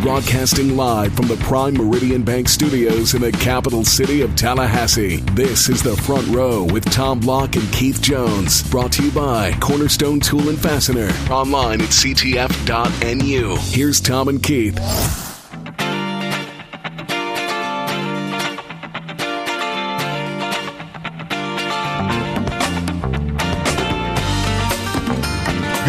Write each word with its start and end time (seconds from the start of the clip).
Broadcasting 0.00 0.76
live 0.78 1.14
from 1.14 1.28
the 1.28 1.36
Prime 1.36 1.74
Meridian 1.74 2.22
Bank 2.22 2.48
Studios 2.48 3.12
in 3.12 3.20
the 3.20 3.30
capital 3.32 3.84
city 3.84 4.22
of 4.22 4.34
Tallahassee. 4.34 5.16
This 5.34 5.68
is 5.68 5.82
the 5.82 5.94
front 5.94 6.26
row 6.28 6.64
with 6.64 6.90
Tom 6.90 7.20
Block 7.20 7.54
and 7.56 7.70
Keith 7.70 8.00
Jones. 8.00 8.62
Brought 8.70 8.92
to 8.92 9.04
you 9.04 9.10
by 9.10 9.52
Cornerstone 9.60 10.18
Tool 10.20 10.48
and 10.48 10.58
Fastener. 10.58 11.10
Online 11.30 11.82
at 11.82 11.88
ctf.nu. 11.88 13.56
Here's 13.56 14.00
Tom 14.00 14.28
and 14.28 14.42
Keith. 14.42 15.29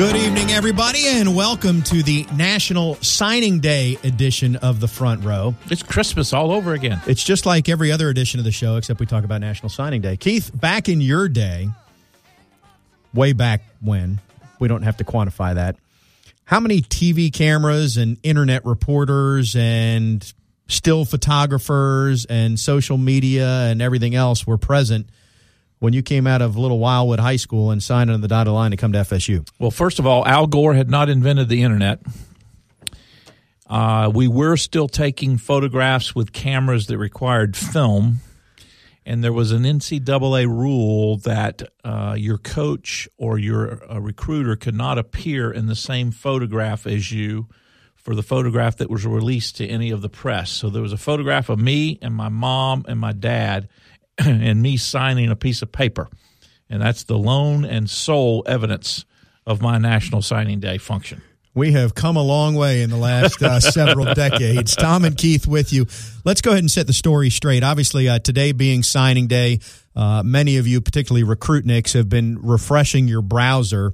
Good 0.02 0.16
evening, 0.16 0.50
everybody, 0.50 1.06
and 1.06 1.36
welcome 1.36 1.84
to 1.84 2.02
the 2.02 2.26
National 2.36 2.96
Signing 3.04 3.60
Day 3.60 4.00
edition 4.04 4.56
of 4.56 4.80
the 4.80 4.88
Front 4.88 5.24
Row. 5.24 5.54
It's 5.70 5.84
Christmas 5.84 6.34
all 6.34 6.52
over 6.52 6.74
again. 6.74 7.00
It's 7.06 7.24
just 7.24 7.46
like 7.46 7.70
every 7.70 7.92
other 7.92 8.10
edition 8.10 8.40
of 8.40 8.44
the 8.44 8.52
show, 8.52 8.78
except 8.78 9.00
we 9.00 9.06
talk 9.06 9.24
about 9.24 9.42
National 9.42 9.70
Signing 9.70 10.02
Day. 10.02 10.18
Keith, 10.18 10.50
back 10.60 10.90
in 10.90 11.02
your 11.02 11.30
day, 11.30 11.70
way 13.14 13.34
back 13.34 13.62
when, 13.80 14.20
we 14.60 14.68
don't 14.68 14.82
have 14.82 14.98
to 14.98 15.04
quantify 15.04 15.54
that, 15.54 15.76
how 16.46 16.60
many 16.60 16.82
TV 16.82 17.32
cameras 17.32 17.98
and 17.98 18.18
internet 18.24 18.66
reporters 18.66 19.56
and 19.56 20.34
still 20.68 21.06
photographers 21.06 22.26
and 22.26 22.60
social 22.60 22.98
media 22.98 23.68
and 23.70 23.84
everything 23.84 24.16
else 24.16 24.48
were 24.48 24.58
present 24.58 25.08
when 25.82 25.94
you 25.94 26.04
came 26.04 26.28
out 26.28 26.44
of 26.44 26.56
Little 26.56 26.78
Wildwood 26.78 27.20
High 27.20 27.38
School 27.38 27.72
and 27.72 27.82
signed 27.82 28.12
on 28.12 28.22
the 28.22 28.28
dotted 28.28 28.54
line 28.54 28.70
to 28.70 28.78
come 28.78 28.92
to 28.92 29.00
FSU? 29.00 29.50
Well, 29.58 29.72
first 29.72 29.98
of 29.98 30.06
all, 30.06 30.24
Al 30.28 30.46
Gore 30.46 30.76
had 30.76 30.92
not 30.92 31.10
invented 31.10 31.50
the 31.50 31.64
internet. 31.64 32.00
Uh, 33.68 34.12
we 34.14 34.28
were 34.28 34.58
still 34.58 34.88
taking 34.88 35.40
photographs 35.40 36.14
with 36.14 36.34
cameras 36.34 36.86
that 36.86 37.00
required 37.00 37.58
film, 37.58 38.18
and 39.08 39.24
there 39.24 39.34
was 39.34 39.52
an 39.52 39.64
NCAA 39.64 40.46
rule 40.46 41.18
that 41.18 41.64
uh, 41.84 42.14
your 42.16 42.38
coach 42.38 43.10
or 43.18 43.40
your 43.40 43.82
recruiter 43.90 44.56
could 44.56 44.76
not 44.76 45.00
appear 45.00 45.52
in 45.52 45.66
the 45.66 45.76
same 45.76 46.12
photograph 46.12 46.86
as 46.86 47.12
you 47.12 47.48
for 47.96 48.14
the 48.14 48.24
photograph 48.24 48.78
that 48.78 48.90
was 48.92 49.04
released 49.04 49.58
to 49.58 49.68
any 49.68 49.90
of 49.90 50.04
the 50.04 50.10
press. 50.10 50.52
So 50.52 50.70
there 50.70 50.84
was 50.84 50.94
a 50.94 50.98
photograph 50.98 51.50
of 51.50 51.58
me 51.58 51.98
and 52.04 52.14
my 52.14 52.30
mom 52.30 52.86
and 52.88 53.00
my 53.00 53.14
dad 53.14 53.68
and 54.26 54.62
me 54.62 54.78
signing 54.78 55.30
a 55.30 55.36
piece 55.36 55.62
of 55.62 55.72
paper. 55.72 56.08
And 56.70 56.82
that's 56.82 57.04
the 57.04 57.18
lone 57.18 57.66
and 57.66 57.90
sole 57.90 58.44
evidence 58.46 59.06
of 59.46 59.62
my 59.62 59.78
National 59.78 60.22
Signing 60.22 60.60
Day 60.60 60.78
function. 60.78 61.22
We 61.54 61.74
have 61.74 61.94
come 61.94 62.16
a 62.16 62.24
long 62.24 62.56
way 62.56 62.82
in 62.82 62.90
the 62.90 62.98
last 62.98 63.42
uh, 63.44 63.60
several 63.60 64.14
decades. 64.14 64.74
Tom 64.74 65.04
and 65.04 65.18
Keith 65.18 65.46
with 65.46 65.74
you. 65.74 65.86
Let's 66.24 66.40
go 66.40 66.52
ahead 66.52 66.64
and 66.64 66.72
set 66.72 66.88
the 66.88 66.94
story 66.94 67.30
straight. 67.30 67.62
Obviously, 67.62 68.08
uh, 68.08 68.20
today 68.20 68.54
being 68.54 68.84
signing 68.84 69.28
day, 69.28 69.60
uh, 69.94 70.24
many 70.24 70.58
of 70.58 70.68
you, 70.68 70.80
particularly 70.80 71.26
recruitniks, 71.26 71.94
have 71.94 72.08
been 72.08 72.40
refreshing 72.42 73.10
your 73.10 73.22
browser 73.22 73.92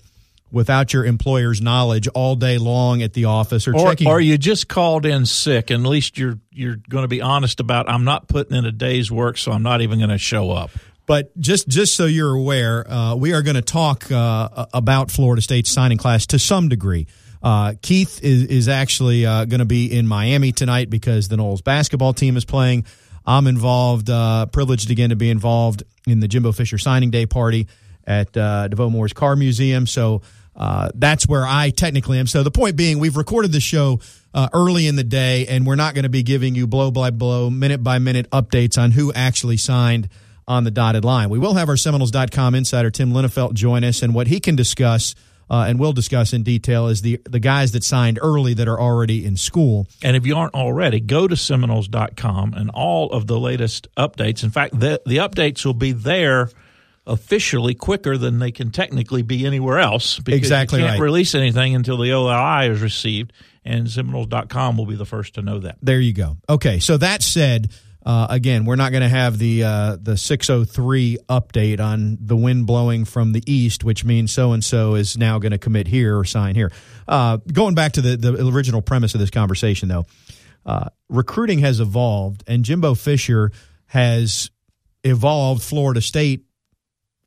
without 0.58 0.92
your 0.92 1.06
employer's 1.06 1.62
knowledge 1.62 2.08
all 2.10 2.36
day 2.36 2.58
long 2.58 3.04
at 3.04 3.14
the 3.14 3.26
office 3.26 3.68
or, 3.68 3.76
or 3.76 3.90
checking 3.90 4.08
or 4.08 4.20
you 4.20 4.38
just 4.40 4.68
called 4.68 5.06
in 5.06 5.24
sick 5.26 5.70
and 5.70 5.86
at 5.86 5.90
least 5.90 6.18
you're 6.18 6.40
you're 6.52 6.78
going 6.90 7.04
to 7.04 7.08
be 7.08 7.22
honest 7.22 7.60
about 7.60 7.88
I'm 7.88 8.04
not 8.04 8.28
putting 8.28 8.58
in 8.58 8.66
a 8.66 8.72
day's 8.72 9.12
work 9.12 9.38
so 9.38 9.52
I'm 9.52 9.62
not 9.62 9.82
even 9.82 10.00
going 10.00 10.10
to 10.10 10.18
show 10.18 10.50
up. 10.50 10.72
But 11.06 11.40
just 11.40 11.68
just 11.68 11.96
so 11.96 12.06
you're 12.06 12.34
aware 12.34 12.92
uh, 12.92 13.16
we 13.16 13.34
are 13.34 13.44
going 13.44 13.56
to 13.56 13.62
talk 13.62 14.12
uh, 14.12 14.66
about 14.74 15.12
Florida 15.12 15.44
State's 15.44 15.72
signing 15.72 16.00
class 16.00 16.26
to 16.28 16.40
some 16.40 16.68
degree. 16.68 17.06
Uh, 17.42 17.76
Keith 17.82 18.22
is, 18.24 18.46
is 18.46 18.68
actually 18.68 19.26
uh, 19.26 19.46
going 19.46 19.60
to 19.60 19.66
be 19.66 19.96
in 19.96 20.08
Miami 20.08 20.52
tonight 20.52 20.90
because 20.90 21.28
the 21.28 21.36
Noles 21.36 21.64
basketball 21.64 22.14
team 22.14 22.36
is 22.36 22.46
playing. 22.46 22.84
I'm 23.28 23.46
involved 23.46 24.10
uh, 24.10 24.48
privileged 24.48 24.90
again 24.90 25.12
to 25.12 25.16
be 25.16 25.30
involved 25.30 25.84
in 26.08 26.20
the 26.20 26.28
Jimbo 26.28 26.52
Fisher 26.52 26.80
signing 26.80 27.12
day 27.12 27.28
party 27.28 27.68
at 28.08 28.36
uh, 28.36 28.70
DeVoe 28.70 28.90
Moore's 28.90 29.14
Car 29.14 29.36
Museum. 29.36 29.86
So 29.86 30.22
uh, 30.58 30.90
that's 30.96 31.28
where 31.28 31.46
I 31.46 31.70
technically 31.70 32.18
am. 32.18 32.28
So 32.28 32.44
the 32.44 32.52
point 32.52 32.76
being, 32.76 32.98
we've 32.98 33.16
recorded 33.16 33.52
the 33.52 33.60
show 33.60 34.00
uh, 34.34 34.50
early 34.54 34.88
in 34.88 34.96
the 34.96 35.04
day, 35.04 35.46
and 35.48 35.66
we're 35.66 35.76
not 35.76 35.94
going 35.94 36.04
to 36.04 36.10
be 36.10 36.24
giving 36.24 36.56
you 36.56 36.66
blow 36.68 36.90
by 36.90 37.12
blow, 37.12 37.50
minute 37.50 37.84
by 37.84 38.00
minute 38.00 38.30
updates 38.32 38.82
on 38.82 38.92
who 38.92 39.14
actually 39.14 39.58
signed 39.58 40.10
on 40.48 40.64
the 40.64 40.72
dotted 40.72 41.06
line. 41.06 41.30
We 41.30 41.40
will 41.40 41.54
have 41.54 41.70
our 41.70 41.78
Seminoles.com 41.78 42.56
insider 42.56 42.90
Tim 42.90 43.12
Linafelt 43.12 43.54
join 43.54 43.84
us, 43.84 44.02
and 44.02 44.14
what 44.14 44.28
he 44.28 44.40
can 44.40 44.56
discuss. 44.56 45.14
Uh, 45.50 45.66
and 45.70 45.80
we'll 45.80 45.94
discuss 45.94 46.34
in 46.34 46.44
detail 46.44 46.88
is 46.88 47.02
the 47.04 47.22
the 47.24 47.40
guys 47.40 47.72
that 47.72 47.82
signed 47.82 48.20
early 48.22 48.54
that 48.54 48.68
are 48.68 48.78
already 48.78 49.26
in 49.26 49.38
school. 49.38 49.88
And 50.04 50.18
if 50.18 50.26
you 50.26 50.36
aren't 50.36 50.54
already, 50.54 51.00
go 51.00 51.26
to 51.26 51.38
Seminoles.com 51.38 52.54
and 52.54 52.70
all 52.72 53.10
of 53.12 53.28
the 53.28 53.40
latest 53.40 53.88
updates. 53.96 54.44
In 54.44 54.50
fact, 54.50 54.78
the 54.78 55.02
the 55.06 55.18
updates 55.18 55.66
will 55.66 55.74
be 55.74 55.94
there 55.94 56.50
officially 57.08 57.74
quicker 57.74 58.18
than 58.18 58.40
they 58.40 58.52
can 58.52 58.70
technically 58.70 59.22
be 59.22 59.46
anywhere 59.46 59.80
else 59.80 60.20
because 60.20 60.38
exactly 60.38 60.80
you 60.80 60.86
can't 60.86 61.00
right. 61.00 61.04
release 61.04 61.34
anything 61.34 61.74
until 61.74 61.98
the 61.98 62.10
NLI 62.10 62.70
is 62.70 62.82
received, 62.82 63.34
and 63.66 63.90
Seminoles.com 63.90 64.78
will 64.78 64.86
be 64.86 64.96
the 64.96 65.06
first 65.06 65.36
to 65.36 65.42
know 65.42 65.60
that. 65.60 65.78
There 65.82 66.00
you 66.00 66.14
go. 66.14 66.38
Okay, 66.50 66.80
so 66.80 66.98
that 66.98 67.24
said, 67.24 67.72
uh, 68.06 68.28
again, 68.30 68.66
we're 68.66 68.76
not 68.76 68.92
going 68.92 69.04
to 69.04 69.10
have 69.10 69.38
the 69.38 69.64
uh, 69.64 69.98
the 70.00 70.18
603 70.18 71.18
update 71.30 71.80
on 71.80 72.18
the 72.22 72.36
wind 72.36 72.68
blowing 72.68 73.06
from 73.06 73.32
the 73.32 73.44
east, 73.52 73.84
which 73.84 74.06
means 74.06 74.32
so 74.32 74.52
and 74.52 74.64
so 74.64 74.96
is 74.96 75.18
now 75.18 75.40
going 75.40 75.52
to 75.54 75.58
commit 75.58 75.88
here 75.88 76.18
or 76.18 76.26
sign 76.26 76.56
here. 76.56 76.72
Uh, 77.08 77.38
going 77.52 77.74
back 77.74 77.94
to 77.94 78.02
the, 78.02 78.18
the 78.18 78.48
original 78.48 78.82
premise 78.82 79.14
of 79.14 79.20
this 79.20 79.30
conversation, 79.30 79.88
though, 79.88 80.06
uh, 80.66 80.90
recruiting 81.10 81.60
has 81.60 81.80
evolved, 81.80 82.44
and 82.48 82.64
Jimbo 82.66 82.96
Fisher 82.96 83.52
has 83.88 84.52
evolved 85.04 85.64
Florida 85.64 86.02
State 86.02 86.47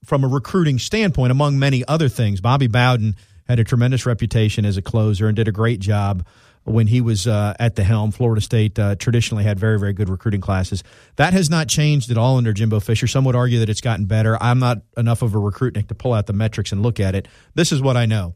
from 0.04 0.24
a 0.24 0.28
recruiting 0.28 0.78
standpoint, 0.78 1.30
among 1.30 1.58
many 1.58 1.84
other 1.86 2.08
things. 2.08 2.40
Bobby 2.40 2.66
Bowden 2.66 3.16
had 3.48 3.58
a 3.58 3.64
tremendous 3.64 4.06
reputation 4.06 4.64
as 4.64 4.76
a 4.76 4.82
closer 4.82 5.26
and 5.26 5.36
did 5.36 5.48
a 5.48 5.52
great 5.52 5.80
job 5.80 6.24
when 6.64 6.86
he 6.86 7.00
was 7.00 7.26
uh, 7.26 7.54
at 7.58 7.76
the 7.76 7.82
helm. 7.82 8.10
Florida 8.12 8.40
State 8.40 8.78
uh, 8.78 8.94
traditionally 8.96 9.44
had 9.44 9.58
very, 9.58 9.78
very 9.78 9.92
good 9.92 10.08
recruiting 10.08 10.40
classes. 10.40 10.82
That 11.16 11.32
has 11.32 11.50
not 11.50 11.68
changed 11.68 12.10
at 12.10 12.18
all 12.18 12.36
under 12.36 12.52
Jimbo 12.52 12.80
Fisher. 12.80 13.06
Some 13.06 13.24
would 13.24 13.36
argue 13.36 13.58
that 13.60 13.68
it's 13.68 13.80
gotten 13.80 14.06
better. 14.06 14.40
I'm 14.40 14.58
not 14.58 14.78
enough 14.96 15.22
of 15.22 15.34
a 15.34 15.38
recruitnik 15.38 15.88
to 15.88 15.94
pull 15.94 16.12
out 16.12 16.26
the 16.26 16.32
metrics 16.32 16.72
and 16.72 16.82
look 16.82 17.00
at 17.00 17.14
it. 17.14 17.28
This 17.54 17.72
is 17.72 17.80
what 17.80 17.96
I 17.96 18.06
know. 18.06 18.34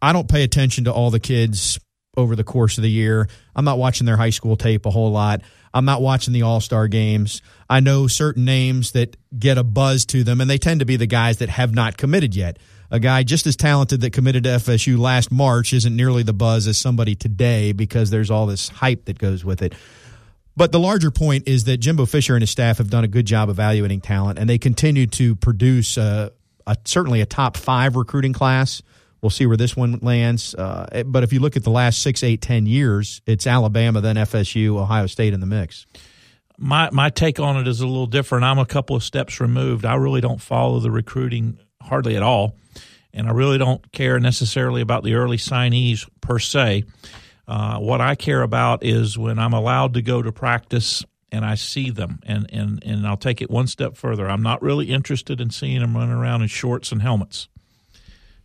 I 0.00 0.12
don't 0.12 0.28
pay 0.28 0.42
attention 0.42 0.84
to 0.84 0.92
all 0.92 1.10
the 1.10 1.20
kids 1.20 1.78
over 2.16 2.36
the 2.36 2.44
course 2.44 2.78
of 2.78 2.82
the 2.82 2.90
year. 2.90 3.28
I'm 3.54 3.64
not 3.64 3.78
watching 3.78 4.06
their 4.06 4.16
high 4.16 4.30
school 4.30 4.56
tape 4.56 4.86
a 4.86 4.90
whole 4.90 5.10
lot. 5.10 5.42
I'm 5.72 5.84
not 5.84 6.00
watching 6.00 6.32
the 6.32 6.42
All 6.42 6.60
Star 6.60 6.86
games. 6.86 7.42
I 7.68 7.80
know 7.80 8.06
certain 8.06 8.44
names 8.44 8.92
that 8.92 9.16
get 9.36 9.58
a 9.58 9.64
buzz 9.64 10.04
to 10.06 10.22
them, 10.22 10.40
and 10.40 10.48
they 10.48 10.58
tend 10.58 10.80
to 10.80 10.86
be 10.86 10.96
the 10.96 11.06
guys 11.06 11.38
that 11.38 11.48
have 11.48 11.74
not 11.74 11.96
committed 11.96 12.34
yet. 12.36 12.58
A 12.90 13.00
guy 13.00 13.24
just 13.24 13.46
as 13.46 13.56
talented 13.56 14.02
that 14.02 14.12
committed 14.12 14.44
to 14.44 14.50
FSU 14.50 14.96
last 14.96 15.32
March 15.32 15.72
isn't 15.72 15.96
nearly 15.96 16.22
the 16.22 16.32
buzz 16.32 16.68
as 16.68 16.78
somebody 16.78 17.16
today 17.16 17.72
because 17.72 18.10
there's 18.10 18.30
all 18.30 18.46
this 18.46 18.68
hype 18.68 19.06
that 19.06 19.18
goes 19.18 19.44
with 19.44 19.62
it. 19.62 19.74
But 20.56 20.70
the 20.70 20.78
larger 20.78 21.10
point 21.10 21.48
is 21.48 21.64
that 21.64 21.78
Jimbo 21.78 22.06
Fisher 22.06 22.34
and 22.34 22.42
his 22.42 22.50
staff 22.50 22.78
have 22.78 22.90
done 22.90 23.02
a 23.02 23.08
good 23.08 23.26
job 23.26 23.48
evaluating 23.48 24.00
talent, 24.00 24.38
and 24.38 24.48
they 24.48 24.58
continue 24.58 25.08
to 25.08 25.34
produce 25.34 25.98
uh, 25.98 26.30
a, 26.66 26.76
certainly 26.84 27.20
a 27.20 27.26
top 27.26 27.56
five 27.56 27.96
recruiting 27.96 28.32
class. 28.32 28.82
We'll 29.24 29.30
see 29.30 29.46
where 29.46 29.56
this 29.56 29.74
one 29.74 30.00
lands. 30.02 30.54
Uh, 30.54 31.02
but 31.06 31.24
if 31.24 31.32
you 31.32 31.40
look 31.40 31.56
at 31.56 31.64
the 31.64 31.70
last 31.70 32.02
six, 32.02 32.22
eight, 32.22 32.42
ten 32.42 32.66
years, 32.66 33.22
it's 33.24 33.46
Alabama, 33.46 34.02
then 34.02 34.16
FSU, 34.16 34.76
Ohio 34.76 35.06
State 35.06 35.32
in 35.32 35.40
the 35.40 35.46
mix. 35.46 35.86
My 36.58 36.90
my 36.92 37.08
take 37.08 37.40
on 37.40 37.56
it 37.56 37.66
is 37.66 37.80
a 37.80 37.86
little 37.86 38.04
different. 38.04 38.44
I'm 38.44 38.58
a 38.58 38.66
couple 38.66 38.94
of 38.96 39.02
steps 39.02 39.40
removed. 39.40 39.86
I 39.86 39.94
really 39.94 40.20
don't 40.20 40.42
follow 40.42 40.78
the 40.78 40.90
recruiting 40.90 41.58
hardly 41.80 42.16
at 42.16 42.22
all, 42.22 42.54
and 43.14 43.26
I 43.26 43.30
really 43.30 43.56
don't 43.56 43.90
care 43.92 44.20
necessarily 44.20 44.82
about 44.82 45.04
the 45.04 45.14
early 45.14 45.38
signees 45.38 46.06
per 46.20 46.38
se. 46.38 46.84
Uh, 47.48 47.78
what 47.78 48.02
I 48.02 48.16
care 48.16 48.42
about 48.42 48.84
is 48.84 49.16
when 49.16 49.38
I'm 49.38 49.54
allowed 49.54 49.94
to 49.94 50.02
go 50.02 50.20
to 50.20 50.32
practice 50.32 51.02
and 51.32 51.46
I 51.46 51.54
see 51.54 51.88
them, 51.88 52.20
and, 52.24 52.46
and, 52.52 52.84
and 52.84 53.06
I'll 53.06 53.16
take 53.16 53.40
it 53.40 53.50
one 53.50 53.68
step 53.68 53.96
further. 53.96 54.28
I'm 54.28 54.42
not 54.42 54.60
really 54.60 54.90
interested 54.90 55.40
in 55.40 55.48
seeing 55.48 55.80
them 55.80 55.96
running 55.96 56.14
around 56.14 56.42
in 56.42 56.48
shorts 56.48 56.92
and 56.92 57.00
helmets. 57.00 57.48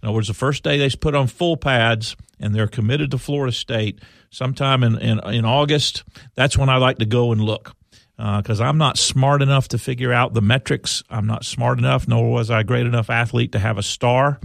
In 0.01 0.07
other 0.09 0.15
words, 0.15 0.27
the 0.27 0.33
first 0.33 0.63
day 0.63 0.77
they 0.77 0.89
put 0.95 1.15
on 1.15 1.27
full 1.27 1.57
pads 1.57 2.15
and 2.39 2.55
they're 2.55 2.67
committed 2.67 3.11
to 3.11 3.17
Florida 3.17 3.51
State, 3.51 3.99
sometime 4.29 4.83
in, 4.83 4.97
in, 4.97 5.19
in 5.27 5.45
August, 5.45 6.03
that's 6.35 6.57
when 6.57 6.69
I 6.69 6.77
like 6.77 6.99
to 6.99 7.05
go 7.05 7.31
and 7.31 7.41
look 7.41 7.75
because 8.19 8.59
uh, 8.59 8.65
I'm 8.65 8.77
not 8.77 8.97
smart 8.97 9.41
enough 9.41 9.69
to 9.69 9.77
figure 9.77 10.11
out 10.11 10.33
the 10.33 10.41
metrics. 10.41 11.03
I'm 11.09 11.25
not 11.25 11.45
smart 11.45 11.79
enough, 11.79 12.05
nor 12.05 12.29
was 12.29 12.51
I 12.51 12.59
a 12.59 12.63
great 12.65 12.85
enough 12.85 13.09
athlete 13.09 13.53
to 13.53 13.59
have 13.59 13.77
a 13.77 13.83
star, 13.83 14.41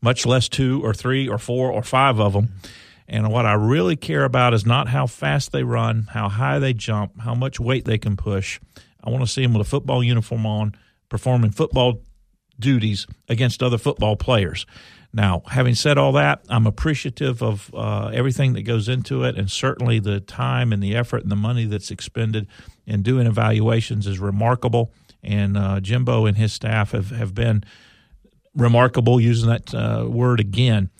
much 0.00 0.24
less 0.24 0.48
two 0.48 0.82
or 0.82 0.94
three 0.94 1.28
or 1.28 1.36
four 1.36 1.70
or 1.70 1.82
five 1.82 2.18
of 2.18 2.32
them. 2.32 2.54
And 3.06 3.30
what 3.30 3.44
I 3.44 3.54
really 3.54 3.96
care 3.96 4.24
about 4.24 4.54
is 4.54 4.64
not 4.64 4.88
how 4.88 5.06
fast 5.06 5.52
they 5.52 5.64
run, 5.64 6.08
how 6.10 6.30
high 6.30 6.60
they 6.60 6.72
jump, 6.72 7.20
how 7.20 7.34
much 7.34 7.60
weight 7.60 7.84
they 7.84 7.98
can 7.98 8.16
push. 8.16 8.58
I 9.04 9.10
want 9.10 9.22
to 9.22 9.30
see 9.30 9.42
them 9.42 9.52
with 9.52 9.66
a 9.66 9.70
football 9.70 10.02
uniform 10.02 10.46
on, 10.46 10.74
performing 11.10 11.50
football 11.50 12.00
duties 12.60 13.06
against 13.28 13.62
other 13.62 13.78
football 13.78 14.16
players. 14.16 14.66
Now, 15.12 15.42
having 15.46 15.74
said 15.74 15.98
all 15.98 16.12
that, 16.12 16.44
I'm 16.48 16.66
appreciative 16.66 17.42
of 17.42 17.70
uh, 17.74 18.10
everything 18.14 18.52
that 18.52 18.62
goes 18.62 18.88
into 18.88 19.24
it, 19.24 19.36
and 19.36 19.50
certainly 19.50 19.98
the 19.98 20.20
time 20.20 20.72
and 20.72 20.80
the 20.82 20.94
effort 20.94 21.22
and 21.22 21.32
the 21.32 21.36
money 21.36 21.64
that's 21.64 21.90
expended 21.90 22.46
in 22.86 23.02
doing 23.02 23.26
evaluations 23.26 24.06
is 24.06 24.20
remarkable. 24.20 24.92
And 25.22 25.56
uh, 25.56 25.80
Jimbo 25.80 26.26
and 26.26 26.36
his 26.36 26.52
staff 26.52 26.92
have, 26.92 27.10
have 27.10 27.34
been 27.34 27.64
remarkable, 28.54 29.20
using 29.20 29.48
that 29.48 29.74
uh, 29.74 30.06
word 30.08 30.38
again. 30.38 30.90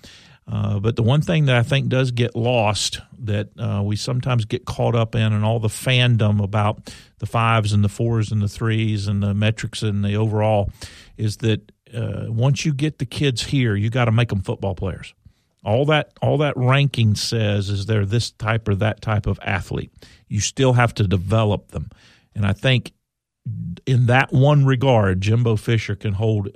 Uh, 0.50 0.80
but 0.80 0.96
the 0.96 1.02
one 1.02 1.22
thing 1.22 1.44
that 1.44 1.54
I 1.54 1.62
think 1.62 1.88
does 1.88 2.10
get 2.10 2.34
lost 2.34 3.00
that 3.20 3.50
uh, 3.56 3.82
we 3.84 3.94
sometimes 3.94 4.44
get 4.44 4.64
caught 4.64 4.96
up 4.96 5.14
in, 5.14 5.32
and 5.32 5.44
all 5.44 5.60
the 5.60 5.68
fandom 5.68 6.42
about 6.42 6.92
the 7.18 7.26
fives 7.26 7.72
and 7.72 7.84
the 7.84 7.88
fours 7.88 8.32
and 8.32 8.42
the 8.42 8.48
threes 8.48 9.06
and 9.06 9.22
the 9.22 9.32
metrics 9.32 9.82
and 9.82 10.04
the 10.04 10.16
overall, 10.16 10.70
is 11.16 11.36
that 11.38 11.70
uh, 11.94 12.24
once 12.28 12.64
you 12.64 12.74
get 12.74 12.98
the 12.98 13.06
kids 13.06 13.44
here, 13.44 13.76
you 13.76 13.90
got 13.90 14.06
to 14.06 14.12
make 14.12 14.30
them 14.30 14.40
football 14.40 14.74
players. 14.74 15.14
All 15.62 15.84
that 15.86 16.14
all 16.20 16.38
that 16.38 16.56
ranking 16.56 17.14
says 17.14 17.68
is 17.68 17.86
they're 17.86 18.06
this 18.06 18.30
type 18.32 18.66
or 18.66 18.74
that 18.76 19.02
type 19.02 19.26
of 19.26 19.38
athlete. 19.42 19.92
You 20.26 20.40
still 20.40 20.72
have 20.72 20.94
to 20.94 21.06
develop 21.06 21.68
them, 21.68 21.90
and 22.34 22.44
I 22.44 22.54
think 22.54 22.92
in 23.86 24.06
that 24.06 24.32
one 24.32 24.64
regard, 24.64 25.20
Jimbo 25.20 25.56
Fisher 25.56 25.94
can 25.94 26.14
hold 26.14 26.48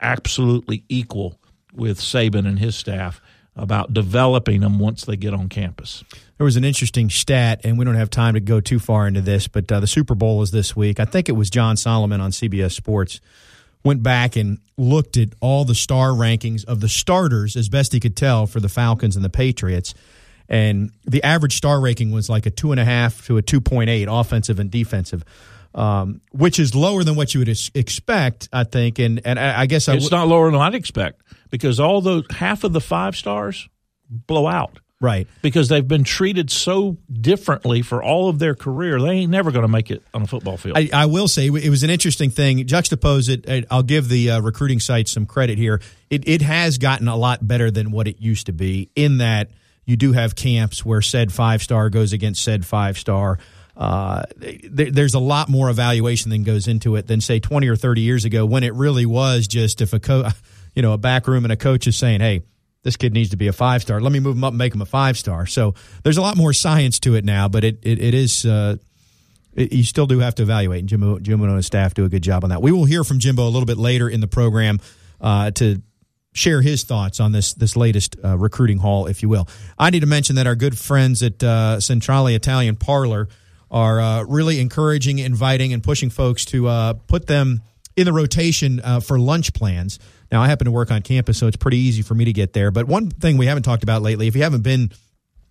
absolutely 0.00 0.84
equal 0.88 1.40
with 1.74 2.00
Saban 2.00 2.46
and 2.46 2.58
his 2.58 2.76
staff 2.76 3.20
about 3.56 3.92
developing 3.92 4.60
them 4.60 4.78
once 4.78 5.04
they 5.04 5.16
get 5.16 5.32
on 5.32 5.48
campus. 5.48 6.02
There 6.38 6.44
was 6.44 6.56
an 6.56 6.64
interesting 6.64 7.08
stat, 7.08 7.60
and 7.62 7.78
we 7.78 7.84
don't 7.84 7.94
have 7.94 8.10
time 8.10 8.34
to 8.34 8.40
go 8.40 8.60
too 8.60 8.80
far 8.80 9.06
into 9.06 9.20
this, 9.20 9.46
but 9.46 9.70
uh, 9.70 9.78
the 9.80 9.86
Super 9.86 10.14
Bowl 10.14 10.42
is 10.42 10.50
this 10.50 10.74
week. 10.74 10.98
I 10.98 11.04
think 11.04 11.28
it 11.28 11.32
was 11.32 11.50
Jon 11.50 11.76
Solomon 11.76 12.20
on 12.20 12.32
CBS 12.32 12.72
Sports 12.72 13.20
went 13.84 14.02
back 14.02 14.34
and 14.34 14.58
looked 14.76 15.16
at 15.16 15.28
all 15.40 15.64
the 15.64 15.74
star 15.74 16.08
rankings 16.08 16.64
of 16.64 16.80
the 16.80 16.88
starters 16.88 17.54
as 17.54 17.68
best 17.68 17.92
he 17.92 18.00
could 18.00 18.16
tell 18.16 18.46
for 18.46 18.58
the 18.58 18.68
Falcons 18.68 19.14
and 19.14 19.24
the 19.24 19.30
Patriots. 19.30 19.94
And 20.48 20.90
the 21.04 21.22
average 21.22 21.56
star 21.56 21.80
ranking 21.80 22.10
was 22.10 22.28
like 22.28 22.46
a 22.46 22.50
two 22.50 22.72
and 22.72 22.80
a 22.80 22.84
half 22.84 23.26
to 23.26 23.38
a 23.38 23.42
2.8 23.42 24.06
offensive 24.08 24.58
and 24.58 24.70
defensive. 24.70 25.24
Um, 25.74 26.20
which 26.30 26.60
is 26.60 26.72
lower 26.76 27.02
than 27.02 27.16
what 27.16 27.34
you 27.34 27.40
would 27.40 27.48
expect, 27.48 28.48
I 28.52 28.62
think, 28.62 29.00
and 29.00 29.20
and 29.24 29.40
I 29.40 29.66
guess 29.66 29.88
I 29.88 29.94
it's 29.94 30.04
w- 30.08 30.20
not 30.20 30.28
lower 30.28 30.48
than 30.48 30.60
I'd 30.60 30.76
expect 30.76 31.20
because 31.50 31.80
all 31.80 32.00
those 32.00 32.24
half 32.30 32.62
of 32.62 32.72
the 32.72 32.80
five 32.80 33.16
stars 33.16 33.68
blow 34.08 34.46
out. 34.46 34.78
Right. 35.00 35.26
Because 35.42 35.68
they've 35.68 35.86
been 35.86 36.04
treated 36.04 36.50
so 36.50 36.96
differently 37.12 37.82
for 37.82 38.02
all 38.02 38.28
of 38.28 38.38
their 38.38 38.54
career. 38.54 38.98
They 39.00 39.10
ain't 39.10 39.30
never 39.30 39.50
going 39.50 39.64
to 39.64 39.68
make 39.68 39.90
it 39.90 40.02
on 40.14 40.22
a 40.22 40.26
football 40.26 40.56
field. 40.56 40.78
I, 40.78 40.88
I, 40.94 41.06
will 41.06 41.28
say 41.28 41.46
it 41.48 41.68
was 41.68 41.82
an 41.82 41.90
interesting 41.90 42.30
thing. 42.30 42.64
Juxtapose 42.66 43.28
it. 43.28 43.66
I'll 43.70 43.82
give 43.82 44.08
the 44.08 44.30
uh, 44.30 44.40
recruiting 44.40 44.80
site 44.80 45.08
some 45.08 45.26
credit 45.26 45.58
here. 45.58 45.82
It, 46.08 46.26
it 46.26 46.42
has 46.42 46.78
gotten 46.78 47.08
a 47.08 47.16
lot 47.16 47.46
better 47.46 47.70
than 47.70 47.90
what 47.90 48.08
it 48.08 48.20
used 48.20 48.46
to 48.46 48.52
be 48.52 48.88
in 48.94 49.18
that 49.18 49.50
you 49.84 49.96
do 49.96 50.12
have 50.12 50.34
camps 50.34 50.84
where 50.84 51.02
said 51.02 51.32
five 51.32 51.62
star 51.62 51.90
goes 51.90 52.12
against 52.12 52.42
said 52.42 52.64
five 52.64 52.96
star. 52.96 53.38
Uh, 53.76 54.22
there, 54.36 54.90
there's 54.90 55.14
a 55.14 55.18
lot 55.18 55.48
more 55.48 55.68
evaluation 55.68 56.30
than 56.30 56.44
goes 56.44 56.68
into 56.68 56.94
it 56.96 57.06
than 57.06 57.20
say 57.20 57.40
20 57.40 57.68
or 57.68 57.76
30 57.76 58.02
years 58.02 58.24
ago 58.24 58.46
when 58.46 58.62
it 58.62 58.72
really 58.74 59.04
was 59.04 59.48
just 59.48 59.80
if 59.80 59.92
a 59.92 59.98
co- 59.98 60.28
you 60.74 60.82
know 60.82 60.92
a 60.92 60.98
back 60.98 61.26
room 61.26 61.44
and 61.44 61.52
a 61.52 61.56
coach 61.56 61.86
is 61.86 61.96
saying, 61.96 62.20
"Hey, 62.20 62.42
this 62.84 62.96
kid 62.96 63.12
needs 63.12 63.30
to 63.30 63.36
be 63.36 63.48
a 63.48 63.52
five 63.52 63.82
star. 63.82 64.00
Let 64.00 64.12
me 64.12 64.20
move 64.20 64.36
him 64.36 64.44
up 64.44 64.50
and 64.50 64.58
make 64.58 64.74
him 64.74 64.82
a 64.82 64.86
five 64.86 65.18
star. 65.18 65.46
So 65.46 65.74
there's 66.04 66.18
a 66.18 66.22
lot 66.22 66.36
more 66.36 66.52
science 66.52 67.00
to 67.00 67.16
it 67.16 67.24
now, 67.24 67.48
but 67.48 67.64
it 67.64 67.78
it, 67.82 68.00
it 68.00 68.14
is. 68.14 68.46
Uh, 68.46 68.76
you 69.56 69.84
still 69.84 70.06
do 70.06 70.18
have 70.18 70.34
to 70.36 70.42
evaluate, 70.42 70.80
and 70.80 70.88
Jimbo, 70.88 71.20
Jimbo 71.20 71.44
and 71.44 71.56
his 71.56 71.66
staff 71.66 71.94
do 71.94 72.04
a 72.04 72.08
good 72.08 72.22
job 72.22 72.42
on 72.42 72.50
that. 72.50 72.60
We 72.60 72.72
will 72.72 72.84
hear 72.86 73.04
from 73.04 73.20
Jimbo 73.20 73.44
a 73.44 73.50
little 73.50 73.66
bit 73.66 73.76
later 73.76 74.08
in 74.08 74.20
the 74.20 74.26
program 74.26 74.80
uh, 75.20 75.52
to 75.52 75.80
share 76.32 76.60
his 76.60 76.82
thoughts 76.82 77.20
on 77.20 77.30
this 77.32 77.54
this 77.54 77.76
latest 77.76 78.16
uh, 78.22 78.36
recruiting 78.36 78.78
haul, 78.78 79.06
if 79.06 79.22
you 79.22 79.28
will. 79.28 79.48
I 79.78 79.90
need 79.90 80.00
to 80.00 80.06
mention 80.06 80.36
that 80.36 80.46
our 80.46 80.56
good 80.56 80.78
friends 80.78 81.22
at 81.22 81.42
uh, 81.42 81.80
Centrale 81.80 82.26
Italian 82.28 82.76
Parlor 82.76 83.28
are 83.74 84.00
uh, 84.00 84.22
really 84.22 84.60
encouraging, 84.60 85.18
inviting, 85.18 85.72
and 85.72 85.82
pushing 85.82 86.08
folks 86.08 86.44
to 86.46 86.68
uh, 86.68 86.92
put 87.08 87.26
them 87.26 87.60
in 87.96 88.06
the 88.06 88.12
rotation 88.12 88.80
uh, 88.80 89.00
for 89.00 89.18
lunch 89.18 89.52
plans. 89.52 89.98
Now, 90.30 90.42
I 90.42 90.46
happen 90.46 90.66
to 90.66 90.70
work 90.70 90.92
on 90.92 91.02
campus, 91.02 91.38
so 91.38 91.48
it's 91.48 91.56
pretty 91.56 91.78
easy 91.78 92.02
for 92.02 92.14
me 92.14 92.24
to 92.24 92.32
get 92.32 92.52
there. 92.52 92.70
But 92.70 92.86
one 92.86 93.10
thing 93.10 93.36
we 93.36 93.46
haven't 93.46 93.64
talked 93.64 93.82
about 93.82 94.00
lately, 94.00 94.28
if 94.28 94.36
you 94.36 94.44
haven't 94.44 94.62
been 94.62 94.92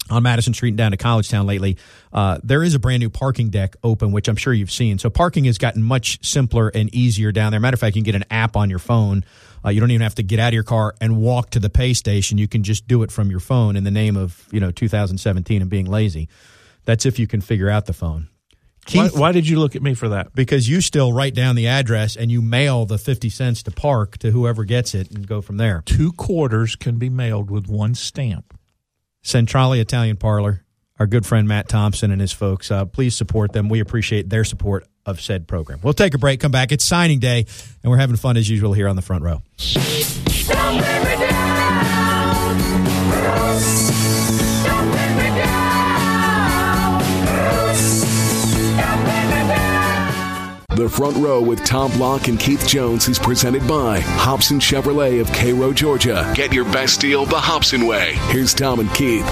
on 0.09 0.23
Madison 0.23 0.53
Street 0.53 0.69
and 0.69 0.77
down 0.77 0.91
to 0.91 0.97
College 0.97 1.29
Town 1.29 1.45
lately, 1.45 1.77
uh, 2.13 2.39
there 2.43 2.63
is 2.63 2.75
a 2.75 2.79
brand 2.79 3.01
new 3.01 3.09
parking 3.09 3.49
deck 3.49 3.75
open, 3.83 4.13
which 4.13 4.29
I'm 4.29 4.37
sure 4.37 4.53
you've 4.53 4.71
seen. 4.71 4.99
So 4.99 5.09
parking 5.09 5.43
has 5.45 5.57
gotten 5.57 5.83
much 5.83 6.25
simpler 6.25 6.69
and 6.69 6.93
easier 6.95 7.33
down 7.33 7.51
there. 7.51 7.59
Matter 7.59 7.75
of 7.75 7.81
fact, 7.81 7.97
you 7.97 8.01
can 8.01 8.11
get 8.11 8.15
an 8.15 8.25
app 8.31 8.55
on 8.55 8.69
your 8.69 8.79
phone. 8.79 9.25
Uh, 9.65 9.69
you 9.69 9.81
don't 9.81 9.91
even 9.91 10.01
have 10.01 10.15
to 10.15 10.23
get 10.23 10.39
out 10.39 10.49
of 10.49 10.53
your 10.53 10.63
car 10.63 10.95
and 11.01 11.17
walk 11.17 11.51
to 11.51 11.59
the 11.59 11.69
pay 11.69 11.93
station. 11.93 12.37
You 12.37 12.47
can 12.47 12.63
just 12.63 12.87
do 12.87 13.03
it 13.03 13.11
from 13.11 13.29
your 13.29 13.41
phone 13.41 13.75
in 13.75 13.83
the 13.83 13.91
name 13.91 14.15
of 14.15 14.47
you 14.51 14.61
know 14.61 14.71
2017 14.71 15.61
and 15.61 15.69
being 15.69 15.87
lazy. 15.87 16.29
That's 16.85 17.05
if 17.05 17.19
you 17.19 17.27
can 17.27 17.41
figure 17.41 17.69
out 17.69 17.85
the 17.85 17.93
phone. 17.93 18.29
Keith, 18.85 19.13
why, 19.13 19.19
why, 19.19 19.31
did 19.31 19.47
you 19.47 19.59
look 19.59 19.77
at 19.77 19.81
me 19.81 19.93
for 19.93 20.09
that? 20.09 20.35
Because 20.35 20.67
you 20.67 20.81
still 20.81 21.13
write 21.13 21.33
down 21.33 21.55
the 21.55 21.67
address 21.67 22.17
and 22.17 22.29
you 22.29 22.41
mail 22.41 22.85
the 22.85 22.97
50 22.97 23.29
cents 23.29 23.63
to 23.63 23.71
park 23.71 24.17
to 24.17 24.31
whoever 24.31 24.65
gets 24.65 24.93
it 24.93 25.09
and 25.11 25.25
go 25.25 25.41
from 25.41 25.55
there. 25.55 25.83
Two 25.85 26.11
quarters 26.11 26.75
can 26.75 26.97
be 26.97 27.09
mailed 27.09 27.49
with 27.49 27.67
one 27.67 27.95
stamp. 27.95 28.57
Centrale 29.21 29.73
Italian 29.73 30.17
Parlor, 30.17 30.65
our 30.99 31.07
good 31.07 31.25
friend 31.25 31.47
Matt 31.47 31.69
Thompson 31.69 32.11
and 32.11 32.19
his 32.19 32.33
folks. 32.33 32.69
Uh, 32.69 32.83
please 32.83 33.15
support 33.15 33.53
them. 33.53 33.69
We 33.69 33.79
appreciate 33.79 34.29
their 34.29 34.43
support 34.43 34.85
of 35.05 35.21
said 35.21 35.47
program. 35.47 35.79
We'll 35.81 35.93
take 35.93 36.13
a 36.13 36.17
break, 36.17 36.41
come 36.41 36.51
back. 36.51 36.73
It's 36.73 36.83
signing 36.83 37.19
day, 37.19 37.45
and 37.83 37.91
we're 37.91 37.97
having 37.97 38.17
fun 38.17 38.35
as 38.35 38.49
usual 38.49 38.73
here 38.73 38.89
on 38.89 38.97
the 38.97 39.01
front 39.01 39.23
row. 39.23 39.41
The 50.75 50.89
Front 50.89 51.17
Row 51.17 51.39
with 51.39 51.63
Tom 51.63 51.91
Block 51.91 52.27
and 52.27 52.39
Keith 52.39 52.67
Jones 52.67 53.07
is 53.07 53.19
presented 53.19 53.67
by 53.67 53.99
Hobson 53.99 54.57
Chevrolet 54.57 55.21
of 55.21 55.31
Cairo, 55.31 55.71
Georgia. 55.71 56.33
Get 56.35 56.51
your 56.51 56.65
best 56.65 56.99
deal 56.99 57.25
the 57.25 57.39
Hobson 57.39 57.85
way. 57.85 58.13
Here's 58.29 58.55
Tom 58.55 58.79
and 58.79 58.91
Keith. 58.95 59.23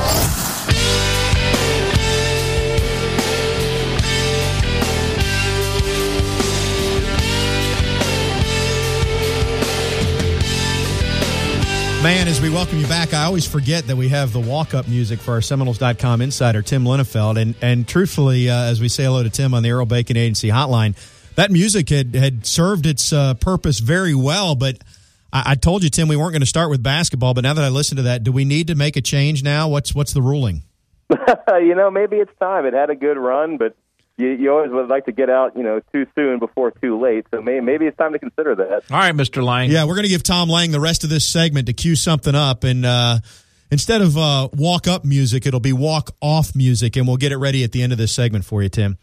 Man, 12.03 12.27
as 12.27 12.39
we 12.39 12.51
welcome 12.51 12.77
you 12.77 12.85
back, 12.85 13.15
I 13.15 13.23
always 13.23 13.47
forget 13.47 13.87
that 13.87 13.95
we 13.95 14.09
have 14.09 14.31
the 14.31 14.39
walk 14.39 14.75
up 14.75 14.87
music 14.87 15.19
for 15.19 15.31
our 15.31 15.41
Seminoles.com 15.41 16.21
insider, 16.21 16.61
Tim 16.61 16.83
Linafelt. 16.83 17.41
And, 17.41 17.55
and 17.63 17.87
truthfully, 17.87 18.47
uh, 18.47 18.65
as 18.65 18.79
we 18.79 18.89
say 18.89 19.05
hello 19.05 19.23
to 19.23 19.29
Tim 19.31 19.55
on 19.55 19.63
the 19.63 19.71
Earl 19.71 19.87
Bacon 19.87 20.17
Agency 20.17 20.49
hotline, 20.49 20.95
that 21.41 21.51
music 21.51 21.89
had, 21.89 22.13
had 22.13 22.45
served 22.45 22.85
its 22.85 23.11
uh, 23.11 23.33
purpose 23.33 23.79
very 23.79 24.13
well. 24.13 24.53
But 24.53 24.77
I, 25.33 25.43
I, 25.47 25.55
told 25.55 25.83
you, 25.83 25.89
Tim, 25.89 26.07
we 26.07 26.15
weren't 26.15 26.33
going 26.33 26.41
to 26.41 26.45
start 26.45 26.69
with 26.69 26.83
basketball. 26.83 27.33
But 27.33 27.41
now 27.41 27.55
that 27.55 27.63
I 27.63 27.69
listened 27.69 27.97
to 27.97 28.03
that, 28.03 28.23
do 28.23 28.31
we 28.31 28.45
need 28.45 28.67
to 28.67 28.75
make 28.75 28.95
a 28.95 29.01
change 29.01 29.43
now? 29.43 29.67
What's 29.67 29.95
what's 29.95 30.13
the 30.13 30.21
ruling? 30.21 30.61
you 31.09 31.75
know, 31.75 31.89
maybe 31.89 32.17
it's 32.17 32.31
time. 32.39 32.65
It 32.65 32.73
had 32.73 32.91
a 32.91 32.95
good 32.95 33.17
run, 33.17 33.57
but 33.57 33.75
you, 34.17 34.27
you 34.29 34.51
always 34.51 34.71
would 34.71 34.87
like 34.87 35.05
to 35.05 35.11
get 35.11 35.31
out, 35.31 35.57
you 35.57 35.63
know, 35.63 35.81
too 35.91 36.05
soon 36.13 36.37
before 36.37 36.71
too 36.71 37.01
late. 37.01 37.25
So 37.31 37.41
maybe, 37.41 37.61
maybe 37.61 37.85
it's 37.87 37.97
time 37.97 38.13
to 38.13 38.19
consider 38.19 38.53
that. 38.55 38.83
All 38.91 38.99
right, 38.99 39.15
Mr. 39.15 39.43
Lang. 39.43 39.71
Yeah, 39.71 39.85
we're 39.85 39.95
going 39.95 40.03
to 40.03 40.09
give 40.09 40.23
Tom 40.23 40.47
Lang 40.47 40.71
the 40.71 40.79
rest 40.79 41.03
of 41.03 41.09
this 41.09 41.27
segment 41.27 41.65
to 41.67 41.73
cue 41.73 41.95
something 41.95 42.35
up 42.35 42.63
and. 42.63 42.85
uh 42.85 43.19
Instead 43.73 44.01
of 44.01 44.17
uh, 44.17 44.49
walk 44.51 44.85
up 44.85 45.05
music, 45.05 45.45
it'll 45.45 45.61
be 45.61 45.71
walk 45.71 46.11
off 46.19 46.53
music, 46.53 46.97
and 46.97 47.07
we'll 47.07 47.15
get 47.15 47.31
it 47.31 47.37
ready 47.37 47.63
at 47.63 47.71
the 47.71 47.81
end 47.81 47.93
of 47.93 47.97
this 47.97 48.13
segment 48.13 48.43
for 48.43 48.61
you, 48.61 48.67
Tim. 48.67 48.97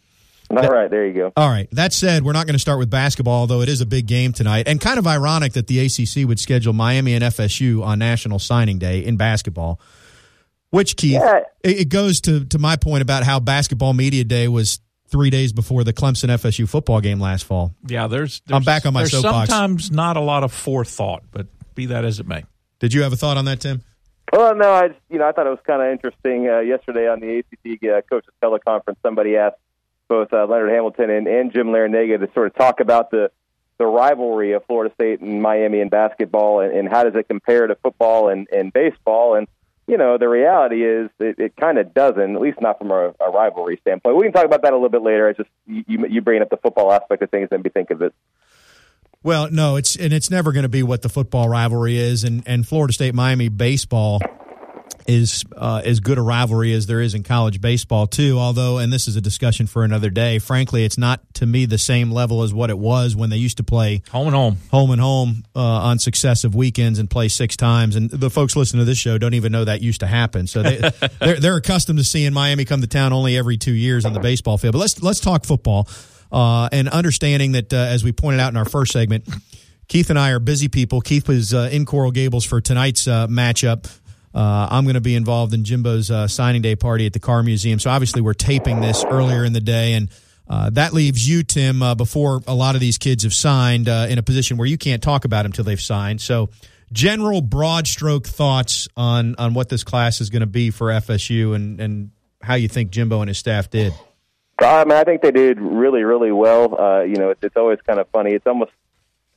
All 0.50 0.62
that, 0.62 0.70
right, 0.70 0.90
there 0.90 1.06
you 1.06 1.12
go. 1.12 1.32
All 1.36 1.48
right. 1.48 1.68
That 1.72 1.92
said, 1.92 2.24
we're 2.24 2.32
not 2.32 2.46
going 2.46 2.54
to 2.54 2.60
start 2.60 2.78
with 2.78 2.88
basketball, 2.88 3.46
though 3.46 3.60
it 3.60 3.68
is 3.68 3.80
a 3.82 3.86
big 3.86 4.06
game 4.06 4.32
tonight. 4.32 4.66
And 4.66 4.80
kind 4.80 4.98
of 4.98 5.06
ironic 5.06 5.52
that 5.52 5.66
the 5.66 5.78
ACC 5.80 6.26
would 6.26 6.40
schedule 6.40 6.72
Miami 6.72 7.14
and 7.14 7.22
FSU 7.22 7.84
on 7.84 7.98
National 7.98 8.38
Signing 8.38 8.78
Day 8.78 9.04
in 9.04 9.16
basketball. 9.16 9.78
Which, 10.70 10.96
Keith, 10.96 11.12
yeah. 11.12 11.40
it, 11.62 11.80
it 11.80 11.88
goes 11.88 12.20
to, 12.22 12.44
to 12.46 12.58
my 12.58 12.76
point 12.76 13.02
about 13.02 13.24
how 13.24 13.40
basketball 13.40 13.92
media 13.92 14.24
day 14.24 14.48
was 14.48 14.80
three 15.08 15.30
days 15.30 15.52
before 15.52 15.84
the 15.84 15.92
Clemson 15.92 16.28
FSU 16.28 16.68
football 16.68 17.00
game 17.00 17.20
last 17.20 17.44
fall. 17.44 17.74
Yeah, 17.86 18.06
there's. 18.06 18.40
there's 18.46 18.56
I'm 18.56 18.64
back 18.64 18.86
on 18.86 18.92
my 18.94 19.00
there's 19.00 19.12
soapbox. 19.12 19.50
Sometimes 19.50 19.90
not 19.90 20.16
a 20.16 20.20
lot 20.20 20.44
of 20.44 20.52
forethought, 20.52 21.24
but 21.30 21.46
be 21.74 21.86
that 21.86 22.04
as 22.04 22.20
it 22.20 22.26
may. 22.26 22.44
Did 22.78 22.94
you 22.94 23.02
have 23.02 23.12
a 23.12 23.16
thought 23.16 23.36
on 23.36 23.46
that, 23.46 23.60
Tim? 23.60 23.82
Well, 24.32 24.54
no, 24.54 24.72
I 24.72 24.88
just, 24.88 25.00
you 25.08 25.18
know 25.18 25.26
I 25.26 25.32
thought 25.32 25.46
it 25.46 25.50
was 25.50 25.58
kind 25.66 25.82
of 25.82 25.90
interesting 25.90 26.48
uh, 26.48 26.60
yesterday 26.60 27.08
on 27.08 27.20
the 27.20 27.38
ACC 27.38 27.82
uh, 27.84 28.02
coaches 28.08 28.32
teleconference. 28.42 28.96
Somebody 29.02 29.36
asked 29.36 29.56
both 30.08 30.32
uh, 30.32 30.46
Leonard 30.46 30.70
Hamilton 30.70 31.10
and, 31.10 31.26
and 31.26 31.52
Jim 31.52 31.68
Larrañaga 31.68 32.18
to 32.20 32.32
sort 32.32 32.48
of 32.48 32.54
talk 32.54 32.80
about 32.80 33.10
the 33.10 33.30
the 33.78 33.86
rivalry 33.86 34.52
of 34.52 34.64
Florida 34.66 34.92
State 34.94 35.20
and 35.20 35.40
Miami 35.40 35.80
in 35.80 35.88
basketball, 35.88 36.60
and, 36.60 36.76
and 36.76 36.88
how 36.88 37.04
does 37.04 37.14
it 37.14 37.28
compare 37.28 37.68
to 37.68 37.76
football 37.76 38.28
and, 38.28 38.48
and 38.50 38.72
baseball? 38.72 39.36
And 39.36 39.46
you 39.86 39.96
know, 39.96 40.18
the 40.18 40.28
reality 40.28 40.84
is 40.84 41.10
it, 41.18 41.38
it 41.38 41.56
kind 41.56 41.78
of 41.78 41.94
doesn't, 41.94 42.34
at 42.34 42.40
least 42.40 42.60
not 42.60 42.78
from 42.78 42.90
a, 42.90 43.14
a 43.20 43.30
rivalry 43.32 43.78
standpoint. 43.80 44.16
We 44.16 44.24
can 44.24 44.32
talk 44.32 44.44
about 44.44 44.62
that 44.62 44.72
a 44.72 44.76
little 44.76 44.90
bit 44.90 45.02
later. 45.02 45.28
I 45.28 45.32
just 45.32 45.48
you, 45.66 46.06
you 46.08 46.20
bring 46.20 46.42
up 46.42 46.50
the 46.50 46.58
football 46.58 46.92
aspect 46.92 47.22
of 47.22 47.30
things 47.30 47.48
and 47.52 47.62
be 47.62 47.70
think 47.70 47.90
of 47.90 48.02
it. 48.02 48.12
Well, 49.22 49.50
no, 49.50 49.76
it's 49.76 49.96
and 49.96 50.12
it's 50.12 50.30
never 50.30 50.52
going 50.52 50.64
to 50.64 50.68
be 50.68 50.82
what 50.82 51.02
the 51.02 51.08
football 51.08 51.48
rivalry 51.48 51.96
is, 51.96 52.24
and 52.24 52.42
and 52.46 52.66
Florida 52.66 52.92
State 52.92 53.14
Miami 53.14 53.48
baseball 53.48 54.20
is 55.08 55.42
uh, 55.56 55.80
as 55.84 56.00
good 56.00 56.18
a 56.18 56.22
rivalry 56.22 56.74
as 56.74 56.86
there 56.86 57.00
is 57.00 57.14
in 57.14 57.22
college 57.22 57.62
baseball 57.62 58.06
too. 58.06 58.38
Although, 58.38 58.76
and 58.76 58.92
this 58.92 59.08
is 59.08 59.16
a 59.16 59.22
discussion 59.22 59.66
for 59.66 59.82
another 59.82 60.10
day. 60.10 60.38
Frankly, 60.38 60.84
it's 60.84 60.98
not 60.98 61.22
to 61.34 61.46
me 61.46 61.64
the 61.64 61.78
same 61.78 62.12
level 62.12 62.42
as 62.42 62.52
what 62.52 62.68
it 62.68 62.78
was 62.78 63.16
when 63.16 63.30
they 63.30 63.38
used 63.38 63.56
to 63.56 63.64
play 63.64 64.02
home 64.10 64.26
and 64.26 64.36
home, 64.36 64.58
home 64.70 64.90
and 64.90 65.00
home 65.00 65.44
uh, 65.56 65.60
on 65.60 65.98
successive 65.98 66.54
weekends 66.54 66.98
and 66.98 67.08
play 67.08 67.28
six 67.28 67.56
times. 67.56 67.96
And 67.96 68.10
the 68.10 68.28
folks 68.28 68.54
listening 68.54 68.82
to 68.82 68.84
this 68.84 68.98
show 68.98 69.16
don't 69.16 69.32
even 69.32 69.50
know 69.50 69.64
that 69.64 69.80
used 69.80 70.00
to 70.00 70.06
happen. 70.06 70.46
So 70.46 70.62
they 70.62 70.76
they're, 71.20 71.40
they're 71.40 71.56
accustomed 71.56 71.98
to 71.98 72.04
seeing 72.04 72.34
Miami 72.34 72.66
come 72.66 72.82
to 72.82 72.86
town 72.86 73.14
only 73.14 73.38
every 73.38 73.56
two 73.56 73.72
years 73.72 74.04
on 74.04 74.12
the 74.12 74.20
baseball 74.20 74.58
field. 74.58 74.72
But 74.72 74.80
let's 74.80 75.02
let's 75.02 75.20
talk 75.20 75.46
football 75.46 75.88
uh, 76.30 76.68
and 76.70 76.86
understanding 76.86 77.52
that 77.52 77.72
uh, 77.72 77.76
as 77.76 78.04
we 78.04 78.12
pointed 78.12 78.40
out 78.40 78.52
in 78.52 78.58
our 78.58 78.68
first 78.68 78.92
segment. 78.92 79.26
Keith 79.88 80.10
and 80.10 80.18
I 80.18 80.32
are 80.32 80.38
busy 80.38 80.68
people. 80.68 81.00
Keith 81.00 81.30
is 81.30 81.54
uh, 81.54 81.70
in 81.72 81.86
Coral 81.86 82.10
Gables 82.10 82.44
for 82.44 82.60
tonight's 82.60 83.08
uh, 83.08 83.26
matchup. 83.26 83.90
Uh, 84.38 84.68
I'm 84.70 84.84
going 84.84 84.94
to 84.94 85.00
be 85.00 85.16
involved 85.16 85.52
in 85.52 85.64
Jimbo's 85.64 86.12
uh, 86.12 86.28
signing 86.28 86.62
day 86.62 86.76
party 86.76 87.06
at 87.06 87.12
the 87.12 87.18
Car 87.18 87.42
Museum. 87.42 87.80
So 87.80 87.90
obviously, 87.90 88.22
we're 88.22 88.34
taping 88.34 88.80
this 88.80 89.04
earlier 89.10 89.44
in 89.44 89.52
the 89.52 89.60
day, 89.60 89.94
and 89.94 90.10
uh, 90.48 90.70
that 90.70 90.92
leaves 90.92 91.28
you, 91.28 91.42
Tim, 91.42 91.82
uh, 91.82 91.96
before 91.96 92.40
a 92.46 92.54
lot 92.54 92.76
of 92.76 92.80
these 92.80 92.98
kids 92.98 93.24
have 93.24 93.34
signed, 93.34 93.88
uh, 93.88 94.06
in 94.08 94.16
a 94.16 94.22
position 94.22 94.56
where 94.56 94.68
you 94.68 94.78
can't 94.78 95.02
talk 95.02 95.24
about 95.24 95.42
them 95.42 95.46
until 95.46 95.64
they've 95.64 95.80
signed. 95.80 96.20
So, 96.20 96.50
general 96.92 97.40
broad 97.40 97.88
stroke 97.88 98.28
thoughts 98.28 98.86
on 98.96 99.34
on 99.38 99.54
what 99.54 99.70
this 99.70 99.82
class 99.82 100.20
is 100.20 100.30
going 100.30 100.40
to 100.40 100.46
be 100.46 100.70
for 100.70 100.86
FSU 100.86 101.56
and 101.56 101.80
and 101.80 102.10
how 102.40 102.54
you 102.54 102.68
think 102.68 102.92
Jimbo 102.92 103.20
and 103.20 103.28
his 103.28 103.38
staff 103.38 103.70
did. 103.70 103.92
I 104.60 104.84
mean, 104.84 104.92
I 104.92 105.02
think 105.02 105.20
they 105.20 105.32
did 105.32 105.60
really, 105.60 106.04
really 106.04 106.30
well. 106.30 106.80
Uh, 106.80 107.00
you 107.00 107.16
know, 107.16 107.30
it's, 107.30 107.42
it's 107.42 107.56
always 107.56 107.80
kind 107.84 107.98
of 107.98 108.08
funny. 108.10 108.34
It's 108.34 108.46
almost 108.46 108.70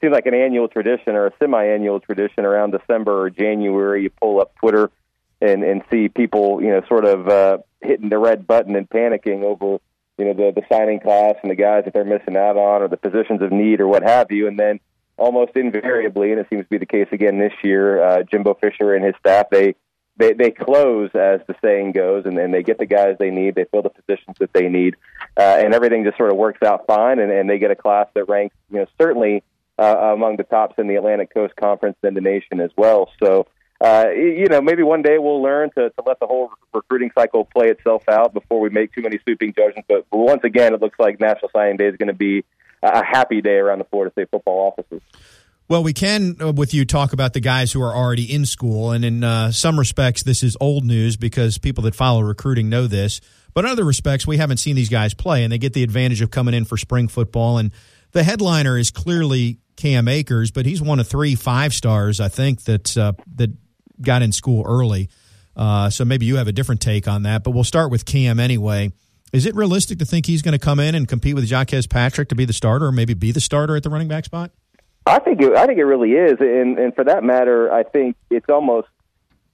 seems 0.02 0.14
like 0.14 0.26
an 0.26 0.34
annual 0.34 0.68
tradition 0.68 1.16
or 1.16 1.28
a 1.28 1.34
semi-annual 1.40 2.00
tradition 2.00 2.46
around 2.46 2.72
December 2.72 3.22
or 3.22 3.30
January. 3.30 4.04
You 4.04 4.10
pull 4.10 4.42
up 4.42 4.56
Twitter 4.56 4.92
and 5.40 5.64
and 5.64 5.82
see 5.90 6.10
people, 6.10 6.62
you 6.62 6.70
know, 6.70 6.82
sort 6.88 7.06
of 7.06 7.28
uh, 7.28 7.58
hitting 7.82 8.10
the 8.10 8.18
red 8.18 8.46
button 8.46 8.76
and 8.76 8.90
panicking 8.90 9.44
over, 9.44 9.80
you 10.18 10.26
know, 10.26 10.34
the 10.34 10.52
the 10.54 10.66
signing 10.72 11.00
class 11.00 11.36
and 11.42 11.52
the 11.52 11.56
guys 11.56 11.86
that 11.86 11.94
they're 11.94 12.06
missing 12.06 12.38
out 12.38 12.58
on 12.58 12.82
or 12.82 12.88
the 12.88 12.98
positions 12.98 13.42
of 13.42 13.52
need 13.52 13.82
or 13.82 13.88
what 13.88 14.04
have 14.04 14.32
you. 14.32 14.48
And 14.48 14.60
then 14.60 14.80
almost 15.18 15.56
invariably, 15.56 16.32
and 16.32 16.40
it 16.40 16.48
seems 16.50 16.64
to 16.66 16.70
be 16.70 16.78
the 16.78 16.86
case 16.86 17.08
again 17.12 17.38
this 17.38 17.54
year, 17.64 18.04
uh, 18.04 18.24
Jimbo 18.24 18.56
Fisher 18.56 18.96
and 18.96 19.06
his 19.06 19.16
staff 19.20 19.50
they 19.50 19.76
they 20.18 20.34
they 20.34 20.52
close 20.52 21.10
as 21.16 21.42
the 21.48 21.56
saying 21.62 21.94
goes, 21.94 22.26
and 22.26 22.38
then 22.38 22.52
they 22.52 22.64
get 22.64 22.78
the 22.78 22.86
guys 22.86 23.16
they 23.18 23.32
need. 23.32 23.56
They 23.56 23.66
fill 23.66 23.82
the 23.82 23.90
positions 23.90 24.38
that 24.40 24.54
they 24.54 24.68
need, 24.68 24.96
uh, 25.38 25.58
and 25.64 25.74
everything 25.74 26.04
just 26.04 26.18
sort 26.18 26.32
of 26.32 26.38
works 26.38 26.62
out 26.62 26.86
fine. 26.86 27.20
And, 27.20 27.32
and 27.32 27.50
they 27.50 27.58
get 27.58 27.72
a 27.72 27.76
class 27.76 28.08
that 28.14 28.30
ranks, 28.30 28.56
you 28.70 28.80
know, 28.80 28.86
certainly 29.00 29.44
uh, 29.82 30.14
among 30.14 30.38
the 30.38 30.44
tops 30.44 30.76
in 30.78 30.88
the 30.88 30.96
Atlantic 30.96 31.34
Coast 31.34 31.56
Conference 31.56 31.98
and 32.04 32.16
the 32.16 32.22
nation 32.22 32.60
as 32.62 32.70
well. 32.78 33.10
So, 33.22 33.48
uh, 33.84 34.06
you 34.14 34.48
know, 34.48 34.62
maybe 34.62 34.84
one 34.84 35.02
day 35.02 35.18
we'll 35.18 35.42
learn 35.42 35.72
to, 35.72 35.90
to 35.90 36.04
let 36.06 36.20
the 36.20 36.28
whole 36.28 36.52
recruiting 36.72 37.10
cycle 37.16 37.46
play 37.46 37.70
itself 37.70 38.08
out 38.08 38.34
before 38.34 38.60
we 38.60 38.70
make 38.70 38.94
too 38.94 39.02
many 39.02 39.18
sweeping 39.24 39.54
judgments. 39.54 39.88
But 39.90 40.06
once 40.12 40.44
again, 40.44 40.76
it 40.76 40.82
looks 40.82 41.00
like 41.00 41.20
National 41.20 41.50
Signing 41.52 41.78
Day 41.78 41.88
is 41.88 41.98
going 41.98 42.10
to 42.10 42.14
be 42.14 42.46
a 42.84 43.04
happy 43.04 43.42
day 43.42 43.56
around 43.56 43.80
the 43.80 43.86
Florida 43.86 44.12
State 44.12 44.30
football 44.30 44.72
offices. 44.72 45.02
Well, 45.68 45.84
we 45.84 45.94
can, 45.94 46.36
uh, 46.40 46.52
with 46.52 46.74
you, 46.74 46.86
talk 46.86 47.14
about 47.14 47.34
the 47.34 47.40
guys 47.40 47.72
who 47.72 47.82
are 47.82 47.96
already 47.96 48.32
in 48.32 48.46
school. 48.46 48.92
And 48.92 49.06
in 49.06 49.24
uh, 49.24 49.52
some 49.52 49.80
respects, 49.80 50.22
this 50.22 50.44
is 50.44 50.58
old 50.60 50.84
news 50.84 51.18
because 51.18 51.58
people 51.58 51.84
that 51.86 51.96
follow 51.96 52.22
recruiting 52.22 52.70
know 52.70 52.88
this. 52.88 53.22
But 53.54 53.66
in 53.66 53.72
other 53.72 53.86
respects, 53.86 54.28
we 54.28 54.38
haven't 54.38 54.58
seen 54.58 54.76
these 54.76 54.90
guys 54.90 55.14
play, 55.14 55.44
and 55.44 55.52
they 55.52 55.58
get 55.58 55.74
the 55.74 55.84
advantage 55.84 56.22
of 56.22 56.30
coming 56.30 56.54
in 56.54 56.66
for 56.66 56.78
spring 56.78 57.08
football. 57.08 57.58
And 57.58 57.72
the 58.12 58.24
headliner 58.24 58.78
is 58.78 58.92
clearly 58.92 59.60
Cam 59.82 60.08
Akers, 60.08 60.52
but 60.52 60.66
he's 60.66 60.82
one 60.82 61.00
of 61.00 61.08
three 61.08 61.34
five 61.36 61.74
stars, 61.74 62.20
I 62.20 62.30
think, 62.30 62.64
that 62.66 62.96
uh, 62.96 63.14
that 63.36 63.52
got 64.00 64.22
in 64.22 64.32
school 64.32 64.64
early. 64.68 65.10
Uh, 65.56 65.90
so 65.90 66.06
maybe 66.06 66.26
you 66.26 66.38
have 66.38 66.48
a 66.48 66.52
different 66.52 66.82
take 66.82 67.08
on 67.08 67.24
that. 67.24 67.44
But 67.44 67.52
we'll 67.52 67.64
start 67.64 67.92
with 67.92 68.06
Cam 68.06 68.40
anyway. 68.40 68.92
Is 69.34 69.46
it 69.46 69.56
realistic 69.56 70.00
to 70.00 70.06
think 70.06 70.26
he's 70.26 70.42
going 70.42 70.54
to 70.54 70.60
come 70.60 70.80
in 70.80 70.94
and 70.94 71.08
compete 71.08 71.36
with 71.36 71.46
Jacques 71.46 71.72
Patrick 71.90 72.30
to 72.30 72.36
be 72.36 72.46
the 72.46 72.54
starter, 72.54 72.86
or 72.86 72.92
maybe 72.92 73.14
be 73.14 73.32
the 73.32 73.40
starter 73.40 73.76
at 73.76 73.84
the 73.84 73.90
running 73.90 74.08
back 74.08 74.26
spot? 74.26 74.52
I 75.06 75.20
think 75.20 75.42
it, 75.42 75.56
I 75.56 75.66
think 75.66 75.80
it 75.80 75.86
really 75.86 76.12
is, 76.12 76.38
and 76.40 76.78
and 76.78 76.94
for 76.94 77.04
that 77.06 77.24
matter, 77.24 77.74
I 77.74 77.84
think 77.84 78.16
it's 78.30 78.50
almost 78.50 78.88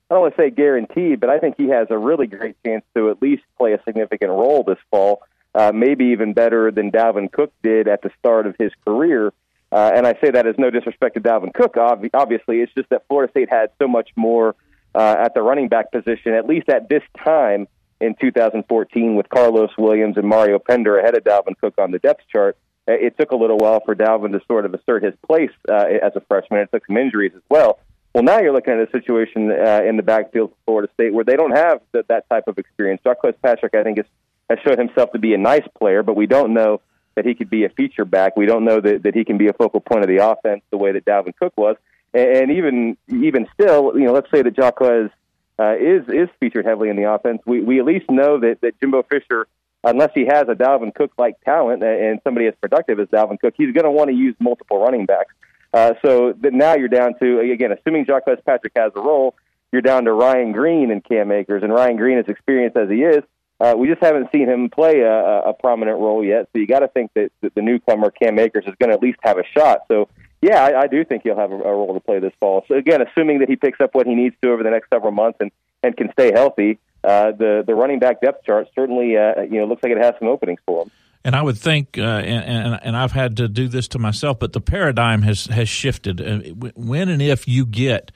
I 0.10 0.15
don't 0.15 0.24
want 0.24 0.36
to 0.36 0.41
say 0.41 0.50
guaranteed, 0.50 1.22
but 1.22 1.29
I 1.29 1.39
think 1.39 1.55
he 1.57 1.69
has 1.69 1.88
a 1.89 1.98
really 1.98 2.27
great 2.27 2.57
chance 2.65 2.84
to 2.96 3.10
at 3.10 3.22
least 3.22 3.43
play 3.57 3.74
a 3.74 3.81
significant 3.84 4.31
role 4.31 4.63
this 4.63 4.77
fall, 4.91 5.22
uh, 5.55 5.72
maybe 5.74 6.05
even 6.07 6.34
better 6.34 6.72
than 6.72 6.91
Dalvin 6.91 7.31
Cook 7.31 7.53
did 7.63 7.88
at 7.88 8.01
the 8.01 8.10
start 8.19 8.46
of 8.46 8.55
his 8.60 8.72
career. 8.86 9.31
Uh, 9.72 9.92
and 9.96 10.08
I 10.08 10.14
say 10.24 10.32
that 10.32 10.48
as 10.48 10.56
no 10.58 10.70
disrespect 10.70 11.16
to 11.16 11.22
Dalvin 11.22 11.54
Cook. 11.54 11.78
Ob- 11.78 12.06
obviously, 12.14 12.62
it's 12.62 12.74
just 12.74 12.90
that 12.90 13.04
Florida 13.08 13.32
State 13.32 13.50
had 13.50 13.72
so 13.80 13.88
much 13.88 14.10
more 14.16 14.56
uh, 14.96 15.16
at 15.20 15.34
the 15.34 15.42
running 15.42 15.68
back 15.68 15.92
position, 15.92 16.34
at 16.34 16.48
least 16.48 16.70
at 16.70 16.90
this 16.90 17.04
time 17.24 17.68
in 18.00 18.16
2014, 18.20 19.16
with 19.16 19.28
Carlos 19.30 19.72
Williams 19.78 20.18
and 20.18 20.28
Mario 20.28 20.60
Pender 20.60 20.98
ahead 20.98 21.18
of 21.18 21.24
Dalvin 21.24 21.58
Cook 21.60 21.76
on 21.78 21.92
the 21.92 22.00
depth 22.00 22.24
chart. 22.32 22.58
Uh, 22.88 22.94
it 22.94 23.18
took 23.18 23.32
a 23.32 23.36
little 23.36 23.58
while 23.58 23.82
for 23.84 23.96
Dalvin 23.96 24.32
to 24.32 24.40
sort 24.48 24.66
of 24.66 24.74
assert 24.74 25.04
his 25.04 25.14
place 25.28 25.52
uh, 25.70 25.86
as 26.02 26.16
a 26.16 26.22
freshman. 26.22 26.62
It 26.62 26.70
took 26.72 26.86
some 26.86 26.98
injuries 26.98 27.34
as 27.36 27.42
well. 27.50 27.80
Well, 28.16 28.24
now 28.24 28.40
you're 28.40 28.54
looking 28.54 28.74
at 28.74 28.88
a 28.88 28.92
situation 28.92 29.52
uh, 29.52 29.82
in 29.88 29.98
the 29.98 30.04
backfield 30.04 30.52
for 30.52 30.56
Florida 30.66 30.94
State 30.94 31.14
where 31.14 31.26
they 31.26 31.36
don't 31.36 31.56
have 31.56 31.82
the, 31.92 32.06
that 32.08 32.30
type 32.30 32.48
of 32.48 32.58
experience. 32.58 33.02
Jacques 33.04 33.42
Patrick, 33.44 33.76
I 33.76 33.84
think, 33.84 33.98
has, 33.98 34.08
has 34.50 34.60
showed 34.66 34.80
himself 34.80 35.12
to 35.12 35.20
be 35.20 35.34
a 35.34 35.38
nice 35.38 35.68
player, 35.78 36.02
but 36.02 36.16
we 36.16 36.26
don't 36.26 36.54
know 36.54 36.82
that 37.18 37.26
he 37.26 37.34
could 37.34 37.50
be 37.50 37.66
a 37.66 37.70
feature 37.70 38.06
back. 38.06 38.38
We 38.38 38.46
don't 38.46 38.64
know 38.64 38.80
that, 38.80 39.02
that 39.02 39.16
he 39.16 39.26
can 39.26 39.40
be 39.40 39.48
a 39.48 39.54
focal 39.54 39.80
point 39.80 40.04
of 40.04 40.08
the 40.08 40.24
offense 40.24 40.62
the 40.70 40.78
way 40.78 40.92
that 40.92 41.04
Dalvin 41.04 41.36
Cook 41.36 41.52
was. 41.58 41.76
And, 42.14 42.52
even 42.52 42.96
even 43.10 43.48
still, 43.54 43.98
you 43.98 44.06
know, 44.06 44.14
let's 44.14 44.30
say 44.32 44.44
that 44.44 44.56
Jacques 44.56 44.82
uh, 44.82 45.76
is 45.78 46.04
is 46.08 46.30
featured 46.40 46.66
heavily 46.66 46.90
in 46.90 46.96
the 46.96 47.12
offense. 47.12 47.42
We 47.46 47.62
we 47.62 47.80
at 47.80 47.86
least 47.86 48.10
know 48.10 48.40
that 48.40 48.62
that 48.62 48.80
Jimbo 48.80 49.04
Fisher, 49.04 49.48
unless 49.84 50.12
he 50.14 50.26
has 50.26 50.44
a 50.44 50.54
Dalvin 50.54 50.94
Cook 50.94 51.12
like 51.18 51.42
talent 51.42 51.84
and 51.84 52.22
somebody 52.24 52.46
as 52.46 52.54
productive 52.62 53.00
as 53.00 53.08
Dalvin 53.08 53.40
Cook, 53.40 53.56
he's 53.58 53.74
going 53.74 53.86
to 53.86 53.92
want 53.92 54.10
to 54.10 54.16
use 54.16 54.36
multiple 54.40 54.80
running 54.80 55.06
backs. 55.06 55.34
Uh, 55.74 55.94
so 56.04 56.34
that 56.42 56.54
now 56.54 56.76
you're 56.76 56.88
down 56.88 57.18
to 57.20 57.40
again, 57.40 57.72
assuming 57.72 58.06
Jacques 58.06 58.26
Patrick 58.46 58.74
has 58.76 58.92
a 58.96 59.02
role, 59.02 59.36
you're 59.72 59.82
down 59.82 60.06
to 60.06 60.14
Ryan 60.14 60.52
Green 60.52 60.92
and 60.92 61.04
Cam 61.04 61.32
Akers, 61.32 61.64
and 61.64 61.74
Ryan 61.74 61.98
Green, 61.98 62.20
as 62.20 62.28
experienced 62.28 62.78
as 62.78 62.90
he 62.90 63.02
is, 63.04 63.24
uh, 63.60 63.74
we 63.78 63.88
just 63.88 64.04
haven't 64.04 64.30
seen 64.32 64.48
him 64.48 64.70
play 64.70 65.00
a, 65.02 65.42
a 65.50 65.54
prominent 65.54 66.00
role 66.00 66.24
yet. 66.24 66.48
So 66.54 66.60
you 66.60 66.68
got 66.68 66.80
to 66.80 66.88
think 66.88 67.12
that, 67.16 67.32
that 67.42 67.56
the 67.56 67.62
newcomer 67.62 68.12
Cam 68.12 68.38
Akers 68.38 68.66
is 68.68 68.76
going 68.80 68.90
to 68.90 68.96
at 68.96 69.02
least 69.02 69.20
have 69.24 69.38
a 69.38 69.44
shot. 69.56 69.82
So 69.88 70.10
yeah, 70.42 70.64
I, 70.64 70.82
I 70.82 70.88
do 70.88 71.04
think 71.04 71.24
he'll 71.24 71.38
have 71.38 71.52
a, 71.52 71.56
a 71.56 71.72
role 71.72 71.94
to 71.94 72.00
play 72.00 72.20
this 72.20 72.34
fall. 72.40 72.64
So 72.68 72.76
again, 72.76 73.02
assuming 73.02 73.40
that 73.40 73.50
he 73.50 73.56
picks 73.56 73.82
up 73.82 73.96
what 73.96 74.06
he 74.06 74.14
needs 74.14 74.36
to 74.44 74.52
over 74.52 74.64
the 74.64 74.70
next 74.70 74.90
several 74.94 75.12
months 75.12 75.38
and 75.40 75.52
and 75.84 75.96
can 75.96 76.12
stay 76.12 76.32
healthy, 76.32 76.80
uh, 77.04 77.32
the 77.32 77.64
the 77.66 77.74
running 77.74 78.00
back 78.00 78.22
depth 78.22 78.46
chart 78.46 78.68
certainly 78.76 79.18
uh, 79.18 79.42
you 79.42 79.60
know 79.60 79.66
looks 79.66 79.82
like 79.82 79.92
it 79.92 79.98
has 79.98 80.14
some 80.20 80.28
openings 80.28 80.60
for 80.66 80.84
him. 80.84 80.92
And 81.24 81.36
I 81.36 81.42
would 81.42 81.58
think, 81.58 81.98
uh, 81.98 82.02
and, 82.02 82.46
and, 82.46 82.80
and 82.84 82.96
I've 82.96 83.12
had 83.12 83.36
to 83.38 83.50
do 83.50 83.68
this 83.68 83.90
to 83.90 84.00
myself, 84.00 84.40
but 84.40 84.54
the 84.54 84.62
paradigm 84.62 85.24
has 85.24 85.48
has 85.48 85.68
shifted. 85.68 86.22
Uh, 86.22 86.70
when 86.76 87.10
and 87.10 87.22
if 87.22 87.48
you 87.48 87.66
get, 87.66 88.12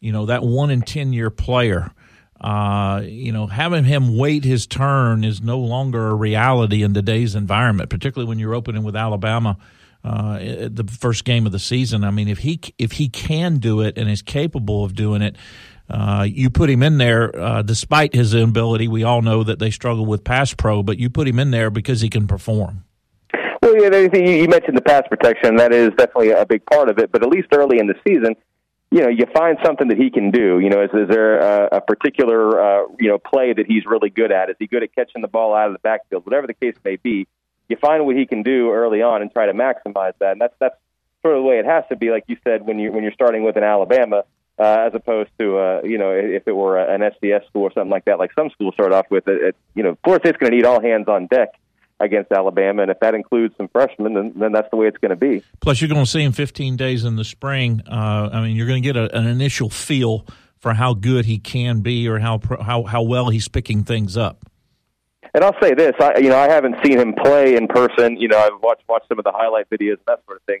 you 0.00 0.12
know, 0.12 0.26
that 0.26 0.42
one 0.42 0.70
in 0.70 0.82
ten 0.82 1.12
year 1.12 1.30
player 1.30 1.92
uh, 2.42 3.02
you 3.04 3.32
know, 3.32 3.46
having 3.46 3.84
him 3.84 4.16
wait 4.16 4.44
his 4.44 4.66
turn 4.66 5.22
is 5.22 5.40
no 5.40 5.58
longer 5.58 6.08
a 6.08 6.14
reality 6.14 6.82
in 6.82 6.92
today's 6.92 7.34
environment, 7.34 7.88
particularly 7.88 8.28
when 8.28 8.38
you're 8.38 8.54
opening 8.54 8.82
with 8.82 8.96
Alabama. 8.96 9.56
Uh, 10.04 10.68
the 10.68 10.84
first 10.98 11.24
game 11.24 11.46
of 11.46 11.52
the 11.52 11.60
season. 11.60 12.02
I 12.02 12.10
mean, 12.10 12.26
if 12.26 12.38
he 12.38 12.60
if 12.76 12.92
he 12.92 13.08
can 13.08 13.58
do 13.58 13.80
it 13.80 13.96
and 13.96 14.10
is 14.10 14.20
capable 14.20 14.84
of 14.84 14.96
doing 14.96 15.22
it, 15.22 15.36
uh, 15.88 16.26
you 16.28 16.50
put 16.50 16.68
him 16.68 16.82
in 16.82 16.98
there 16.98 17.30
uh, 17.38 17.62
despite 17.62 18.12
his 18.12 18.34
inability. 18.34 18.88
We 18.88 19.04
all 19.04 19.22
know 19.22 19.44
that 19.44 19.60
they 19.60 19.70
struggle 19.70 20.04
with 20.04 20.24
pass 20.24 20.54
pro, 20.54 20.82
but 20.82 20.98
you 20.98 21.08
put 21.08 21.28
him 21.28 21.38
in 21.38 21.52
there 21.52 21.70
because 21.70 22.00
he 22.00 22.08
can 22.08 22.26
perform. 22.26 22.82
Well, 23.62 23.76
yeah, 23.80 23.96
you 23.96 24.48
mentioned 24.48 24.76
the 24.76 24.82
pass 24.84 25.02
protection. 25.08 25.54
That 25.54 25.72
is 25.72 25.90
definitely 25.90 26.30
a 26.30 26.44
big 26.44 26.66
part 26.66 26.88
of 26.88 26.98
it. 26.98 27.12
But 27.12 27.22
at 27.22 27.28
least 27.28 27.46
early 27.54 27.78
in 27.78 27.86
the 27.86 27.94
season, 28.04 28.34
you 28.92 29.00
know, 29.00 29.08
you 29.08 29.24
find 29.34 29.56
something 29.64 29.88
that 29.88 29.96
he 29.96 30.10
can 30.10 30.30
do. 30.30 30.60
You 30.60 30.68
know, 30.68 30.82
is, 30.82 30.90
is 30.92 31.08
there 31.08 31.38
a, 31.38 31.78
a 31.78 31.80
particular, 31.80 32.60
uh, 32.60 32.86
you 33.00 33.08
know, 33.08 33.18
play 33.18 33.54
that 33.54 33.64
he's 33.66 33.86
really 33.86 34.10
good 34.10 34.30
at? 34.30 34.50
Is 34.50 34.56
he 34.58 34.66
good 34.66 34.82
at 34.82 34.94
catching 34.94 35.22
the 35.22 35.28
ball 35.28 35.54
out 35.54 35.68
of 35.68 35.72
the 35.72 35.78
backfield? 35.78 36.26
Whatever 36.26 36.46
the 36.46 36.54
case 36.54 36.76
may 36.84 36.96
be, 36.96 37.26
you 37.70 37.76
find 37.80 38.04
what 38.04 38.16
he 38.16 38.26
can 38.26 38.42
do 38.42 38.70
early 38.70 39.00
on 39.00 39.22
and 39.22 39.32
try 39.32 39.46
to 39.46 39.54
maximize 39.54 40.12
that. 40.18 40.32
And 40.32 40.40
that's 40.42 40.54
that's 40.60 40.76
sort 41.22 41.36
of 41.36 41.42
the 41.42 41.48
way 41.48 41.58
it 41.58 41.64
has 41.64 41.84
to 41.88 41.96
be, 41.96 42.10
like 42.10 42.24
you 42.26 42.36
said, 42.44 42.66
when 42.66 42.78
you 42.78 42.92
when 42.92 43.02
you're 43.02 43.14
starting 43.14 43.42
with 43.44 43.56
an 43.56 43.64
Alabama, 43.64 44.24
uh, 44.58 44.86
as 44.86 44.94
opposed 44.94 45.30
to, 45.38 45.56
uh, 45.56 45.80
you 45.84 45.96
know, 45.96 46.10
if 46.10 46.46
it 46.46 46.52
were 46.52 46.78
an 46.78 47.00
FCS 47.00 47.46
school 47.46 47.62
or 47.62 47.72
something 47.72 47.90
like 47.90 48.04
that, 48.04 48.18
like 48.18 48.32
some 48.34 48.50
schools 48.50 48.74
start 48.74 48.92
off 48.92 49.06
with. 49.10 49.26
It, 49.26 49.42
it, 49.42 49.56
you 49.74 49.82
know, 49.84 49.96
Florida 50.04 50.22
State's 50.24 50.38
going 50.38 50.50
to 50.50 50.56
need 50.56 50.66
all 50.66 50.82
hands 50.82 51.08
on 51.08 51.28
deck 51.28 51.48
against 52.02 52.32
Alabama. 52.32 52.82
And 52.82 52.90
if 52.90 53.00
that 53.00 53.14
includes 53.14 53.56
some 53.56 53.68
freshmen, 53.68 54.14
then, 54.14 54.32
then 54.36 54.52
that's 54.52 54.68
the 54.70 54.76
way 54.76 54.88
it's 54.88 54.98
going 54.98 55.10
to 55.10 55.16
be. 55.16 55.42
Plus, 55.60 55.80
you're 55.80 55.88
going 55.88 56.04
to 56.04 56.10
see 56.10 56.22
him 56.22 56.32
15 56.32 56.76
days 56.76 57.04
in 57.04 57.16
the 57.16 57.24
spring. 57.24 57.82
Uh, 57.90 58.28
I 58.32 58.42
mean, 58.42 58.56
you're 58.56 58.66
going 58.66 58.82
to 58.82 58.86
get 58.86 58.96
a, 58.96 59.16
an 59.16 59.26
initial 59.26 59.70
feel 59.70 60.26
for 60.58 60.74
how 60.74 60.94
good 60.94 61.24
he 61.24 61.38
can 61.38 61.80
be 61.80 62.08
or 62.08 62.20
how 62.20 62.40
how 62.60 62.84
how 62.84 63.02
well 63.02 63.30
he's 63.30 63.48
picking 63.48 63.82
things 63.82 64.16
up. 64.16 64.44
And 65.34 65.42
I'll 65.42 65.56
say 65.60 65.74
this, 65.74 65.92
I 66.00 66.18
you 66.18 66.28
know 66.28 66.38
I 66.38 66.48
haven't 66.48 66.76
seen 66.84 66.98
him 66.98 67.14
play 67.14 67.56
in 67.56 67.66
person. 67.66 68.16
You 68.16 68.28
know 68.28 68.38
I've 68.38 68.62
watched 68.62 68.84
watched 68.88 69.08
some 69.08 69.18
of 69.18 69.24
the 69.24 69.32
highlight 69.32 69.68
videos 69.70 69.94
and 69.94 70.06
that 70.06 70.20
sort 70.24 70.36
of 70.36 70.42
thing. 70.44 70.60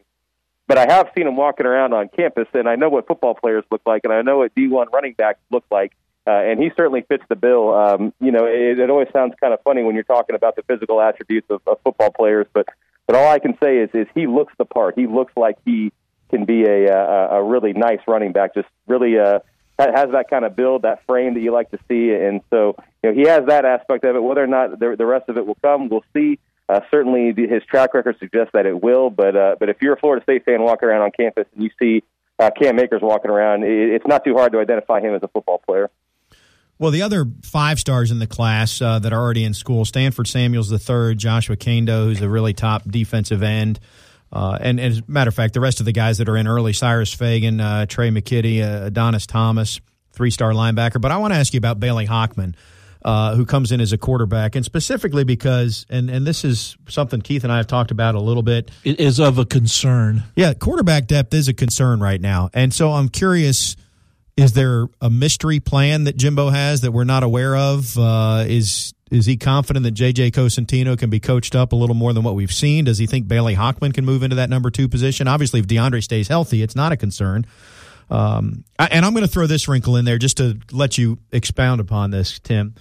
but 0.66 0.76
I 0.78 0.92
have 0.92 1.10
seen 1.16 1.26
him 1.28 1.36
walking 1.36 1.66
around 1.66 1.92
on 1.92 2.08
campus, 2.08 2.48
and 2.52 2.68
I 2.68 2.74
know 2.74 2.88
what 2.88 3.06
football 3.06 3.34
players 3.34 3.64
look 3.70 3.82
like, 3.86 4.02
and 4.04 4.12
I 4.12 4.22
know 4.22 4.38
what 4.38 4.54
D1 4.54 4.92
running 4.92 5.14
backs 5.14 5.40
look 5.50 5.64
like. 5.70 5.92
Uh, 6.26 6.30
and 6.30 6.62
he 6.62 6.70
certainly 6.76 7.02
fits 7.02 7.24
the 7.28 7.34
bill. 7.34 7.74
Um, 7.74 8.12
you 8.20 8.30
know, 8.30 8.46
it, 8.46 8.78
it 8.78 8.90
always 8.90 9.08
sounds 9.12 9.34
kind 9.40 9.52
of 9.52 9.60
funny 9.62 9.82
when 9.82 9.94
you're 9.94 10.04
talking 10.04 10.36
about 10.36 10.54
the 10.54 10.62
physical 10.62 11.00
attributes 11.00 11.48
of, 11.50 11.60
of 11.66 11.78
football 11.82 12.10
players, 12.10 12.46
but 12.52 12.66
but 13.06 13.16
all 13.16 13.28
I 13.28 13.40
can 13.40 13.58
say 13.62 13.78
is 13.78 13.90
is 13.92 14.06
he 14.14 14.26
looks 14.26 14.52
the 14.56 14.64
part. 14.64 14.94
He 14.96 15.06
looks 15.06 15.32
like 15.36 15.58
he 15.64 15.92
can 16.30 16.44
be 16.44 16.64
a 16.64 16.86
a, 16.86 17.38
a 17.38 17.42
really 17.42 17.72
nice 17.72 17.98
running 18.06 18.32
back. 18.32 18.54
Just 18.54 18.68
really 18.86 19.18
uh, 19.18 19.40
has 19.78 20.10
that 20.12 20.30
kind 20.30 20.44
of 20.44 20.54
build, 20.54 20.82
that 20.82 21.04
frame 21.06 21.34
that 21.34 21.40
you 21.40 21.52
like 21.52 21.70
to 21.72 21.78
see, 21.88 22.12
and 22.12 22.40
so 22.50 22.76
you 23.02 23.10
know 23.10 23.16
he 23.16 23.28
has 23.28 23.46
that 23.46 23.64
aspect 23.64 24.04
of 24.04 24.14
it. 24.14 24.22
Whether 24.22 24.44
or 24.44 24.46
not 24.46 24.78
the, 24.78 24.94
the 24.96 25.06
rest 25.06 25.28
of 25.28 25.36
it 25.36 25.46
will 25.46 25.58
come, 25.60 25.88
we'll 25.88 26.04
see. 26.14 26.38
Uh, 26.68 26.80
certainly, 26.90 27.32
the, 27.32 27.46
his 27.48 27.64
track 27.64 27.92
record 27.94 28.16
suggests 28.18 28.52
that 28.52 28.66
it 28.66 28.80
will. 28.80 29.10
But 29.10 29.36
uh, 29.36 29.56
but 29.58 29.68
if 29.68 29.78
you're 29.82 29.94
a 29.94 29.98
Florida 29.98 30.22
State 30.22 30.44
fan 30.44 30.62
walking 30.62 30.88
around 30.88 31.02
on 31.02 31.10
campus 31.10 31.46
and 31.54 31.64
you 31.64 31.70
see 31.80 32.04
uh, 32.38 32.50
Cam 32.50 32.78
Akers 32.78 33.02
walking 33.02 33.30
around, 33.30 33.64
it, 33.64 33.94
it's 33.94 34.06
not 34.06 34.24
too 34.24 34.34
hard 34.34 34.52
to 34.52 34.60
identify 34.60 35.00
him 35.00 35.14
as 35.14 35.22
a 35.22 35.28
football 35.28 35.60
player. 35.66 35.90
Well, 36.82 36.90
the 36.90 37.02
other 37.02 37.26
five 37.44 37.78
stars 37.78 38.10
in 38.10 38.18
the 38.18 38.26
class 38.26 38.82
uh, 38.82 38.98
that 38.98 39.12
are 39.12 39.20
already 39.20 39.44
in 39.44 39.54
school: 39.54 39.84
Stanford 39.84 40.26
Samuels 40.26 40.68
the 40.68 40.80
third, 40.80 41.16
Joshua 41.16 41.56
Kaindoh, 41.56 42.06
who's 42.06 42.20
a 42.20 42.28
really 42.28 42.54
top 42.54 42.82
defensive 42.90 43.40
end. 43.44 43.78
Uh, 44.32 44.58
and, 44.60 44.80
and, 44.80 44.94
as 44.94 44.98
a 44.98 45.02
matter 45.06 45.28
of 45.28 45.34
fact, 45.36 45.54
the 45.54 45.60
rest 45.60 45.78
of 45.78 45.86
the 45.86 45.92
guys 45.92 46.18
that 46.18 46.28
are 46.28 46.36
in 46.36 46.48
early, 46.48 46.72
Cyrus 46.72 47.14
Fagan, 47.14 47.60
uh, 47.60 47.86
Tre' 47.86 48.06
McKitty, 48.06 48.62
uh, 48.64 48.86
Adonis 48.86 49.26
Thomas, 49.26 49.80
three 50.10 50.32
star 50.32 50.50
linebacker. 50.54 51.00
But 51.00 51.12
I 51.12 51.18
want 51.18 51.32
to 51.32 51.38
ask 51.38 51.54
you 51.54 51.58
about 51.58 51.78
Bailey 51.78 52.08
Hockman, 52.08 52.56
uh, 53.04 53.36
who 53.36 53.46
comes 53.46 53.70
in 53.70 53.80
as 53.80 53.92
a 53.92 53.98
quarterback, 53.98 54.56
and 54.56 54.64
specifically 54.64 55.22
because, 55.22 55.86
and, 55.88 56.10
and 56.10 56.26
this 56.26 56.44
is 56.44 56.76
something 56.88 57.20
Keith 57.20 57.44
and 57.44 57.52
I 57.52 57.58
have 57.58 57.68
talked 57.68 57.92
about 57.92 58.16
a 58.16 58.20
little 58.20 58.42
bit. 58.42 58.72
It 58.82 58.98
is 58.98 59.20
of 59.20 59.38
a 59.38 59.44
concern. 59.44 60.24
Yeah, 60.34 60.52
quarterback 60.52 61.06
depth 61.06 61.32
is 61.32 61.46
a 61.46 61.54
concern 61.54 62.00
right 62.00 62.20
now. 62.20 62.50
And 62.52 62.74
so 62.74 62.90
I'm 62.90 63.08
curious 63.08 63.76
is 64.36 64.52
there 64.54 64.86
a 65.00 65.10
mystery 65.10 65.60
plan 65.60 66.04
that 66.04 66.16
Jimbo 66.16 66.50
has 66.50 66.80
that 66.82 66.92
we're 66.92 67.04
not 67.04 67.22
aware 67.22 67.56
of? 67.56 67.96
Uh, 67.98 68.44
is 68.46 68.94
is 69.10 69.26
he 69.26 69.36
confident 69.36 69.84
that 69.84 69.94
JJ 69.94 70.30
Cosentino 70.32 70.98
can 70.98 71.10
be 71.10 71.20
coached 71.20 71.54
up 71.54 71.72
a 71.72 71.76
little 71.76 71.94
more 71.94 72.14
than 72.14 72.22
what 72.22 72.34
we've 72.34 72.52
seen? 72.52 72.86
Does 72.86 72.96
he 72.96 73.06
think 73.06 73.28
Bailey 73.28 73.54
Hockman 73.54 73.92
can 73.92 74.06
move 74.06 74.22
into 74.22 74.36
that 74.36 74.48
number 74.48 74.70
two 74.70 74.88
position? 74.88 75.28
Obviously, 75.28 75.60
if 75.60 75.66
Deondre 75.66 76.02
stays 76.02 76.28
healthy, 76.28 76.62
it's 76.62 76.74
not 76.74 76.92
a 76.92 76.96
concern. 76.96 77.44
Um, 78.10 78.64
and 78.78 79.04
I'm 79.04 79.12
going 79.12 79.24
to 79.24 79.30
throw 79.30 79.46
this 79.46 79.68
wrinkle 79.68 79.96
in 79.96 80.06
there 80.06 80.18
just 80.18 80.38
to 80.38 80.58
let 80.70 80.96
you 80.96 81.18
expound 81.30 81.80
upon 81.80 82.10
this, 82.10 82.38
Tim. 82.40 82.74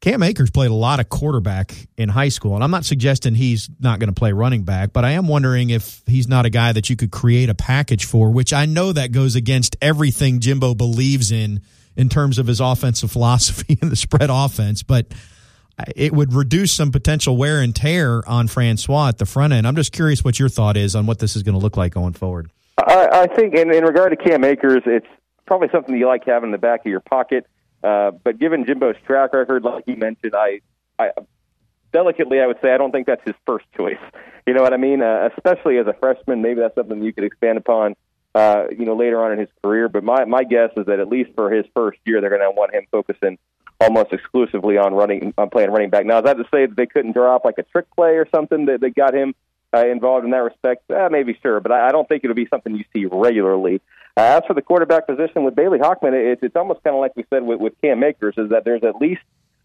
Cam 0.00 0.22
Akers 0.22 0.50
played 0.50 0.70
a 0.70 0.74
lot 0.74 0.98
of 0.98 1.10
quarterback 1.10 1.74
in 1.98 2.08
high 2.08 2.30
school, 2.30 2.54
and 2.54 2.64
I'm 2.64 2.70
not 2.70 2.86
suggesting 2.86 3.34
he's 3.34 3.68
not 3.80 3.98
going 3.98 4.08
to 4.08 4.18
play 4.18 4.32
running 4.32 4.62
back, 4.62 4.94
but 4.94 5.04
I 5.04 5.10
am 5.10 5.28
wondering 5.28 5.68
if 5.68 6.00
he's 6.06 6.26
not 6.26 6.46
a 6.46 6.50
guy 6.50 6.72
that 6.72 6.88
you 6.88 6.96
could 6.96 7.10
create 7.10 7.50
a 7.50 7.54
package 7.54 8.06
for, 8.06 8.30
which 8.30 8.54
I 8.54 8.64
know 8.64 8.92
that 8.92 9.12
goes 9.12 9.36
against 9.36 9.76
everything 9.82 10.40
Jimbo 10.40 10.74
believes 10.74 11.30
in 11.30 11.60
in 11.96 12.08
terms 12.08 12.38
of 12.38 12.46
his 12.46 12.60
offensive 12.60 13.12
philosophy 13.12 13.78
and 13.82 13.90
the 13.90 13.96
spread 13.96 14.30
offense, 14.30 14.82
but 14.82 15.08
it 15.94 16.12
would 16.14 16.32
reduce 16.32 16.72
some 16.72 16.92
potential 16.92 17.36
wear 17.36 17.60
and 17.60 17.76
tear 17.76 18.26
on 18.26 18.48
Francois 18.48 19.08
at 19.08 19.18
the 19.18 19.26
front 19.26 19.52
end. 19.52 19.66
I'm 19.66 19.76
just 19.76 19.92
curious 19.92 20.24
what 20.24 20.38
your 20.38 20.48
thought 20.48 20.78
is 20.78 20.96
on 20.96 21.04
what 21.04 21.18
this 21.18 21.36
is 21.36 21.42
going 21.42 21.58
to 21.58 21.60
look 21.60 21.76
like 21.76 21.92
going 21.92 22.14
forward. 22.14 22.50
I, 22.78 23.08
I 23.12 23.26
think, 23.26 23.54
in, 23.54 23.72
in 23.72 23.84
regard 23.84 24.10
to 24.10 24.16
Cam 24.16 24.44
Akers, 24.44 24.82
it's 24.86 25.06
probably 25.46 25.68
something 25.70 25.94
you 25.94 26.06
like 26.06 26.24
having 26.24 26.48
in 26.48 26.52
the 26.52 26.58
back 26.58 26.80
of 26.80 26.86
your 26.86 27.00
pocket. 27.00 27.46
Uh, 27.82 28.10
but 28.10 28.38
given 28.38 28.64
Jimbo's 28.64 28.96
track 29.06 29.32
record, 29.32 29.64
like 29.64 29.84
you 29.86 29.96
mentioned, 29.96 30.34
I, 30.34 30.60
I 30.98 31.10
delicately 31.92 32.40
I 32.40 32.46
would 32.46 32.58
say 32.62 32.72
I 32.72 32.78
don't 32.78 32.92
think 32.92 33.06
that's 33.06 33.24
his 33.24 33.36
first 33.46 33.66
choice. 33.76 33.98
You 34.46 34.54
know 34.54 34.62
what 34.62 34.72
I 34.72 34.78
mean? 34.78 35.00
Uh, 35.00 35.28
especially 35.36 35.76
as 35.76 35.86
a 35.86 35.92
freshman, 35.92 36.40
maybe 36.40 36.60
that's 36.60 36.74
something 36.74 37.04
you 37.04 37.12
could 37.12 37.24
expand 37.24 37.58
upon. 37.58 37.94
Uh, 38.34 38.64
you 38.76 38.84
know, 38.84 38.96
later 38.96 39.22
on 39.22 39.32
in 39.32 39.38
his 39.38 39.48
career. 39.62 39.88
But 39.88 40.02
my 40.02 40.24
my 40.24 40.44
guess 40.44 40.70
is 40.76 40.86
that 40.86 40.98
at 40.98 41.08
least 41.08 41.30
for 41.36 41.50
his 41.50 41.66
first 41.74 41.98
year, 42.04 42.20
they're 42.20 42.30
going 42.30 42.40
to 42.40 42.50
want 42.50 42.74
him 42.74 42.86
focusing 42.90 43.38
almost 43.80 44.12
exclusively 44.12 44.76
on 44.76 44.94
running 44.94 45.34
on 45.38 45.50
playing 45.50 45.70
running 45.70 45.90
back. 45.90 46.06
Now, 46.06 46.18
is 46.18 46.24
that 46.24 46.36
to 46.38 46.44
say 46.44 46.66
that 46.66 46.76
they 46.76 46.86
couldn't 46.86 47.12
drop 47.12 47.44
like 47.44 47.58
a 47.58 47.62
trick 47.64 47.86
play 47.94 48.16
or 48.16 48.26
something 48.34 48.66
that, 48.66 48.80
that 48.80 48.94
got 48.94 49.14
him 49.14 49.34
uh, 49.74 49.86
involved 49.86 50.24
in 50.24 50.30
that 50.30 50.42
respect? 50.42 50.90
Uh, 50.90 51.08
maybe 51.10 51.38
sure, 51.42 51.60
but 51.60 51.72
I, 51.72 51.88
I 51.88 51.92
don't 51.92 52.08
think 52.08 52.24
it'll 52.24 52.34
be 52.34 52.48
something 52.48 52.74
you 52.74 52.84
see 52.92 53.06
regularly. 53.06 53.80
Uh, 54.20 54.36
as 54.36 54.42
for 54.46 54.52
the 54.52 54.60
quarterback 54.60 55.06
position 55.06 55.44
with 55.44 55.56
Bailey 55.56 55.78
Hockman, 55.78 56.12
it's, 56.12 56.42
it's 56.42 56.54
almost 56.54 56.82
kind 56.84 56.94
of 56.94 57.00
like 57.00 57.16
we 57.16 57.24
said 57.30 57.42
with, 57.42 57.58
with 57.58 57.72
Cam 57.80 58.04
Akers, 58.04 58.34
is 58.36 58.50
that 58.50 58.66
there's 58.66 58.84
at 58.84 58.96
least 58.96 59.22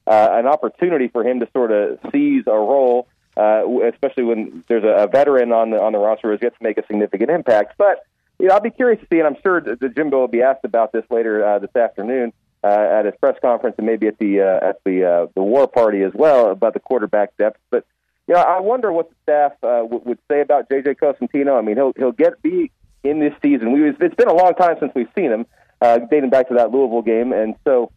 uh, 0.08 0.30
an 0.32 0.48
opportunity 0.48 1.10
for 1.10 1.28
him 1.28 1.42
to 1.42 1.50
sort 1.52 1.74
of 1.74 2.00
seize 2.10 2.46
a 2.48 2.52
role, 2.52 3.06
uh, 3.36 3.64
especially 3.94 4.24
when 4.24 4.64
there's 4.70 4.86
a, 4.86 5.04
a 5.04 5.08
veteran 5.08 5.52
on 5.52 5.72
the 5.72 5.82
on 5.82 5.92
the 5.92 6.00
roster 6.00 6.32
who 6.32 6.38
gets 6.38 6.58
to 6.58 6.64
make 6.64 6.78
a 6.78 6.88
significant 6.88 7.32
impact. 7.32 7.74
But 7.78 8.06
you 8.40 8.48
know, 8.48 8.54
I'll 8.54 8.62
be 8.62 8.70
curious 8.70 9.02
to 9.02 9.08
see, 9.12 9.20
and 9.20 9.28
I'm 9.28 9.36
sure 9.44 9.60
that 9.60 9.94
Jimbo 9.94 10.22
will 10.22 10.30
be 10.30 10.42
asked 10.42 10.64
about 10.64 10.94
this 10.94 11.04
later 11.10 11.46
uh, 11.46 11.60
this 11.60 11.76
afternoon 11.76 12.32
uh, 12.64 12.68
at 12.70 13.04
his 13.04 13.16
press 13.20 13.36
conference, 13.42 13.76
and 13.78 13.86
maybe 13.86 14.08
at 14.08 14.18
the 14.20 14.40
uh, 14.40 14.70
at 14.70 14.78
the 14.86 15.04
uh, 15.04 15.28
the 15.36 15.44
war 15.44 15.68
party 15.68 16.02
as 16.02 16.14
well 16.14 16.52
about 16.52 16.74
the 16.74 16.80
quarterback 16.80 17.36
depth. 17.36 17.60
But 17.72 17.86
you 18.26 18.36
know, 18.36 18.40
I 18.40 18.62
wonder 18.62 18.90
what 18.90 19.10
the 19.10 19.16
staff 19.24 19.52
uh, 19.62 19.82
w- 19.82 20.02
would 20.06 20.20
say 20.32 20.40
about 20.40 20.70
JJ 20.70 20.96
Cosentino. 20.96 21.60
I 21.60 21.62
mean, 21.62 21.76
he'll 21.76 21.92
he'll 21.98 22.14
get 22.14 22.42
be 22.42 22.72
in 23.06 23.20
this 23.20 23.34
season. 23.42 23.72
We 23.72 23.88
it's 23.90 24.16
been 24.16 24.28
a 24.28 24.34
long 24.34 24.54
time 24.56 24.78
since 24.80 24.92
we've 24.96 25.10
seen 25.16 25.32
him, 25.32 25.46
uh, 25.82 26.00
dating 26.10 26.30
back 26.30 26.50
to 26.50 26.56
that 26.56 26.72
Louisville 26.72 27.02
game, 27.02 27.32
and 27.34 27.56
so 27.64 27.92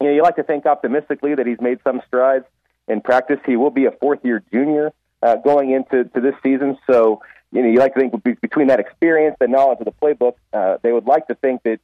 you 0.00 0.08
know 0.08 0.12
you 0.14 0.22
like 0.22 0.36
to 0.36 0.42
think 0.42 0.66
optimistically 0.66 1.34
that 1.34 1.46
he's 1.46 1.60
made 1.60 1.78
some 1.84 2.02
strides 2.06 2.44
in 2.88 3.00
practice. 3.00 3.38
He 3.46 3.56
will 3.56 3.70
be 3.70 3.86
a 3.86 3.90
fourth 3.90 4.20
year 4.24 4.42
junior 4.52 4.92
uh, 5.22 5.36
going 5.36 5.70
into 5.70 6.04
to 6.04 6.20
this 6.20 6.34
season, 6.42 6.78
so 6.86 7.22
you 7.52 7.62
know 7.62 7.68
you 7.68 7.78
like 7.78 7.94
to 7.94 8.00
think 8.00 8.40
between 8.40 8.68
that 8.68 8.80
experience, 8.80 9.36
the 9.40 9.48
knowledge 9.48 9.78
of 9.80 9.86
the 9.86 9.92
playbook, 9.92 10.34
uh, 10.52 10.78
they 10.82 10.92
would 10.92 11.06
like 11.06 11.26
to 11.28 11.34
think 11.34 11.62
that 11.64 11.80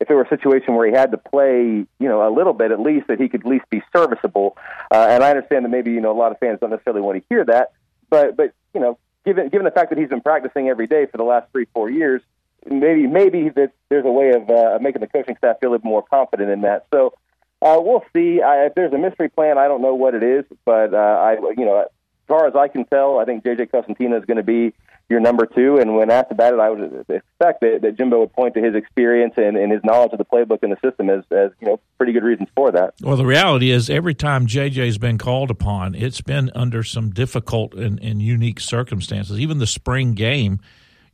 if 0.00 0.10
it 0.10 0.14
were 0.14 0.22
a 0.22 0.28
situation 0.28 0.74
where 0.74 0.86
he 0.86 0.92
had 0.92 1.12
to 1.12 1.16
play, 1.16 1.86
you 2.00 2.08
know, 2.08 2.28
a 2.28 2.32
little 2.34 2.52
bit 2.52 2.72
at 2.72 2.80
least, 2.80 3.06
that 3.06 3.20
he 3.20 3.28
could 3.28 3.42
at 3.42 3.46
least 3.46 3.64
be 3.70 3.80
serviceable. 3.96 4.56
Uh, 4.90 5.06
and 5.08 5.22
I 5.22 5.30
understand 5.30 5.64
that 5.64 5.68
maybe 5.68 5.92
you 5.92 6.00
know 6.00 6.12
a 6.12 6.18
lot 6.18 6.32
of 6.32 6.38
fans 6.38 6.58
don't 6.60 6.70
necessarily 6.70 7.00
want 7.00 7.22
to 7.22 7.24
hear 7.28 7.44
that, 7.44 7.72
but 8.10 8.36
but 8.36 8.52
you 8.74 8.80
know 8.80 8.98
given 9.24 9.48
given 9.48 9.64
the 9.64 9.70
fact 9.70 9.90
that 9.90 9.98
he's 9.98 10.08
been 10.08 10.20
practicing 10.20 10.68
every 10.68 10.86
day 10.86 11.06
for 11.06 11.16
the 11.16 11.24
last 11.24 11.50
three 11.52 11.66
four 11.74 11.90
years, 11.90 12.22
maybe 12.68 13.06
maybe 13.06 13.48
that 13.50 13.72
there's 13.88 14.04
a 14.04 14.10
way 14.10 14.30
of 14.30 14.48
uh, 14.50 14.78
making 14.80 15.00
the 15.00 15.06
coaching 15.06 15.36
staff 15.36 15.60
feel 15.60 15.70
a 15.70 15.72
little 15.72 15.88
more 15.88 16.02
confident 16.02 16.50
in 16.50 16.62
that. 16.62 16.86
So 16.92 17.14
uh, 17.60 17.78
we'll 17.80 18.04
see. 18.12 18.42
I, 18.42 18.66
if 18.66 18.74
there's 18.74 18.92
a 18.92 18.98
mystery 18.98 19.28
plan, 19.28 19.58
I 19.58 19.68
don't 19.68 19.82
know 19.82 19.94
what 19.94 20.14
it 20.14 20.22
is, 20.22 20.44
but 20.64 20.94
uh, 20.94 20.96
I 20.96 21.34
you 21.56 21.64
know 21.64 21.80
as 21.80 21.88
far 22.28 22.46
as 22.46 22.54
I 22.56 22.68
can 22.68 22.84
tell, 22.84 23.18
I 23.18 23.24
think 23.24 23.44
JJ 23.44 23.70
Cosentino 23.70 24.18
is 24.18 24.24
going 24.24 24.38
to 24.38 24.42
be 24.42 24.72
your 25.12 25.20
number 25.20 25.46
two. 25.46 25.78
And 25.78 25.94
when 25.94 26.10
asked 26.10 26.32
about 26.32 26.54
it, 26.54 26.58
I 26.58 26.70
would 26.70 27.06
expect 27.08 27.60
that, 27.60 27.80
that 27.82 27.96
Jimbo 27.96 28.20
would 28.20 28.32
point 28.32 28.54
to 28.54 28.60
his 28.60 28.74
experience 28.74 29.34
and, 29.36 29.56
and, 29.56 29.70
his 29.70 29.82
knowledge 29.84 30.12
of 30.12 30.18
the 30.18 30.24
playbook 30.24 30.60
and 30.62 30.72
the 30.72 30.78
system 30.82 31.08
as, 31.10 31.22
as 31.30 31.50
you 31.60 31.68
know 31.68 31.80
pretty 31.98 32.12
good 32.12 32.24
reasons 32.24 32.48
for 32.56 32.72
that. 32.72 32.94
Well, 33.00 33.16
the 33.16 33.26
reality 33.26 33.70
is, 33.70 33.88
every 33.88 34.14
time 34.14 34.46
JJ's 34.46 34.98
been 34.98 35.18
called 35.18 35.50
upon, 35.50 35.94
it's 35.94 36.20
been 36.20 36.50
under 36.54 36.82
some 36.82 37.10
difficult 37.10 37.74
and, 37.74 38.02
and 38.02 38.20
unique 38.20 38.58
circumstances. 38.58 39.38
Even 39.38 39.58
the 39.58 39.66
spring 39.66 40.14
game. 40.14 40.58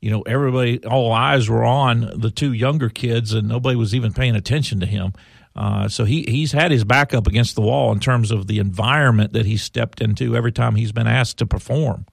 You 0.00 0.12
know, 0.12 0.22
everybody, 0.22 0.84
all 0.84 1.10
eyes 1.10 1.50
were 1.50 1.64
on 1.64 2.20
the 2.20 2.30
two 2.30 2.52
younger 2.52 2.88
kids, 2.88 3.32
and 3.32 3.48
nobody 3.48 3.74
was 3.74 3.96
even 3.96 4.12
paying 4.12 4.36
attention 4.36 4.78
to 4.78 4.86
him. 4.86 5.12
Uh, 5.56 5.88
so 5.88 6.04
he 6.04 6.22
he's 6.22 6.52
had 6.52 6.70
his 6.70 6.84
back 6.84 7.12
up 7.12 7.26
against 7.26 7.56
the 7.56 7.60
wall 7.60 7.90
in 7.90 7.98
terms 7.98 8.30
of 8.30 8.46
the 8.46 8.60
environment 8.60 9.32
that 9.32 9.44
he 9.44 9.56
stepped 9.56 10.00
into 10.00 10.36
every 10.36 10.52
time 10.52 10.76
he's 10.76 10.92
been 10.92 11.08
asked 11.08 11.38
to 11.38 11.46
perform. 11.46 12.06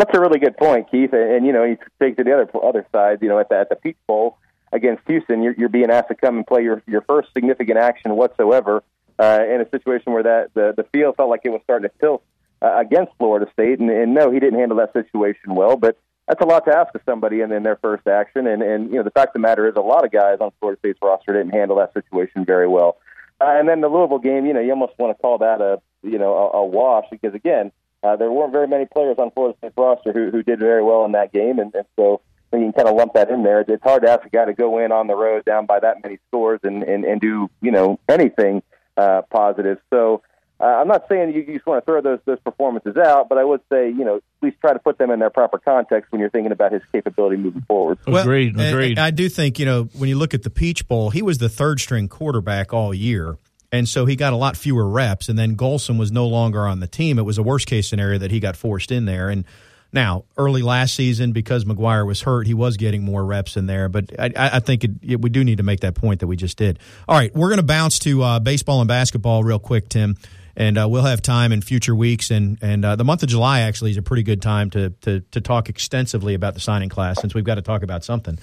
That's 0.00 0.16
a 0.16 0.20
really 0.20 0.38
good 0.38 0.56
point, 0.56 0.90
Keith. 0.90 1.12
And, 1.12 1.30
and 1.30 1.46
you 1.46 1.52
know, 1.52 1.62
you 1.62 1.76
take 2.00 2.16
to 2.16 2.24
the 2.24 2.32
other 2.32 2.48
other 2.64 2.86
side. 2.90 3.18
You 3.20 3.28
know, 3.28 3.38
at 3.38 3.50
the 3.50 3.56
at 3.58 3.68
the 3.68 3.76
Peach 3.76 3.98
Bowl 4.06 4.38
against 4.72 5.02
Houston, 5.06 5.42
you're, 5.42 5.54
you're 5.58 5.68
being 5.68 5.90
asked 5.90 6.08
to 6.08 6.14
come 6.14 6.38
and 6.38 6.46
play 6.46 6.62
your 6.62 6.82
your 6.86 7.02
first 7.02 7.34
significant 7.34 7.76
action 7.76 8.16
whatsoever 8.16 8.82
uh, 9.18 9.40
in 9.46 9.60
a 9.60 9.68
situation 9.68 10.14
where 10.14 10.22
that 10.22 10.54
the 10.54 10.72
the 10.74 10.84
field 10.84 11.16
felt 11.16 11.28
like 11.28 11.42
it 11.44 11.50
was 11.50 11.60
starting 11.64 11.90
to 11.90 11.94
tilt 11.98 12.22
uh, 12.62 12.78
against 12.78 13.12
Florida 13.18 13.46
State. 13.52 13.78
And, 13.78 13.90
and 13.90 14.14
no, 14.14 14.30
he 14.30 14.40
didn't 14.40 14.58
handle 14.58 14.78
that 14.78 14.94
situation 14.94 15.54
well. 15.54 15.76
But 15.76 15.98
that's 16.26 16.40
a 16.40 16.46
lot 16.46 16.64
to 16.64 16.74
ask 16.74 16.94
of 16.94 17.02
somebody 17.04 17.42
in, 17.42 17.52
in 17.52 17.62
their 17.62 17.76
first 17.76 18.06
action. 18.06 18.46
And 18.46 18.62
and 18.62 18.88
you 18.90 18.96
know, 18.96 19.02
the 19.02 19.10
fact 19.10 19.28
of 19.28 19.32
the 19.34 19.40
matter 19.40 19.68
is, 19.68 19.74
a 19.76 19.82
lot 19.82 20.06
of 20.06 20.10
guys 20.10 20.38
on 20.40 20.50
Florida 20.60 20.78
State's 20.78 20.98
roster 21.02 21.34
didn't 21.34 21.52
handle 21.52 21.76
that 21.76 21.92
situation 21.92 22.46
very 22.46 22.68
well. 22.68 22.96
Uh, 23.38 23.48
and 23.50 23.68
then 23.68 23.82
the 23.82 23.88
Louisville 23.88 24.18
game, 24.18 24.46
you 24.46 24.54
know, 24.54 24.60
you 24.60 24.70
almost 24.70 24.94
want 24.98 25.14
to 25.14 25.20
call 25.20 25.36
that 25.38 25.60
a 25.60 25.82
you 26.02 26.18
know 26.18 26.32
a, 26.34 26.58
a 26.60 26.64
wash 26.64 27.04
because 27.10 27.34
again 27.34 27.70
uh, 28.02 28.16
there 28.16 28.30
weren't 28.30 28.52
very 28.52 28.68
many 28.68 28.86
players 28.86 29.16
on 29.18 29.30
Florida 29.32 29.56
State's 29.58 29.74
roster 29.76 30.12
who, 30.12 30.30
who 30.30 30.42
did 30.42 30.58
very 30.58 30.82
well 30.82 31.04
in 31.04 31.12
that 31.12 31.32
game, 31.32 31.58
and, 31.58 31.74
and 31.74 31.84
so 31.96 32.20
you 32.52 32.58
can 32.58 32.72
kind 32.72 32.88
of 32.88 32.96
lump 32.96 33.14
that 33.14 33.30
in 33.30 33.42
there. 33.42 33.60
It's 33.60 33.82
hard 33.82 34.02
to 34.02 34.10
ask 34.10 34.24
a 34.24 34.30
guy 34.30 34.46
to 34.46 34.54
go 34.54 34.78
in 34.78 34.92
on 34.92 35.06
the 35.06 35.14
road 35.14 35.44
down 35.44 35.66
by 35.66 35.80
that 35.80 36.02
many 36.02 36.18
scores 36.28 36.60
and, 36.62 36.82
and, 36.82 37.04
and 37.04 37.20
do 37.20 37.48
you 37.60 37.70
know 37.70 37.98
anything 38.08 38.62
uh, 38.96 39.22
positive. 39.30 39.78
So 39.90 40.22
uh, 40.58 40.64
I'm 40.64 40.88
not 40.88 41.06
saying 41.08 41.32
you, 41.32 41.42
you 41.42 41.54
just 41.54 41.66
want 41.66 41.84
to 41.84 41.90
throw 41.90 42.00
those 42.00 42.18
those 42.24 42.40
performances 42.40 42.96
out, 42.96 43.28
but 43.28 43.38
I 43.38 43.44
would 43.44 43.60
say 43.72 43.88
you 43.88 44.04
know 44.04 44.16
at 44.16 44.22
least 44.42 44.56
try 44.60 44.72
to 44.72 44.78
put 44.78 44.98
them 44.98 45.10
in 45.10 45.20
their 45.20 45.30
proper 45.30 45.58
context 45.58 46.10
when 46.10 46.20
you're 46.20 46.30
thinking 46.30 46.52
about 46.52 46.72
his 46.72 46.82
capability 46.92 47.36
moving 47.36 47.62
forward. 47.62 47.98
Well, 48.06 48.22
agreed. 48.22 48.58
Agreed. 48.58 48.98
I 48.98 49.10
do 49.10 49.28
think 49.28 49.58
you 49.58 49.66
know 49.66 49.84
when 49.96 50.08
you 50.08 50.16
look 50.16 50.34
at 50.34 50.42
the 50.42 50.50
Peach 50.50 50.88
Bowl, 50.88 51.10
he 51.10 51.22
was 51.22 51.38
the 51.38 51.48
third 51.48 51.80
string 51.80 52.08
quarterback 52.08 52.72
all 52.72 52.92
year. 52.92 53.36
And 53.72 53.88
so 53.88 54.04
he 54.04 54.16
got 54.16 54.32
a 54.32 54.36
lot 54.36 54.56
fewer 54.56 54.88
reps, 54.88 55.28
and 55.28 55.38
then 55.38 55.56
Golson 55.56 55.98
was 55.98 56.10
no 56.10 56.26
longer 56.26 56.66
on 56.66 56.80
the 56.80 56.88
team. 56.88 57.18
It 57.18 57.22
was 57.24 57.38
a 57.38 57.42
worst 57.42 57.66
case 57.66 57.88
scenario 57.88 58.18
that 58.18 58.30
he 58.30 58.40
got 58.40 58.56
forced 58.56 58.90
in 58.90 59.04
there. 59.04 59.28
And 59.28 59.44
Now, 59.92 60.24
early 60.36 60.62
last 60.62 60.94
season, 60.94 61.32
because 61.32 61.66
Maguire 61.66 62.04
was 62.04 62.22
hurt, 62.22 62.46
he 62.46 62.54
was 62.54 62.76
getting 62.76 63.02
more 63.02 63.24
reps 63.24 63.56
in 63.56 63.66
there. 63.66 63.88
But 63.88 64.10
I, 64.18 64.30
I 64.36 64.60
think 64.60 64.84
it, 64.84 64.90
it, 65.02 65.20
we 65.20 65.30
do 65.30 65.42
need 65.42 65.56
to 65.58 65.64
make 65.64 65.80
that 65.80 65.94
point 65.94 66.20
that 66.20 66.28
we 66.28 66.36
just 66.36 66.56
did. 66.56 66.78
All 67.08 67.16
right, 67.16 67.34
we're 67.34 67.48
going 67.48 67.58
to 67.58 67.64
bounce 67.64 67.98
to 68.00 68.22
uh, 68.22 68.38
baseball 68.40 68.80
and 68.80 68.88
basketball 68.88 69.42
real 69.42 69.58
quick, 69.58 69.88
Tim, 69.88 70.16
and 70.56 70.78
uh, 70.78 70.88
we'll 70.88 71.04
have 71.04 71.22
time 71.22 71.52
in 71.52 71.60
future 71.60 71.94
weeks. 71.94 72.30
And 72.30 72.58
and 72.62 72.84
uh, 72.84 72.96
the 72.96 73.04
month 73.04 73.22
of 73.22 73.28
July 73.28 73.60
actually 73.62 73.90
is 73.92 73.96
a 73.96 74.02
pretty 74.02 74.22
good 74.22 74.42
time 74.42 74.70
to, 74.70 74.90
to 75.02 75.20
to 75.32 75.40
talk 75.40 75.68
extensively 75.68 76.34
about 76.34 76.54
the 76.54 76.60
signing 76.60 76.88
class 76.88 77.20
since 77.20 77.34
we've 77.34 77.44
got 77.44 77.56
to 77.56 77.62
talk 77.62 77.82
about 77.82 78.04
something. 78.04 78.38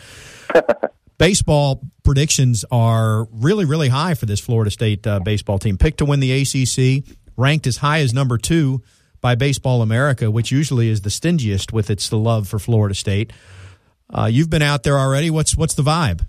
baseball 1.18 1.82
predictions 2.04 2.66
are 2.72 3.26
really 3.32 3.66
really 3.66 3.90
high 3.90 4.14
for 4.14 4.26
this 4.26 4.40
Florida 4.40 4.72
State 4.72 5.06
uh, 5.06 5.20
baseball 5.20 5.60
team. 5.60 5.78
Picked 5.78 6.00
to 6.00 6.06
win 6.06 6.20
the 6.20 6.32
ACC, 6.32 7.04
ranked 7.36 7.68
as 7.68 7.78
high 7.78 8.00
as 8.00 8.14
number 8.14 8.38
two 8.38 8.82
by 9.22 9.36
Baseball 9.36 9.82
America, 9.82 10.30
which 10.30 10.52
usually 10.52 10.90
is 10.90 11.02
the 11.02 11.10
stingiest 11.10 11.74
with 11.74 11.90
its 11.90 12.12
love 12.12 12.48
for 12.48 12.60
Florida 12.60 12.96
State. 12.96 13.34
Uh, 14.10 14.26
you've 14.26 14.50
been 14.50 14.62
out 14.62 14.84
there 14.84 14.98
already. 14.98 15.30
What's 15.30 15.58
what's 15.58 15.74
the 15.74 15.84
vibe? 15.84 16.26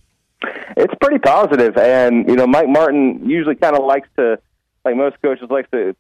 It's 0.77 0.95
pretty 1.01 1.19
positive, 1.19 1.77
and 1.77 2.29
you 2.29 2.37
know 2.37 2.47
Mike 2.47 2.69
Martin 2.69 3.29
usually 3.29 3.57
kind 3.57 3.77
of 3.77 3.85
likes 3.85 4.09
to, 4.17 4.39
like 4.85 4.97
most 4.97 5.21
coaches, 5.23 5.49
likes 5.51 5.71
to, 5.73 5.95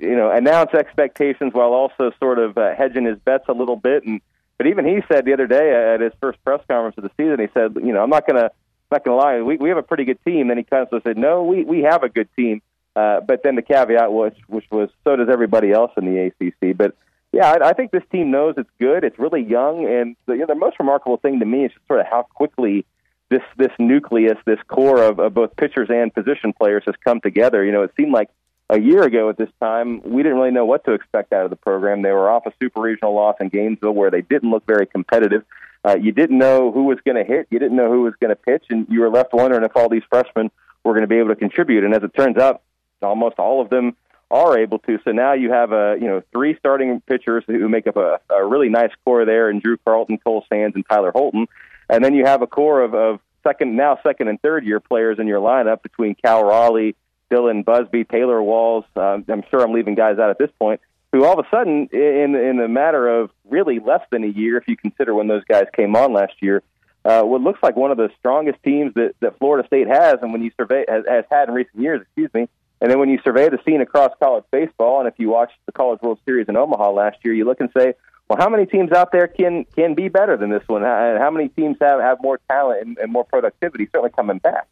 you 0.00 0.16
know, 0.16 0.30
announce 0.30 0.72
expectations 0.74 1.52
while 1.52 1.72
also 1.72 2.10
sort 2.18 2.38
of 2.38 2.56
uh, 2.58 2.74
hedging 2.74 3.04
his 3.04 3.18
bets 3.18 3.44
a 3.48 3.52
little 3.52 3.76
bit. 3.76 4.04
And 4.04 4.20
but 4.58 4.66
even 4.66 4.86
he 4.86 5.00
said 5.08 5.24
the 5.24 5.32
other 5.32 5.46
day 5.46 5.94
at 5.94 6.00
his 6.00 6.12
first 6.20 6.42
press 6.44 6.60
conference 6.68 6.96
of 6.96 7.04
the 7.04 7.10
season, 7.16 7.40
he 7.40 7.48
said, 7.54 7.74
you 7.76 7.92
know, 7.92 8.02
I'm 8.02 8.10
not 8.10 8.26
gonna 8.26 8.50
not 8.90 9.04
gonna 9.04 9.16
lie, 9.16 9.42
we 9.42 9.56
we 9.56 9.68
have 9.68 9.78
a 9.78 9.82
pretty 9.82 10.04
good 10.04 10.18
team. 10.24 10.48
Then 10.48 10.58
he 10.58 10.64
kind 10.64 10.86
of 10.90 11.02
said, 11.02 11.16
no, 11.16 11.42
we 11.44 11.64
we 11.64 11.82
have 11.82 12.02
a 12.02 12.08
good 12.08 12.28
team. 12.36 12.62
Uh, 12.96 13.20
but 13.20 13.42
then 13.42 13.56
the 13.56 13.62
caveat 13.62 14.12
was, 14.12 14.32
which 14.46 14.66
was, 14.70 14.88
so 15.02 15.16
does 15.16 15.28
everybody 15.28 15.72
else 15.72 15.90
in 15.96 16.04
the 16.04 16.30
ACC. 16.40 16.76
But 16.76 16.94
yeah, 17.32 17.50
I, 17.50 17.70
I 17.70 17.72
think 17.72 17.90
this 17.90 18.04
team 18.12 18.30
knows 18.30 18.54
it's 18.56 18.70
good. 18.78 19.02
It's 19.02 19.18
really 19.18 19.42
young, 19.42 19.84
and 19.86 20.14
the, 20.26 20.34
you 20.34 20.38
know, 20.40 20.46
the 20.46 20.54
most 20.54 20.78
remarkable 20.78 21.16
thing 21.16 21.40
to 21.40 21.46
me 21.46 21.64
is 21.64 21.72
just 21.72 21.86
sort 21.88 21.98
of 21.98 22.06
how 22.06 22.22
quickly 22.22 22.84
this 23.30 23.42
this 23.56 23.72
nucleus, 23.78 24.38
this 24.46 24.60
core 24.68 25.02
of, 25.02 25.18
of 25.18 25.34
both 25.34 25.56
pitchers 25.56 25.88
and 25.90 26.14
position 26.14 26.52
players 26.52 26.84
has 26.86 26.94
come 27.04 27.20
together. 27.20 27.64
You 27.64 27.72
know, 27.72 27.82
it 27.82 27.90
seemed 27.96 28.12
like 28.12 28.30
a 28.70 28.80
year 28.80 29.02
ago 29.02 29.28
at 29.28 29.36
this 29.36 29.50
time, 29.60 30.00
we 30.02 30.22
didn't 30.22 30.38
really 30.38 30.50
know 30.50 30.64
what 30.64 30.84
to 30.84 30.92
expect 30.92 31.32
out 31.32 31.44
of 31.44 31.50
the 31.50 31.56
program. 31.56 32.02
They 32.02 32.12
were 32.12 32.30
off 32.30 32.46
a 32.46 32.52
super 32.60 32.80
regional 32.80 33.14
loss 33.14 33.36
in 33.40 33.48
Gainesville 33.48 33.92
where 33.92 34.10
they 34.10 34.22
didn't 34.22 34.50
look 34.50 34.66
very 34.66 34.86
competitive. 34.86 35.44
Uh, 35.84 35.96
you 36.00 36.12
didn't 36.12 36.38
know 36.38 36.72
who 36.72 36.84
was 36.84 36.98
going 37.04 37.16
to 37.16 37.24
hit, 37.24 37.46
you 37.50 37.58
didn't 37.58 37.76
know 37.76 37.90
who 37.90 38.02
was 38.02 38.14
going 38.20 38.30
to 38.30 38.36
pitch, 38.36 38.64
and 38.70 38.86
you 38.88 39.00
were 39.00 39.10
left 39.10 39.34
wondering 39.34 39.64
if 39.64 39.76
all 39.76 39.90
these 39.90 40.02
freshmen 40.08 40.50
were 40.82 40.92
going 40.92 41.02
to 41.02 41.08
be 41.08 41.18
able 41.18 41.28
to 41.28 41.36
contribute. 41.36 41.84
And 41.84 41.94
as 41.94 42.02
it 42.02 42.14
turns 42.14 42.38
out, 42.38 42.62
almost 43.02 43.38
all 43.38 43.60
of 43.60 43.68
them 43.68 43.96
are 44.30 44.58
able 44.58 44.78
to. 44.80 44.98
So 45.04 45.12
now 45.12 45.34
you 45.34 45.52
have 45.52 45.72
a 45.72 45.96
you 46.00 46.06
know 46.06 46.22
three 46.32 46.56
starting 46.58 47.02
pitchers 47.02 47.44
who 47.46 47.68
make 47.68 47.86
up 47.86 47.96
a, 47.96 48.18
a 48.30 48.44
really 48.44 48.70
nice 48.70 48.92
core 49.04 49.26
there, 49.26 49.50
and 49.50 49.62
Drew 49.62 49.76
Carlton, 49.78 50.18
Cole 50.18 50.44
Sands, 50.48 50.74
and 50.74 50.84
Tyler 50.88 51.12
Holton, 51.12 51.46
and 51.90 52.02
then 52.02 52.14
you 52.14 52.24
have 52.24 52.40
a 52.40 52.46
core 52.46 52.82
of, 52.82 52.94
of 52.94 53.20
second 53.42 53.76
now 53.76 53.98
second 54.02 54.28
and 54.28 54.40
third 54.40 54.64
year 54.64 54.80
players 54.80 55.18
in 55.18 55.26
your 55.26 55.40
lineup 55.40 55.82
between 55.82 56.14
Cal 56.14 56.42
Raleigh, 56.44 56.96
Dylan 57.30 57.64
Busby, 57.64 58.04
Taylor 58.04 58.42
Walls. 58.42 58.84
Um, 58.96 59.24
I'm 59.28 59.42
sure 59.50 59.62
I'm 59.62 59.72
leaving 59.72 59.94
guys 59.94 60.18
out 60.18 60.30
at 60.30 60.38
this 60.38 60.50
point. 60.58 60.80
Who 61.12 61.24
all 61.24 61.38
of 61.38 61.46
a 61.46 61.48
sudden, 61.48 61.88
in 61.92 62.34
in 62.34 62.60
a 62.60 62.68
matter 62.68 63.08
of 63.08 63.30
really 63.48 63.78
less 63.78 64.02
than 64.10 64.24
a 64.24 64.28
year, 64.28 64.56
if 64.56 64.66
you 64.66 64.76
consider 64.76 65.14
when 65.14 65.28
those 65.28 65.44
guys 65.44 65.66
came 65.74 65.94
on 65.94 66.12
last 66.12 66.34
year, 66.40 66.62
uh, 67.04 67.22
what 67.22 67.40
looks 67.40 67.62
like 67.62 67.76
one 67.76 67.90
of 67.90 67.96
the 67.96 68.10
strongest 68.18 68.62
teams 68.62 68.94
that, 68.94 69.14
that 69.20 69.38
Florida 69.38 69.66
State 69.66 69.86
has, 69.86 70.16
and 70.22 70.32
when 70.32 70.42
you 70.42 70.50
survey 70.56 70.84
has, 70.88 71.04
has 71.08 71.24
had 71.30 71.48
in 71.48 71.54
recent 71.54 71.80
years, 71.80 72.00
excuse 72.02 72.32
me, 72.34 72.48
and 72.80 72.90
then 72.90 72.98
when 72.98 73.08
you 73.08 73.18
survey 73.22 73.48
the 73.48 73.58
scene 73.64 73.80
across 73.80 74.10
college 74.18 74.44
baseball, 74.50 75.00
and 75.00 75.08
if 75.08 75.14
you 75.18 75.28
watch 75.28 75.52
the 75.66 75.72
College 75.72 76.00
World 76.02 76.18
Series 76.24 76.48
in 76.48 76.56
Omaha 76.56 76.90
last 76.90 77.18
year, 77.24 77.32
you 77.32 77.44
look 77.44 77.60
and 77.60 77.70
say, 77.76 77.94
well, 78.28 78.38
how 78.38 78.48
many 78.48 78.66
teams 78.66 78.90
out 78.90 79.12
there 79.12 79.26
can 79.26 79.64
can 79.76 79.94
be 79.94 80.08
better 80.08 80.36
than 80.36 80.50
this 80.50 80.62
one? 80.66 80.82
And 80.82 81.18
how 81.18 81.30
many 81.30 81.48
teams 81.48 81.76
have 81.80 82.00
have 82.00 82.22
more 82.22 82.40
talent 82.48 82.80
and, 82.86 82.98
and 82.98 83.12
more 83.12 83.24
productivity? 83.24 83.86
Certainly 83.86 84.10
coming 84.10 84.38
back. 84.38 84.66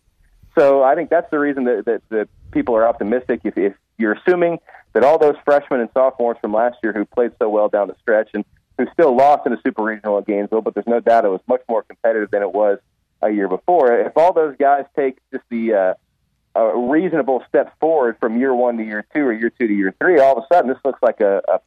So 0.59 0.83
I 0.83 0.95
think 0.95 1.11
that's 1.11 1.31
the 1.31 1.39
reason 1.39 1.65
that, 1.65 1.85
that, 1.87 2.03
that 2.11 2.29
people 2.51 2.77
are 2.77 2.87
optimistic. 2.87 3.41
If, 3.45 3.57
if 3.57 3.75
you're 3.99 4.13
assuming 4.13 4.59
that 4.93 5.05
all 5.05 5.19
those 5.19 5.37
freshmen 5.45 5.81
and 5.81 5.89
sophomores 5.95 6.37
from 6.41 6.53
last 6.53 6.77
year 6.83 6.93
who 6.93 7.05
played 7.05 7.33
so 7.39 7.49
well 7.49 7.69
down 7.69 7.89
the 7.89 7.97
stretch 8.03 8.31
and 8.35 8.45
who 8.79 8.87
still 8.93 9.17
lost 9.17 9.47
in 9.47 9.53
a 9.53 9.61
super 9.63 9.83
regional 9.83 10.19
at 10.19 10.27
Gainesville, 10.27 10.61
but 10.61 10.75
there's 10.75 10.87
no 10.87 11.01
doubt 11.01 11.25
it 11.25 11.29
was 11.29 11.41
much 11.47 11.63
more 11.69 11.83
competitive 11.83 12.31
than 12.31 12.43
it 12.43 12.53
was 12.53 12.79
a 13.23 13.31
year 13.31 13.49
before. 13.49 13.93
If 14.01 14.17
all 14.17 14.33
those 14.33 14.57
guys 14.59 14.85
take 14.97 15.19
just 15.31 15.45
the 15.49 15.75
uh, 15.75 15.95
a 16.55 16.77
reasonable 16.77 17.43
step 17.49 17.79
forward 17.81 18.17
from 18.21 18.39
year 18.39 18.55
one 18.55 18.77
to 18.77 18.85
year 18.85 19.07
two 19.15 19.21
or 19.21 19.33
year 19.33 19.51
two 19.51 19.69
to 19.69 19.75
year 19.75 19.95
three, 19.99 20.19
all 20.19 20.37
of 20.37 20.45
a 20.45 20.55
sudden 20.55 20.69
this 20.69 20.79
looks 20.85 21.03
like 21.03 21.21
a, 21.21 21.41
a 21.49 21.61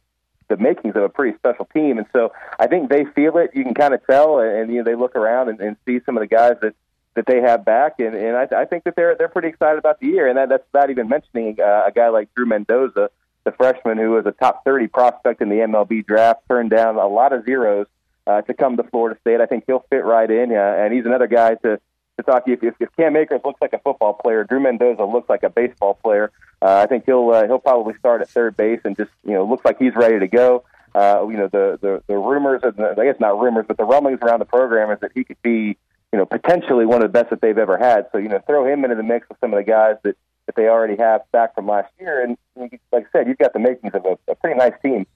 the 0.48 0.56
makings 0.56 0.94
of 0.94 1.02
a 1.02 1.08
pretty 1.08 1.36
special 1.38 1.64
team. 1.74 1.98
And 1.98 2.06
so 2.12 2.32
I 2.58 2.68
think 2.68 2.88
they 2.88 3.04
feel 3.04 3.36
it. 3.38 3.50
You 3.54 3.64
can 3.64 3.74
kind 3.74 3.94
of 3.94 4.06
tell, 4.06 4.38
and 4.38 4.70
you 4.70 4.78
know 4.78 4.84
they 4.84 4.94
look 4.94 5.16
around 5.16 5.48
and, 5.48 5.60
and 5.60 5.76
see 5.86 6.00
some 6.06 6.16
of 6.16 6.20
the 6.20 6.28
guys 6.28 6.54
that 6.62 6.74
that 7.16 7.26
they 7.26 7.40
have 7.40 7.64
back, 7.64 7.98
and, 7.98 8.14
and 8.14 8.36
I, 8.36 8.62
I 8.62 8.64
think 8.66 8.84
that 8.84 8.94
they're 8.94 9.16
they're 9.16 9.28
pretty 9.28 9.48
excited 9.48 9.78
about 9.78 10.00
the 10.00 10.06
year. 10.06 10.28
And 10.28 10.38
that, 10.38 10.48
that's 10.48 10.66
not 10.72 10.90
even 10.90 11.08
mentioning 11.08 11.58
uh, 11.60 11.82
a 11.86 11.92
guy 11.92 12.08
like 12.08 12.32
Drew 12.34 12.46
Mendoza, 12.46 13.10
the 13.44 13.52
freshman 13.52 13.98
who 13.98 14.10
was 14.12 14.26
a 14.26 14.32
top 14.32 14.64
30 14.64 14.86
prospect 14.88 15.42
in 15.42 15.48
the 15.48 15.56
MLB 15.56 16.06
draft, 16.06 16.42
turned 16.48 16.70
down 16.70 16.96
a 16.96 17.08
lot 17.08 17.32
of 17.32 17.44
zeros 17.44 17.86
uh, 18.26 18.42
to 18.42 18.54
come 18.54 18.76
to 18.76 18.82
Florida 18.84 19.18
State. 19.20 19.40
I 19.40 19.46
think 19.46 19.64
he'll 19.66 19.84
fit 19.90 20.04
right 20.04 20.30
in, 20.30 20.52
uh, 20.52 20.54
and 20.54 20.94
he's 20.94 21.06
another 21.06 21.26
guy 21.26 21.54
to 21.56 21.80
to 22.18 22.22
talk 22.22 22.44
if, 22.46 22.62
if, 22.62 22.74
if 22.80 22.88
Cam 22.96 23.16
Akers 23.16 23.40
looks 23.44 23.60
like 23.60 23.72
a 23.72 23.78
football 23.78 24.14
player, 24.14 24.44
Drew 24.44 24.60
Mendoza 24.60 25.04
looks 25.04 25.28
like 25.28 25.42
a 25.42 25.50
baseball 25.50 25.94
player. 25.94 26.32
Uh, 26.62 26.76
I 26.76 26.86
think 26.86 27.04
he'll 27.04 27.30
uh, 27.30 27.46
he'll 27.46 27.58
probably 27.58 27.94
start 27.98 28.20
at 28.20 28.28
third 28.28 28.56
base 28.56 28.80
and 28.84 28.96
just 28.96 29.10
you 29.24 29.32
know 29.32 29.44
looks 29.44 29.64
like 29.64 29.78
he's 29.78 29.94
ready 29.94 30.18
to 30.18 30.28
go. 30.28 30.64
Uh, 30.94 31.26
you 31.28 31.36
know 31.36 31.48
the 31.48 31.78
the, 31.80 32.02
the 32.06 32.16
rumors, 32.16 32.60
and 32.62 32.76
the, 32.76 32.94
I 32.98 33.04
guess 33.04 33.20
not 33.20 33.38
rumors, 33.38 33.64
but 33.66 33.76
the 33.76 33.84
rumblings 33.84 34.20
around 34.22 34.40
the 34.40 34.46
program 34.46 34.90
is 34.90 35.00
that 35.00 35.12
he 35.14 35.24
could 35.24 35.40
be 35.42 35.76
you 36.16 36.22
know 36.22 36.26
potentially 36.26 36.86
one 36.86 37.02
of 37.02 37.12
the 37.12 37.18
best 37.18 37.28
that 37.28 37.42
they've 37.42 37.58
ever 37.58 37.76
had. 37.76 38.06
So 38.10 38.16
you 38.16 38.28
know 38.28 38.40
throw 38.46 38.66
him 38.66 38.84
into 38.84 38.96
the 38.96 39.02
mix 39.02 39.28
with 39.28 39.38
some 39.38 39.52
of 39.52 39.58
the 39.58 39.70
guys 39.70 39.96
that 40.02 40.16
that 40.46 40.56
they 40.56 40.66
already 40.66 40.96
have 40.96 41.30
back 41.30 41.54
from 41.54 41.66
last 41.66 41.92
year, 42.00 42.22
and 42.22 42.38
like 42.56 42.80
I 42.94 43.04
said, 43.12 43.28
you've 43.28 43.36
got 43.36 43.52
the 43.52 43.58
makings 43.58 43.92
of 43.92 44.06
a, 44.06 44.16
a 44.30 44.34
pretty 44.34 44.58
nice 44.58 44.72
team. 44.82 45.06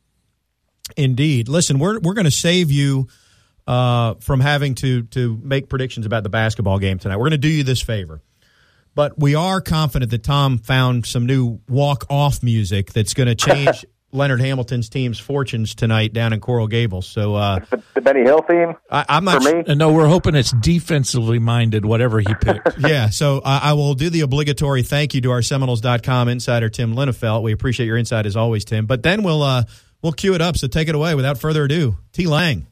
Indeed. 0.99 1.49
Listen, 1.49 1.79
we're 1.79 2.01
we're 2.01 2.13
going 2.13 2.27
to 2.27 2.31
save 2.31 2.71
you 2.71 3.09
uh, 3.67 4.15
from 4.21 4.41
having 4.41 4.75
to 4.77 5.05
to 5.05 5.41
make 5.43 5.71
predictions 5.71 6.05
about 6.05 6.23
the 6.23 6.29
basketball 6.29 6.79
game 6.79 6.99
tonight. 6.99 7.17
We're 7.17 7.31
going 7.31 7.33
to 7.33 7.39
do 7.39 7.49
you 7.49 7.65
this 7.65 7.81
favor, 7.81 8.21
but 8.95 9.19
we 9.19 9.35
are 9.35 9.63
confident 9.63 10.11
that 10.11 10.23
Tom 10.23 10.59
found 10.59 11.07
some 11.07 11.25
new 11.25 11.61
walk 11.67 12.05
off 12.11 12.43
music 12.43 12.93
that's 12.93 13.15
going 13.15 13.29
to 13.29 13.35
change. 13.35 13.87
Leonard 14.13 14.41
Hamilton's 14.41 14.89
team's 14.89 15.19
fortunes 15.19 15.75
tonight 15.75 16.13
down 16.13 16.33
in 16.33 16.41
Coral 16.41 16.67
Gables. 16.67 17.07
So 17.07 17.35
uh, 17.35 17.61
the, 17.71 17.83
the 17.95 18.01
Benny 18.01 18.23
Hill 18.23 18.43
theme. 18.43 18.75
I, 18.91 19.05
am 19.09 19.25
not 19.25 19.43
for 19.43 19.55
me. 19.55 19.65
Uh, 19.67 19.75
no, 19.75 19.93
we're 19.93 20.09
hoping 20.09 20.35
it's 20.35 20.53
defensively 20.53 21.39
minded, 21.39 21.85
whatever 21.85 22.19
he 22.21 22.35
picked. 22.35 22.79
yeah. 22.79 23.11
So 23.11 23.39
uh, 23.39 23.61
I 23.63 23.75
will 23.75 23.95
do 23.95 24.11
the 24.11 24.23
obligatory 24.23 24.83
thank 24.83 25.15
you 25.15 25.21
to 25.23 25.31
our 25.31 25.43
Seminoles.com 25.43 26.29
insider 26.29 26.69
Tim 26.69 26.95
Linafelt. 26.95 27.43
We 27.43 27.53
appreciate 27.53 27.87
your 27.87 27.97
insight 27.97 28.27
as 28.27 28.37
always, 28.37 28.65
Tim. 28.65 28.87
But 28.87 29.03
then 29.03 29.23
we'll 29.23 29.43
uh, 29.43 29.65
we'll 30.03 30.13
cue 30.13 30.35
it 30.35 30.41
up. 30.41 30.57
So 30.57 30.67
take 30.67 30.89
it 30.89 30.95
away 30.95 31.15
without 31.15 31.39
further 31.39 31.65
ado. 31.65 31.97
T 32.13 32.27
Lang. 32.27 32.67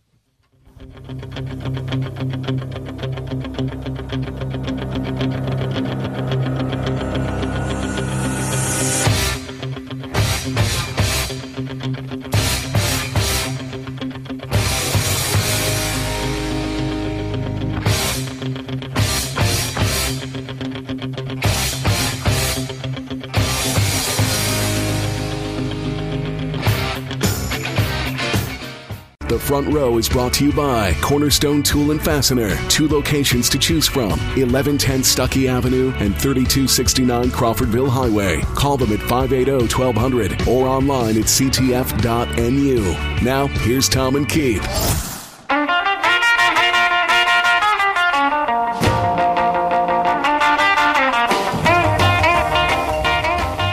The 29.38 29.44
front 29.44 29.72
row 29.72 29.98
is 29.98 30.08
brought 30.08 30.32
to 30.34 30.44
you 30.44 30.52
by 30.52 30.94
Cornerstone 30.94 31.62
Tool 31.62 31.92
and 31.92 32.02
Fastener. 32.02 32.56
Two 32.68 32.88
locations 32.88 33.48
to 33.50 33.56
choose 33.56 33.86
from 33.86 34.10
1110 34.34 35.02
Stuckey 35.02 35.48
Avenue 35.48 35.92
and 35.98 36.12
3269 36.20 37.30
Crawfordville 37.30 37.88
Highway. 37.88 38.40
Call 38.56 38.76
them 38.76 38.92
at 38.92 38.98
580 38.98 39.72
1200 39.72 40.48
or 40.48 40.66
online 40.66 41.16
at 41.16 41.26
ctf.nu. 41.26 42.80
Now, 43.24 43.46
here's 43.46 43.88
Tom 43.88 44.16
and 44.16 44.28
Keith. 44.28 44.66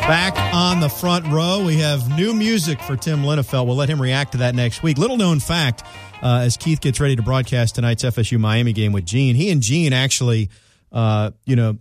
Back 0.07 0.37
on 0.53 0.79
the 0.79 0.89
front 0.89 1.25
row, 1.25 1.44
we 1.63 1.77
have 1.77 2.17
new 2.17 2.33
music 2.33 2.81
for 2.81 2.97
Tim 2.97 3.23
Linafelt. 3.23 3.67
We'll 3.67 3.75
let 3.75 3.87
him 3.87 4.01
react 4.01 4.31
to 4.31 4.39
that 4.39 4.55
next 4.55 4.81
week. 4.81 4.97
Little 4.97 5.15
known 5.15 5.39
fact, 5.39 5.83
uh, 6.23 6.39
as 6.39 6.57
Keith 6.57 6.81
gets 6.81 6.99
ready 6.99 7.15
to 7.15 7.21
broadcast 7.21 7.75
tonight's 7.75 8.03
FSU 8.03 8.39
Miami 8.39 8.73
game 8.73 8.91
with 8.91 9.05
Gene, 9.05 9.35
he 9.35 9.51
and 9.51 9.61
Gene 9.61 9.93
actually, 9.93 10.49
uh, 10.91 11.31
you 11.45 11.55
know, 11.55 11.77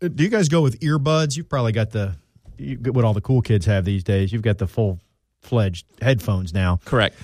do 0.00 0.22
you 0.22 0.28
guys 0.28 0.48
go 0.48 0.62
with 0.62 0.78
earbuds? 0.80 1.36
You've 1.36 1.48
probably 1.48 1.72
got 1.72 1.90
the 1.90 2.14
you, 2.56 2.76
what 2.76 3.04
all 3.04 3.12
the 3.12 3.20
cool 3.20 3.42
kids 3.42 3.66
have 3.66 3.84
these 3.84 4.04
days. 4.04 4.32
You've 4.32 4.42
got 4.42 4.58
the 4.58 4.68
full 4.68 5.00
fledged 5.40 5.86
headphones 6.00 6.54
now. 6.54 6.78
Correct. 6.84 7.16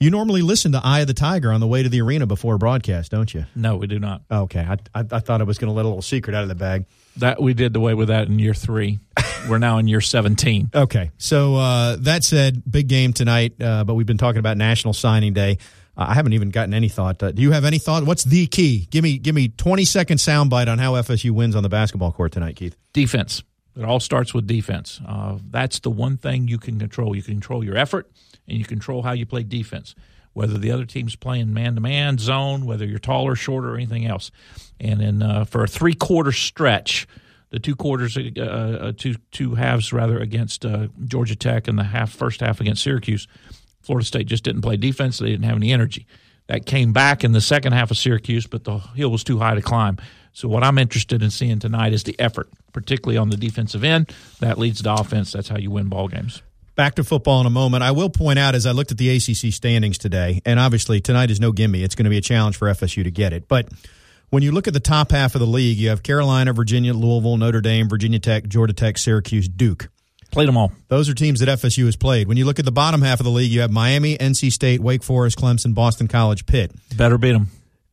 You 0.00 0.10
normally 0.10 0.42
listen 0.42 0.72
to 0.72 0.80
Eye 0.82 1.00
of 1.00 1.06
the 1.06 1.14
Tiger 1.14 1.52
on 1.52 1.60
the 1.60 1.66
way 1.66 1.82
to 1.82 1.88
the 1.88 2.00
arena 2.00 2.26
before 2.26 2.58
broadcast, 2.58 3.10
don't 3.10 3.32
you? 3.32 3.44
No, 3.54 3.76
we 3.76 3.86
do 3.86 3.98
not. 3.98 4.22
Okay, 4.30 4.60
I, 4.60 4.78
I, 4.98 5.04
I 5.12 5.18
thought 5.20 5.40
I 5.40 5.44
was 5.44 5.58
going 5.58 5.68
to 5.68 5.74
let 5.74 5.84
a 5.84 5.88
little 5.88 6.02
secret 6.02 6.34
out 6.34 6.42
of 6.42 6.48
the 6.48 6.54
bag. 6.54 6.86
That 7.18 7.40
we 7.40 7.54
did 7.54 7.76
away 7.76 7.94
with 7.94 8.08
that 8.08 8.26
in 8.26 8.38
year 8.38 8.54
three. 8.54 8.98
We're 9.48 9.58
now 9.58 9.78
in 9.78 9.88
year 9.88 10.00
seventeen. 10.00 10.70
Okay, 10.74 11.10
so 11.18 11.56
uh, 11.56 11.96
that 12.00 12.22
said, 12.22 12.62
big 12.70 12.86
game 12.86 13.12
tonight, 13.12 13.60
uh, 13.60 13.84
but 13.84 13.94
we've 13.94 14.06
been 14.06 14.18
talking 14.18 14.38
about 14.38 14.56
National 14.56 14.94
Signing 14.94 15.32
Day. 15.32 15.58
Uh, 15.96 16.06
I 16.08 16.14
haven't 16.14 16.32
even 16.34 16.50
gotten 16.50 16.72
any 16.72 16.88
thought. 16.88 17.22
Uh, 17.22 17.32
do 17.32 17.42
you 17.42 17.50
have 17.50 17.64
any 17.64 17.78
thought? 17.78 18.04
What's 18.04 18.24
the 18.24 18.46
key? 18.46 18.86
Give 18.90 19.02
me 19.02 19.18
give 19.18 19.34
me 19.34 19.48
twenty 19.48 19.84
second 19.84 20.18
soundbite 20.18 20.68
on 20.68 20.78
how 20.78 20.92
FSU 20.92 21.32
wins 21.32 21.56
on 21.56 21.62
the 21.62 21.68
basketball 21.68 22.12
court 22.12 22.32
tonight, 22.32 22.56
Keith. 22.56 22.76
Defense. 22.92 23.42
It 23.76 23.84
all 23.84 24.00
starts 24.00 24.32
with 24.34 24.46
defense. 24.46 25.00
Uh, 25.06 25.38
that's 25.50 25.80
the 25.80 25.90
one 25.90 26.18
thing 26.18 26.46
you 26.46 26.58
can 26.58 26.78
control. 26.78 27.16
You 27.16 27.22
can 27.22 27.34
control 27.34 27.64
your 27.64 27.76
effort, 27.76 28.10
and 28.46 28.58
you 28.58 28.64
control 28.64 29.02
how 29.02 29.12
you 29.12 29.26
play 29.26 29.42
defense 29.42 29.94
whether 30.34 30.56
the 30.56 30.70
other 30.70 30.86
team's 30.86 31.14
playing 31.14 31.52
man 31.52 31.74
to 31.74 31.80
man, 31.80 32.16
zone, 32.18 32.64
whether 32.64 32.86
you're 32.86 32.98
taller, 32.98 33.34
shorter, 33.34 33.72
or 33.72 33.76
anything 33.76 34.06
else. 34.06 34.30
And 34.80 35.00
then 35.00 35.22
uh, 35.22 35.44
for 35.44 35.62
a 35.62 35.68
three 35.68 35.94
quarter 35.94 36.32
stretch, 36.32 37.06
the 37.52 37.60
two 37.60 37.76
quarters, 37.76 38.16
uh, 38.16 38.40
uh, 38.40 38.92
two 38.96 39.14
two 39.30 39.54
halves 39.54 39.92
rather 39.92 40.18
against 40.18 40.64
uh, 40.64 40.88
Georgia 41.04 41.36
Tech 41.36 41.68
and 41.68 41.78
the 41.78 41.84
half 41.84 42.10
first 42.10 42.40
half 42.40 42.60
against 42.60 42.82
Syracuse, 42.82 43.28
Florida 43.82 44.06
State 44.06 44.26
just 44.26 44.42
didn't 44.42 44.62
play 44.62 44.76
defense. 44.76 45.18
They 45.18 45.28
didn't 45.28 45.44
have 45.44 45.56
any 45.56 45.70
energy. 45.70 46.06
That 46.48 46.66
came 46.66 46.92
back 46.92 47.22
in 47.22 47.32
the 47.32 47.40
second 47.40 47.72
half 47.72 47.90
of 47.90 47.98
Syracuse, 47.98 48.46
but 48.46 48.64
the 48.64 48.78
hill 48.78 49.10
was 49.10 49.22
too 49.22 49.38
high 49.38 49.54
to 49.54 49.62
climb. 49.62 49.98
So 50.32 50.48
what 50.48 50.64
I'm 50.64 50.78
interested 50.78 51.22
in 51.22 51.30
seeing 51.30 51.58
tonight 51.58 51.92
is 51.92 52.04
the 52.04 52.18
effort, 52.18 52.48
particularly 52.72 53.18
on 53.18 53.28
the 53.28 53.36
defensive 53.36 53.84
end. 53.84 54.12
That 54.40 54.58
leads 54.58 54.82
to 54.82 54.94
offense. 54.94 55.32
That's 55.32 55.48
how 55.48 55.58
you 55.58 55.70
win 55.70 55.88
ball 55.88 56.08
games. 56.08 56.42
Back 56.74 56.94
to 56.94 57.04
football 57.04 57.42
in 57.42 57.46
a 57.46 57.50
moment. 57.50 57.82
I 57.82 57.90
will 57.90 58.08
point 58.08 58.38
out 58.38 58.54
as 58.54 58.64
I 58.64 58.72
looked 58.72 58.90
at 58.90 58.98
the 58.98 59.10
ACC 59.10 59.52
standings 59.52 59.98
today, 59.98 60.40
and 60.46 60.58
obviously 60.58 61.02
tonight 61.02 61.30
is 61.30 61.38
no 61.38 61.52
gimme. 61.52 61.82
It's 61.82 61.94
going 61.94 62.04
to 62.04 62.10
be 62.10 62.16
a 62.16 62.22
challenge 62.22 62.56
for 62.56 62.66
FSU 62.68 63.04
to 63.04 63.10
get 63.10 63.34
it. 63.34 63.46
But 63.46 63.68
when 64.32 64.42
you 64.42 64.50
look 64.50 64.66
at 64.66 64.72
the 64.72 64.80
top 64.80 65.10
half 65.10 65.34
of 65.34 65.40
the 65.40 65.46
league, 65.46 65.76
you 65.76 65.90
have 65.90 66.02
Carolina, 66.02 66.54
Virginia, 66.54 66.94
Louisville, 66.94 67.36
Notre 67.36 67.60
Dame, 67.60 67.86
Virginia 67.86 68.18
Tech, 68.18 68.48
Georgia 68.48 68.72
Tech, 68.72 68.96
Syracuse, 68.96 69.46
Duke. 69.46 69.90
Played 70.30 70.48
them 70.48 70.56
all. 70.56 70.72
Those 70.88 71.10
are 71.10 71.14
teams 71.14 71.40
that 71.40 71.50
FSU 71.50 71.84
has 71.84 71.96
played. 71.96 72.26
When 72.26 72.38
you 72.38 72.46
look 72.46 72.58
at 72.58 72.64
the 72.64 72.72
bottom 72.72 73.02
half 73.02 73.20
of 73.20 73.24
the 73.24 73.30
league, 73.30 73.52
you 73.52 73.60
have 73.60 73.70
Miami, 73.70 74.16
NC 74.16 74.50
State, 74.50 74.80
Wake 74.80 75.02
Forest, 75.02 75.36
Clemson, 75.36 75.74
Boston 75.74 76.08
College, 76.08 76.46
Pitt. 76.46 76.72
Better 76.96 77.18
beat 77.18 77.32
them. 77.32 77.48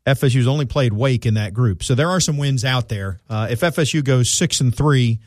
FSU's 0.07 0.47
only 0.47 0.65
played 0.65 0.93
Wake 0.93 1.25
in 1.25 1.33
that 1.33 1.53
group, 1.53 1.83
so 1.83 1.93
there 1.93 2.09
are 2.09 2.21
some 2.21 2.37
wins 2.37 2.63
out 2.63 2.87
there. 2.87 3.19
Uh, 3.29 3.49
if 3.51 3.59
FSU 3.59 4.01
goes 4.01 4.31
six 4.31 4.61
and 4.61 4.73
three 4.73 5.19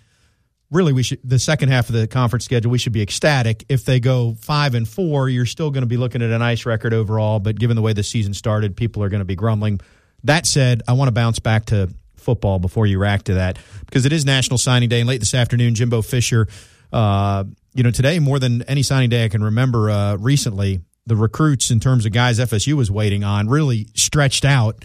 really 0.71 0.95
we 0.95 1.03
should 1.03 1.21
the 1.23 1.39
second 1.39 1.69
half 1.69 1.91
of 1.91 1.95
the 1.95 2.07
conference 2.09 2.47
schedule 2.47 2.71
we 2.71 2.79
should 2.79 2.95
be 2.95 3.03
ecstatic 3.03 3.63
if 3.69 3.85
they 3.85 4.01
go 4.01 4.35
five 4.41 4.75
and 4.75 4.89
four 4.89 5.29
you're 5.29 5.45
still 5.45 5.71
going 5.71 5.83
to 5.83 5.87
be 5.87 5.99
looking 5.99 6.23
at 6.23 6.31
a 6.31 6.39
nice 6.39 6.65
record 6.65 6.95
overall 6.95 7.39
but 7.39 7.59
given 7.59 7.77
the 7.77 7.83
way 7.83 7.93
the 7.93 8.03
season 8.03 8.33
started 8.33 8.75
people 8.75 9.03
are 9.03 9.11
going 9.11 9.21
to 9.21 9.27
be 9.27 9.37
grumbling 9.37 9.79
that 10.25 10.47
said 10.47 10.83
i 10.89 10.93
want 10.93 11.09
to 11.09 11.13
bounce 11.13 11.39
back 11.39 11.65
to 11.65 11.89
football 12.17 12.59
before 12.59 12.87
you 12.87 12.99
react 12.99 13.27
to 13.27 13.35
that 13.35 13.59
because 13.87 14.07
it 14.07 14.13
is 14.13 14.25
national 14.25 14.59
signing 14.59 14.89
day 14.89 15.01
and 15.01 15.09
late 15.09 15.21
this 15.21 15.35
afternoon 15.35 15.75
jimbo 15.75 16.03
fisher 16.03 16.47
uh, 16.93 17.45
you 17.75 17.83
know 17.83 17.91
today 17.91 18.19
more 18.19 18.39
than 18.39 18.63
any 18.63 18.83
signing 18.83 19.11
day 19.11 19.25
i 19.25 19.29
can 19.29 19.43
remember 19.43 19.91
uh, 19.91 20.17
recently 20.17 20.81
the 21.07 21.17
recruits 21.17 21.71
in 21.71 21.81
terms 21.81 22.07
of 22.07 22.13
guys 22.13 22.39
fsu 22.39 22.75
was 22.75 22.91
waiting 22.91 23.25
on 23.25 23.49
really 23.49 23.89
stretched 23.95 24.45
out 24.45 24.85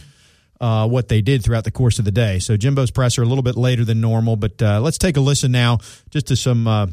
uh, 0.59 0.87
what 0.87 1.07
they 1.07 1.21
did 1.21 1.43
throughout 1.43 1.63
the 1.63 1.71
course 1.71 1.99
of 1.99 2.05
the 2.05 2.11
day. 2.11 2.39
So 2.39 2.57
Jimbo's 2.57 2.91
presser 2.91 3.21
a 3.21 3.25
little 3.25 3.43
bit 3.43 3.55
later 3.55 3.85
than 3.85 4.01
normal, 4.01 4.35
but 4.35 4.61
uh, 4.61 4.81
let's 4.81 4.97
take 4.97 5.17
a 5.17 5.19
listen 5.19 5.51
now 5.51 5.79
just 6.09 6.27
to 6.27 6.35
some 6.35 6.67
uh, 6.67 6.87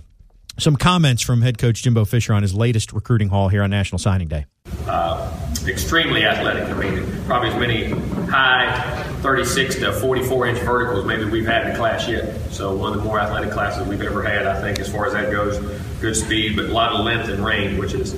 some 0.58 0.76
comments 0.76 1.22
from 1.22 1.42
head 1.42 1.58
coach 1.58 1.82
Jimbo 1.82 2.04
Fisher 2.04 2.32
on 2.32 2.42
his 2.42 2.54
latest 2.54 2.92
recruiting 2.92 3.28
haul 3.28 3.48
here 3.48 3.62
on 3.62 3.70
National 3.70 3.98
Signing 3.98 4.28
Day. 4.28 4.46
Uh, 4.86 5.30
extremely 5.66 6.24
athletic. 6.24 6.68
I 6.68 6.74
mean, 6.74 7.24
probably 7.24 7.48
as 7.50 7.56
many 7.56 7.90
high 8.30 9.02
36 9.22 9.76
to 9.76 9.92
44 9.92 10.46
inch 10.48 10.58
verticals 10.58 11.06
maybe 11.06 11.24
we've 11.24 11.46
had 11.46 11.66
in 11.66 11.72
the 11.72 11.78
class 11.78 12.06
yet. 12.06 12.38
So 12.50 12.74
one 12.74 12.92
of 12.92 12.98
the 12.98 13.04
more 13.04 13.18
athletic 13.18 13.50
classes 13.50 13.86
we've 13.88 14.02
ever 14.02 14.22
had, 14.22 14.46
I 14.46 14.60
think, 14.60 14.78
as 14.78 14.92
far 14.92 15.06
as 15.06 15.14
that 15.14 15.32
goes. 15.32 15.58
Good 16.00 16.14
speed, 16.16 16.56
but 16.56 16.66
a 16.66 16.72
lot 16.72 16.92
of 16.92 17.04
length 17.04 17.28
and 17.28 17.44
range, 17.44 17.78
which 17.78 17.94
is 17.94 18.14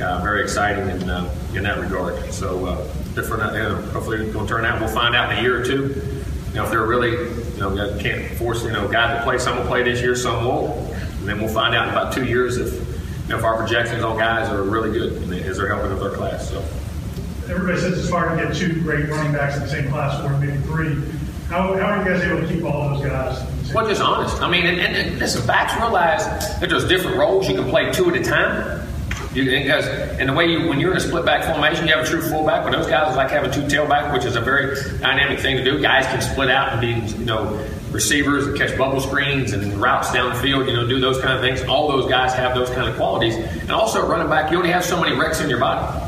uh, 0.00 0.20
very 0.22 0.42
exciting 0.42 0.88
in, 0.88 1.08
uh, 1.08 1.34
in 1.54 1.62
that 1.62 1.78
regard. 1.78 2.32
So 2.32 2.66
uh, 2.66 2.84
different, 3.14 3.54
you 3.54 3.90
hopefully 3.90 4.18
it's 4.24 4.32
going 4.32 4.46
to 4.46 4.52
turn 4.52 4.64
out. 4.64 4.80
We'll 4.80 4.94
find 4.94 5.14
out 5.14 5.32
in 5.32 5.38
a 5.38 5.42
year 5.42 5.60
or 5.60 5.64
two. 5.64 5.94
You 6.48 6.56
know, 6.56 6.64
if 6.64 6.70
they're 6.70 6.86
really, 6.86 7.12
you 7.12 7.60
know, 7.60 7.98
can't 8.00 8.36
force, 8.36 8.64
you 8.64 8.72
know, 8.72 8.88
guys 8.88 9.18
to 9.18 9.24
play. 9.24 9.38
Some 9.38 9.58
will 9.58 9.66
play 9.66 9.82
this 9.82 10.00
year, 10.00 10.16
some 10.16 10.44
won't. 10.44 10.90
And 11.20 11.28
then 11.28 11.38
we'll 11.38 11.52
find 11.52 11.74
out 11.74 11.88
in 11.88 11.94
about 11.94 12.12
two 12.12 12.24
years 12.24 12.56
if, 12.56 12.72
you 12.72 13.28
know, 13.28 13.38
if 13.38 13.44
our 13.44 13.56
projections 13.56 14.02
on 14.02 14.18
guys 14.18 14.48
are 14.48 14.62
really 14.62 14.90
good 14.90 15.22
as 15.44 15.58
they're 15.58 15.68
helping 15.68 15.92
with 15.92 16.02
our 16.02 16.16
class. 16.16 16.48
So. 16.48 16.64
Everybody 17.48 17.80
says 17.80 17.98
it's 17.98 18.10
hard 18.10 18.38
to 18.38 18.46
get 18.46 18.56
two 18.56 18.80
great 18.82 19.08
running 19.08 19.32
backs 19.32 19.56
in 19.56 19.62
the 19.62 19.68
same 19.68 19.88
class, 19.90 20.22
or 20.24 20.38
maybe 20.38 20.56
three. 20.62 20.94
How, 21.48 21.74
how 21.74 21.86
are 21.86 21.98
you 21.98 22.04
guys 22.08 22.22
able 22.22 22.40
to 22.40 22.46
keep 22.46 22.64
all 22.64 22.94
those 22.94 23.04
guys? 23.04 23.72
Well, 23.74 23.86
just 23.86 24.00
honest. 24.00 24.40
I 24.40 24.50
mean, 24.50 24.66
and, 24.66 24.80
and, 24.80 24.96
and 24.96 25.18
listen, 25.18 25.46
backs 25.46 25.74
realize 25.74 26.24
that 26.60 26.68
there's 26.68 26.88
different 26.88 27.16
roles. 27.16 27.48
You 27.48 27.56
can 27.56 27.68
play 27.68 27.90
two 27.92 28.08
at 28.08 28.16
a 28.16 28.22
time. 28.22 28.86
You, 29.34 29.44
because 29.44 29.86
and 29.86 30.28
the 30.28 30.32
way 30.32 30.46
you 30.46 30.68
when 30.68 30.80
you're 30.80 30.90
in 30.90 30.96
a 30.96 31.00
split 31.00 31.24
back 31.24 31.44
formation, 31.44 31.86
you 31.86 31.94
have 31.94 32.04
a 32.04 32.08
true 32.08 32.20
fullback. 32.22 32.64
But 32.64 32.72
those 32.72 32.88
guys 32.88 33.14
like 33.16 33.30
having 33.30 33.52
two 33.52 33.62
tailback, 33.62 34.12
which 34.12 34.24
is 34.24 34.34
a 34.34 34.40
very 34.40 34.74
dynamic 34.98 35.38
thing 35.38 35.56
to 35.56 35.64
do. 35.64 35.80
Guys 35.80 36.04
can 36.06 36.20
split 36.20 36.50
out 36.50 36.72
and 36.72 36.80
be 36.80 37.16
you 37.16 37.24
know 37.24 37.64
receivers 37.90 38.46
and 38.46 38.56
catch 38.56 38.76
bubble 38.76 39.00
screens 39.00 39.52
and 39.52 39.80
routes 39.80 40.12
down 40.12 40.32
the 40.32 40.40
field. 40.40 40.66
You 40.66 40.74
know, 40.74 40.86
do 40.86 41.00
those 41.00 41.20
kind 41.20 41.34
of 41.34 41.40
things. 41.40 41.62
All 41.68 41.88
those 41.88 42.08
guys 42.08 42.32
have 42.34 42.54
those 42.54 42.70
kind 42.70 42.88
of 42.88 42.96
qualities. 42.96 43.34
And 43.34 43.70
also 43.70 44.06
running 44.06 44.28
back, 44.28 44.50
you 44.50 44.58
only 44.58 44.70
have 44.70 44.84
so 44.84 45.00
many 45.00 45.16
wrecks 45.16 45.40
in 45.40 45.48
your 45.48 45.60
body. 45.60 46.06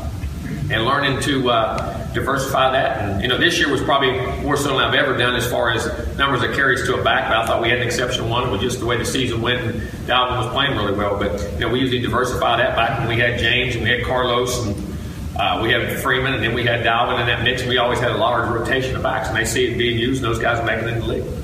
And 0.69 0.85
learning 0.85 1.21
to 1.23 1.49
uh, 1.49 2.03
diversify 2.13 2.71
that. 2.71 2.99
And, 2.99 3.21
you 3.21 3.27
know, 3.27 3.37
this 3.37 3.59
year 3.59 3.69
was 3.69 3.81
probably 3.81 4.11
more 4.41 4.55
so 4.55 4.69
than 4.69 4.77
I've 4.77 4.93
ever 4.93 5.17
done 5.17 5.35
as 5.35 5.49
far 5.49 5.71
as 5.71 5.85
numbers 6.17 6.43
of 6.43 6.55
carries 6.55 6.85
to 6.85 6.95
a 6.95 7.03
back, 7.03 7.29
but 7.29 7.37
I 7.37 7.45
thought 7.45 7.61
we 7.61 7.69
had 7.69 7.79
an 7.79 7.85
exceptional 7.85 8.29
one 8.29 8.51
with 8.51 8.61
just 8.61 8.79
the 8.79 8.85
way 8.85 8.97
the 8.97 9.05
season 9.05 9.41
went 9.41 9.61
and 9.61 9.81
Dalvin 10.07 10.37
was 10.37 10.51
playing 10.53 10.77
really 10.77 10.93
well. 10.93 11.17
But, 11.17 11.41
you 11.53 11.59
know, 11.59 11.69
we 11.69 11.79
usually 11.79 12.01
diversify 12.01 12.57
that 12.57 12.75
back 12.75 12.99
when 12.99 13.09
we 13.09 13.19
had 13.19 13.39
James 13.39 13.75
and 13.75 13.83
we 13.83 13.89
had 13.89 14.03
Carlos 14.03 14.65
and 14.65 14.97
uh, 15.37 15.59
we 15.61 15.71
had 15.71 15.99
Freeman 15.99 16.33
and 16.33 16.43
then 16.43 16.53
we 16.53 16.63
had 16.63 16.85
Dalvin 16.85 17.19
in 17.19 17.27
that 17.27 17.43
mix. 17.43 17.65
We 17.65 17.77
always 17.77 17.99
had 17.99 18.11
a 18.11 18.17
large 18.17 18.49
rotation 18.49 18.95
of 18.95 19.03
backs 19.03 19.27
and 19.27 19.37
they 19.37 19.45
see 19.45 19.65
it 19.65 19.77
being 19.77 19.97
used 19.97 20.23
and 20.23 20.31
those 20.31 20.39
guys 20.41 20.63
making 20.65 20.87
it 20.87 20.93
in 20.93 20.99
the 20.99 21.07
league. 21.07 21.42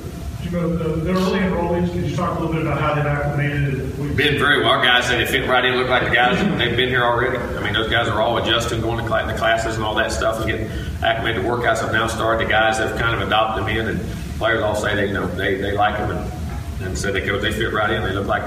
The, 0.50 0.58
the 0.58 1.12
early 1.12 1.38
enrollees, 1.38 1.92
can 1.92 2.04
you 2.04 2.16
talk 2.16 2.36
a 2.36 2.40
little 2.40 2.52
bit 2.52 2.62
about 2.62 2.80
how 2.80 2.94
they've 2.94 3.06
acclimated? 3.06 4.16
Been 4.16 4.36
very 4.36 4.58
well. 4.58 4.70
Our 4.70 4.84
guys 4.84 5.06
say 5.06 5.22
they 5.22 5.30
fit 5.30 5.48
right 5.48 5.64
in, 5.64 5.76
look 5.76 5.88
like 5.88 6.08
the 6.08 6.14
guys 6.14 6.40
they've 6.58 6.76
been 6.76 6.88
here 6.88 7.04
already. 7.04 7.38
I 7.38 7.62
mean, 7.62 7.72
those 7.72 7.88
guys 7.88 8.08
are 8.08 8.20
all 8.20 8.36
adjusting, 8.38 8.80
going 8.80 8.96
to 8.96 9.04
the 9.04 9.38
classes 9.38 9.76
and 9.76 9.84
all 9.84 9.94
that 9.94 10.10
stuff, 10.10 10.40
and 10.40 10.50
getting 10.50 10.66
acclimated. 11.04 11.44
Workouts 11.44 11.82
have 11.82 11.92
now 11.92 12.08
started. 12.08 12.48
The 12.48 12.50
guys 12.50 12.78
have 12.78 12.98
kind 12.98 13.14
of 13.14 13.28
adopted 13.28 13.64
them 13.64 13.76
in, 13.76 13.86
and 13.86 14.00
players 14.38 14.60
all 14.62 14.74
say 14.74 14.96
they 14.96 15.06
you 15.06 15.12
know 15.12 15.28
they, 15.28 15.54
they 15.54 15.70
like 15.70 15.96
them 15.98 16.16
and, 16.16 16.82
and 16.82 16.98
say 16.98 17.12
they 17.12 17.24
go 17.24 17.38
they 17.38 17.52
fit 17.52 17.72
right 17.72 17.90
in. 17.90 18.02
They 18.02 18.12
look 18.12 18.26
like 18.26 18.42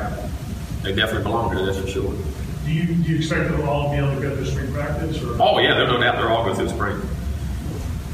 they 0.82 0.94
definitely 0.94 1.24
belong 1.24 1.56
here. 1.56 1.66
That's 1.66 1.80
for 1.80 1.88
sure. 1.88 2.14
Do 2.66 2.72
you, 2.72 2.96
do 2.96 3.12
you 3.12 3.18
expect 3.18 3.50
them 3.50 3.68
all 3.68 3.86
to 3.86 3.90
be 3.92 3.98
able 3.98 4.14
to 4.16 4.22
go 4.22 4.36
through 4.36 4.46
spring 4.46 4.74
practice? 4.74 5.24
Or? 5.24 5.42
Oh 5.42 5.58
yeah, 5.60 5.74
there's 5.76 5.90
no 5.90 6.02
doubt 6.02 6.18
they're 6.18 6.30
all 6.30 6.44
go 6.44 6.54
through 6.54 6.68
spring 6.68 7.02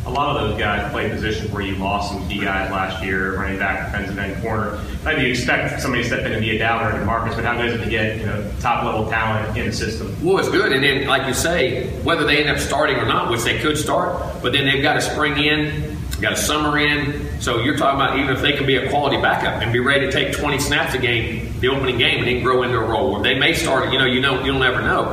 a 0.09 0.11
lot 0.11 0.35
of 0.35 0.49
those 0.49 0.59
guys 0.59 0.91
play 0.91 1.09
positions 1.09 1.51
where 1.51 1.61
you 1.61 1.75
lost 1.75 2.11
some 2.11 2.27
key 2.27 2.41
guys 2.41 2.71
last 2.71 3.03
year, 3.03 3.35
running 3.37 3.59
back, 3.59 3.91
defensive 3.91 4.17
end, 4.17 4.41
corner. 4.41 4.83
Maybe 5.05 5.21
you 5.21 5.29
expect 5.29 5.81
somebody 5.81 6.03
to 6.03 6.09
step 6.09 6.25
in 6.25 6.31
and 6.31 6.41
be 6.41 6.55
a 6.55 6.59
downer 6.59 6.99
in 6.99 7.05
Marcus, 7.05 7.35
but 7.35 7.45
how 7.45 7.55
good 7.55 7.67
is 7.67 7.79
it 7.79 7.83
to 7.83 7.89
get 7.89 8.17
you 8.17 8.25
know 8.25 8.51
top 8.59 8.83
level 8.83 9.09
talent 9.09 9.55
in 9.57 9.67
the 9.67 9.71
system? 9.71 10.15
Well, 10.23 10.39
it's 10.39 10.49
good, 10.49 10.71
and 10.71 10.83
then 10.83 11.07
like 11.07 11.27
you 11.27 11.33
say, 11.33 11.89
whether 12.01 12.25
they 12.25 12.39
end 12.43 12.49
up 12.49 12.59
starting 12.59 12.97
or 12.97 13.05
not, 13.05 13.29
which 13.29 13.43
they 13.43 13.59
could 13.59 13.77
start, 13.77 14.41
but 14.41 14.51
then 14.51 14.65
they've 14.65 14.81
got 14.81 14.93
to 14.93 15.01
spring 15.01 15.37
in, 15.37 15.97
got 16.19 16.33
a 16.33 16.37
summer 16.37 16.79
in. 16.79 17.39
So 17.39 17.59
you're 17.59 17.77
talking 17.77 18.01
about 18.01 18.17
even 18.19 18.35
if 18.35 18.41
they 18.41 18.53
can 18.53 18.65
be 18.65 18.75
a 18.77 18.89
quality 18.89 19.21
backup 19.21 19.61
and 19.61 19.71
be 19.71 19.79
ready 19.79 20.07
to 20.07 20.11
take 20.11 20.35
20 20.35 20.59
snaps 20.59 20.93
a 20.93 20.97
game, 20.97 21.53
the 21.59 21.69
opening 21.69 21.97
game, 21.97 22.19
and 22.19 22.27
then 22.27 22.43
grow 22.43 22.63
into 22.63 22.77
a 22.77 22.85
role. 22.85 23.21
They 23.21 23.37
may 23.37 23.53
start, 23.53 23.93
you 23.93 23.99
know, 23.99 24.05
you 24.05 24.21
know, 24.21 24.43
you'll 24.43 24.59
never 24.59 24.81
know. 24.81 25.05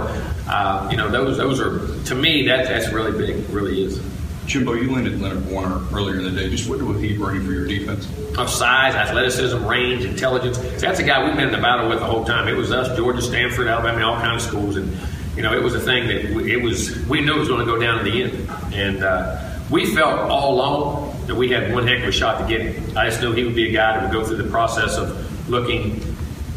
Uh, 0.49 0.89
you 0.91 0.97
know, 0.97 1.11
those 1.11 1.37
those 1.37 1.61
are 1.61 2.05
to 2.05 2.15
me 2.15 2.47
that 2.47 2.67
that's 2.67 2.93
really 2.93 3.17
big, 3.17 3.49
really 3.51 3.85
is. 3.85 4.01
Jimbo, 4.47 4.75
you 4.75 4.93
landed 4.93 5.21
Leonard 5.21 5.47
Warner 5.51 5.81
earlier 5.93 6.19
in 6.19 6.25
the 6.25 6.31
day. 6.31 6.49
Just 6.49 6.69
what 6.69 6.81
would 6.81 7.03
he 7.03 7.17
bring 7.17 7.45
for 7.45 7.53
your 7.53 7.67
defense? 7.67 8.09
Of 8.39 8.49
size, 8.49 8.95
athleticism, 8.95 9.65
range, 9.67 10.05
intelligence. 10.05 10.59
That's 10.81 11.01
a 11.01 11.03
guy 11.03 11.25
we've 11.25 11.37
been 11.37 11.49
in 11.49 11.53
the 11.53 11.61
battle 11.61 11.89
with 11.89 11.99
the 11.99 12.05
whole 12.05 12.25
time. 12.25 12.47
It 12.47 12.57
was 12.57 12.71
us, 12.71 12.97
Georgia, 12.97 13.21
Stanford, 13.21 13.67
Alabama, 13.67 14.07
all 14.07 14.21
kinds 14.21 14.45
of 14.45 14.49
schools, 14.49 14.77
and 14.77 14.97
you 15.37 15.43
know 15.43 15.53
it 15.53 15.63
was 15.63 15.75
a 15.75 15.81
thing 15.81 16.07
that 16.07 16.25
it 16.47 16.63
was. 16.63 16.97
We 17.07 17.21
knew 17.21 17.35
it 17.35 17.39
was 17.39 17.49
going 17.49 17.61
to 17.61 17.67
go 17.67 17.79
down 17.79 18.05
to 18.05 18.11
the 18.11 18.23
end, 18.23 18.51
and 18.73 19.03
uh, 19.03 19.59
we 19.71 19.95
felt 19.95 20.31
all 20.31 20.55
along 20.55 21.27
that 21.27 21.35
we 21.35 21.49
had 21.49 21.75
one 21.75 21.87
heck 21.87 22.03
of 22.03 22.09
a 22.09 22.13
shot 22.13 22.41
to 22.41 22.47
get 22.47 22.61
him. 22.61 22.97
I 22.97 23.09
just 23.09 23.21
knew 23.21 23.33
he 23.33 23.43
would 23.45 23.57
be 23.57 23.69
a 23.69 23.73
guy 23.73 23.99
that 23.99 24.03
would 24.05 24.13
go 24.13 24.25
through 24.25 24.43
the 24.43 24.51
process 24.51 24.97
of 24.97 25.51
looking 25.51 26.16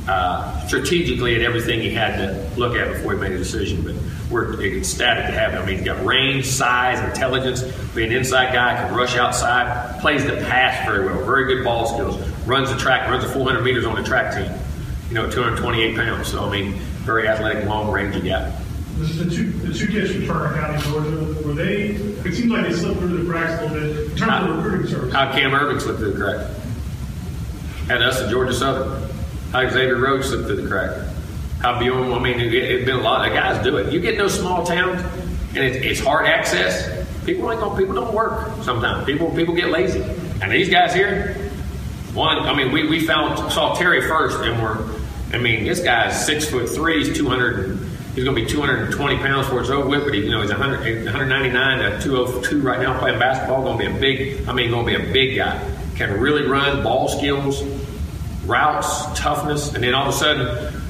uh, 0.09 0.67
strategically 0.67 1.35
at 1.35 1.41
everything 1.41 1.79
he 1.79 1.91
had 1.91 2.17
to 2.17 2.59
look 2.59 2.75
at 2.75 2.91
before 2.91 3.13
he 3.13 3.19
made 3.19 3.31
a 3.31 3.37
decision. 3.37 3.83
But 3.83 3.93
we're 4.31 4.59
ecstatic 4.61 5.27
to 5.27 5.31
have 5.31 5.53
him. 5.53 5.61
I 5.61 5.65
mean, 5.65 5.77
he's 5.77 5.85
got 5.85 6.03
range, 6.03 6.45
size, 6.45 6.99
intelligence. 6.99 7.61
Be 7.93 8.05
an 8.05 8.11
inside 8.11 8.51
guy, 8.51 8.75
can 8.75 8.95
rush 8.95 9.15
outside, 9.15 10.01
plays 10.01 10.25
the 10.25 10.37
pass 10.37 10.85
very 10.85 11.05
well, 11.05 11.23
very 11.23 11.45
good 11.45 11.63
ball 11.63 11.85
skills, 11.85 12.17
runs 12.47 12.71
the 12.71 12.77
track, 12.77 13.09
runs 13.09 13.23
the 13.23 13.29
400 13.29 13.61
meters 13.61 13.85
on 13.85 13.95
the 13.95 14.03
track 14.03 14.33
team. 14.33 14.51
You 15.09 15.15
know, 15.15 15.29
228 15.29 15.95
pounds. 15.95 16.27
So 16.27 16.43
I 16.43 16.51
mean, 16.51 16.73
very 17.05 17.27
athletic, 17.27 17.65
long 17.65 17.91
range 17.91 18.15
guy. 18.23 18.51
This 18.97 19.11
is 19.11 19.17
the 19.17 19.33
two, 19.33 19.51
the 19.51 19.73
two 19.73 19.87
kids 19.87 20.11
from 20.11 20.25
Turner 20.25 20.55
County, 20.55 20.81
Georgia. 20.83 21.47
Were 21.47 21.53
they? 21.53 21.91
It 22.27 22.35
seems 22.35 22.51
like 22.51 22.65
they 22.65 22.73
slipped 22.73 22.99
through 22.99 23.23
the 23.23 23.31
cracks 23.31 23.61
a 23.61 23.67
little 23.67 23.93
bit 23.93 24.11
in 24.11 24.17
terms 24.17 24.49
of 24.49 24.57
recruiting 24.57 24.87
service. 24.87 25.13
How 25.13 25.31
Cam 25.31 25.51
Erving 25.51 25.79
slipped 25.79 25.99
through 25.99 26.13
the 26.13 26.19
crack. 26.19 26.47
Had 27.87 28.01
us 28.01 28.19
at 28.21 28.29
Georgia 28.29 28.53
Southern. 28.53 29.18
How 29.51 29.67
Xavier 29.67 29.97
Rhodes 29.97 30.27
slipped 30.27 30.45
through 30.45 30.61
the 30.61 30.67
crack. 30.67 30.95
How 31.59 31.79
Bjorn, 31.79 32.13
I 32.13 32.19
mean, 32.19 32.39
it, 32.39 32.53
it's 32.53 32.85
been 32.85 32.97
a 32.97 33.01
lot 33.01 33.27
of 33.27 33.33
guys 33.33 33.63
do 33.63 33.77
it. 33.77 33.91
You 33.91 33.99
get 33.99 34.13
in 34.13 34.19
those 34.19 34.37
small 34.37 34.63
towns 34.63 35.01
and 35.55 35.57
it, 35.57 35.83
it's 35.83 35.99
hard 35.99 36.27
access. 36.27 37.05
People 37.25 37.51
ain't 37.51 37.59
gonna, 37.59 37.77
people 37.77 37.95
don't 37.95 38.13
work 38.13 38.51
sometimes. 38.63 39.05
People 39.05 39.31
people 39.35 39.55
get 39.55 39.69
lazy. 39.69 40.01
And 40.41 40.51
these 40.51 40.69
guys 40.69 40.93
here, 40.93 41.33
one, 42.13 42.39
I 42.39 42.55
mean, 42.55 42.71
we, 42.71 42.87
we 42.87 43.05
found 43.05 43.51
saw 43.51 43.73
Terry 43.73 44.01
first 44.01 44.39
and 44.39 44.61
we're 44.61 44.99
I 45.33 45.37
mean, 45.37 45.63
this 45.63 45.83
guy's 45.83 46.25
six 46.25 46.49
foot 46.49 46.69
three, 46.69 47.03
he's 47.03 47.17
two 47.17 47.27
hundred 47.27 47.77
he's 48.15 48.23
gonna 48.23 48.35
be 48.35 48.45
two 48.45 48.61
hundred 48.61 48.83
and 48.83 48.93
twenty 48.93 49.17
pounds 49.17 49.47
before 49.47 49.61
it's 49.61 49.69
over 49.69 49.87
with, 49.87 50.03
but 50.03 50.13
he, 50.13 50.23
you 50.23 50.29
know, 50.29 50.41
he's 50.41 50.51
100, 50.51 51.05
199 51.05 51.79
to 51.79 52.01
202 52.01 52.61
right 52.61 52.79
now 52.79 52.97
playing 52.99 53.19
basketball, 53.19 53.63
gonna 53.63 53.77
be 53.77 53.85
a 53.85 53.99
big 53.99 54.47
I 54.47 54.53
mean 54.53 54.71
gonna 54.71 54.85
be 54.85 54.95
a 54.95 55.11
big 55.11 55.35
guy. 55.37 55.59
Can 55.95 56.19
really 56.19 56.47
run, 56.47 56.81
ball 56.81 57.09
skills, 57.09 57.61
routes, 58.49 59.05
toughness, 59.19 59.73
and 59.73 59.83
then 59.83 59.93
all 59.93 60.09
of 60.09 60.15
a 60.15 60.17
sudden 60.17 60.81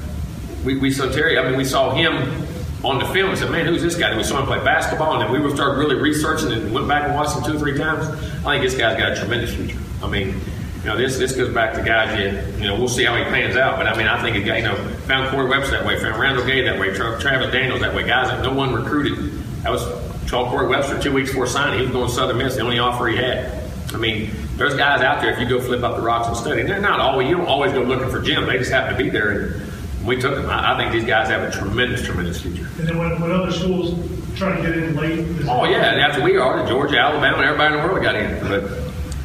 we, 0.64 0.76
we 0.78 0.90
saw 0.90 1.10
Terry. 1.10 1.38
I 1.38 1.48
mean, 1.48 1.56
we 1.56 1.64
saw 1.64 1.94
him 1.94 2.46
on 2.84 2.98
the 2.98 3.06
film 3.06 3.30
and 3.30 3.38
said, 3.38 3.50
"Man, 3.50 3.66
who's 3.66 3.82
this 3.82 3.96
guy?" 3.96 4.08
And 4.08 4.18
we 4.18 4.24
saw 4.24 4.40
him 4.40 4.46
play 4.46 4.62
basketball, 4.64 5.20
and 5.20 5.34
then 5.34 5.42
we 5.42 5.54
started 5.54 5.78
really 5.78 5.96
researching 5.96 6.52
and 6.52 6.72
went 6.72 6.88
back 6.88 7.04
and 7.04 7.14
watched 7.14 7.36
him 7.36 7.44
two 7.44 7.56
or 7.56 7.58
three 7.58 7.76
times. 7.76 8.06
I 8.44 8.58
think 8.58 8.62
this 8.62 8.76
guy's 8.76 8.98
got 8.98 9.12
a 9.12 9.16
tremendous 9.16 9.54
future. 9.54 9.78
I 10.02 10.08
mean, 10.08 10.40
you 10.82 10.86
know, 10.86 10.96
this 10.96 11.18
this 11.18 11.36
goes 11.36 11.52
back 11.52 11.74
to 11.74 11.82
guys. 11.82 12.18
You, 12.18 12.60
you 12.60 12.68
know, 12.68 12.76
we'll 12.78 12.88
see 12.88 13.04
how 13.04 13.14
he 13.16 13.24
pans 13.24 13.56
out, 13.56 13.76
but 13.76 13.86
I 13.86 13.96
mean, 13.96 14.06
I 14.06 14.20
think 14.22 14.36
a 14.36 14.40
guy, 14.46 14.58
you 14.58 14.64
know, 14.64 14.76
found 15.06 15.30
Corey 15.30 15.48
Webster 15.48 15.72
that 15.72 15.86
way, 15.86 16.00
found 16.00 16.18
Randall 16.18 16.44
Gay 16.44 16.62
that 16.62 16.78
way, 16.78 16.94
Tra- 16.94 17.20
Travis 17.20 17.52
Daniels 17.52 17.80
that 17.80 17.94
way, 17.94 18.06
guys 18.06 18.28
that 18.28 18.42
no 18.42 18.52
one 18.52 18.72
recruited. 18.72 19.32
That 19.62 19.70
was 19.70 19.82
saw 20.30 20.48
Corey 20.48 20.68
Webster 20.68 21.00
two 21.02 21.12
weeks 21.12 21.30
before 21.30 21.48
signing. 21.48 21.80
He 21.80 21.86
was 21.86 21.92
going 21.92 22.08
to 22.08 22.14
Southern 22.14 22.38
Miss, 22.38 22.54
the 22.54 22.62
only 22.62 22.78
offer 22.78 23.08
he 23.08 23.16
had. 23.16 23.52
I 23.92 23.96
mean, 23.96 24.30
there's 24.60 24.74
guys 24.74 25.00
out 25.00 25.22
there. 25.22 25.32
If 25.32 25.40
you 25.40 25.48
go 25.48 25.58
flip 25.58 25.82
up 25.82 25.96
the 25.96 26.02
rocks 26.02 26.28
and 26.28 26.36
study, 26.36 26.62
they're 26.64 26.82
not 26.82 27.00
always. 27.00 27.30
You 27.30 27.38
don't 27.38 27.46
always 27.46 27.72
go 27.72 27.80
looking 27.80 28.10
for 28.10 28.20
Jim. 28.20 28.44
They 28.44 28.58
just 28.58 28.70
happen 28.70 28.92
to 28.92 29.02
be 29.02 29.08
there. 29.08 29.30
And, 29.30 29.72
we 30.04 30.20
took 30.20 30.34
them. 30.34 30.50
I, 30.50 30.74
I, 30.74 30.76
think 30.76 30.92
these 30.92 31.04
guys 31.04 31.28
have 31.28 31.42
a 31.42 31.50
tremendous, 31.50 32.04
tremendous 32.04 32.40
future. 32.40 32.68
And 32.78 32.88
then 32.88 32.98
when, 32.98 33.18
when 33.20 33.30
other 33.30 33.52
schools 33.52 33.94
try 34.36 34.56
to 34.56 34.62
get 34.62 34.76
in 34.76 34.96
late. 34.96 35.26
Oh 35.48 35.64
yeah, 35.64 35.92
and 35.92 36.00
after 36.00 36.22
we 36.22 36.36
are, 36.36 36.66
Georgia, 36.66 36.98
Alabama, 36.98 37.42
everybody 37.42 37.74
in 37.74 37.80
the 37.80 37.86
world 37.86 38.02
got 38.02 38.16
in. 38.16 38.38
But 38.48 38.64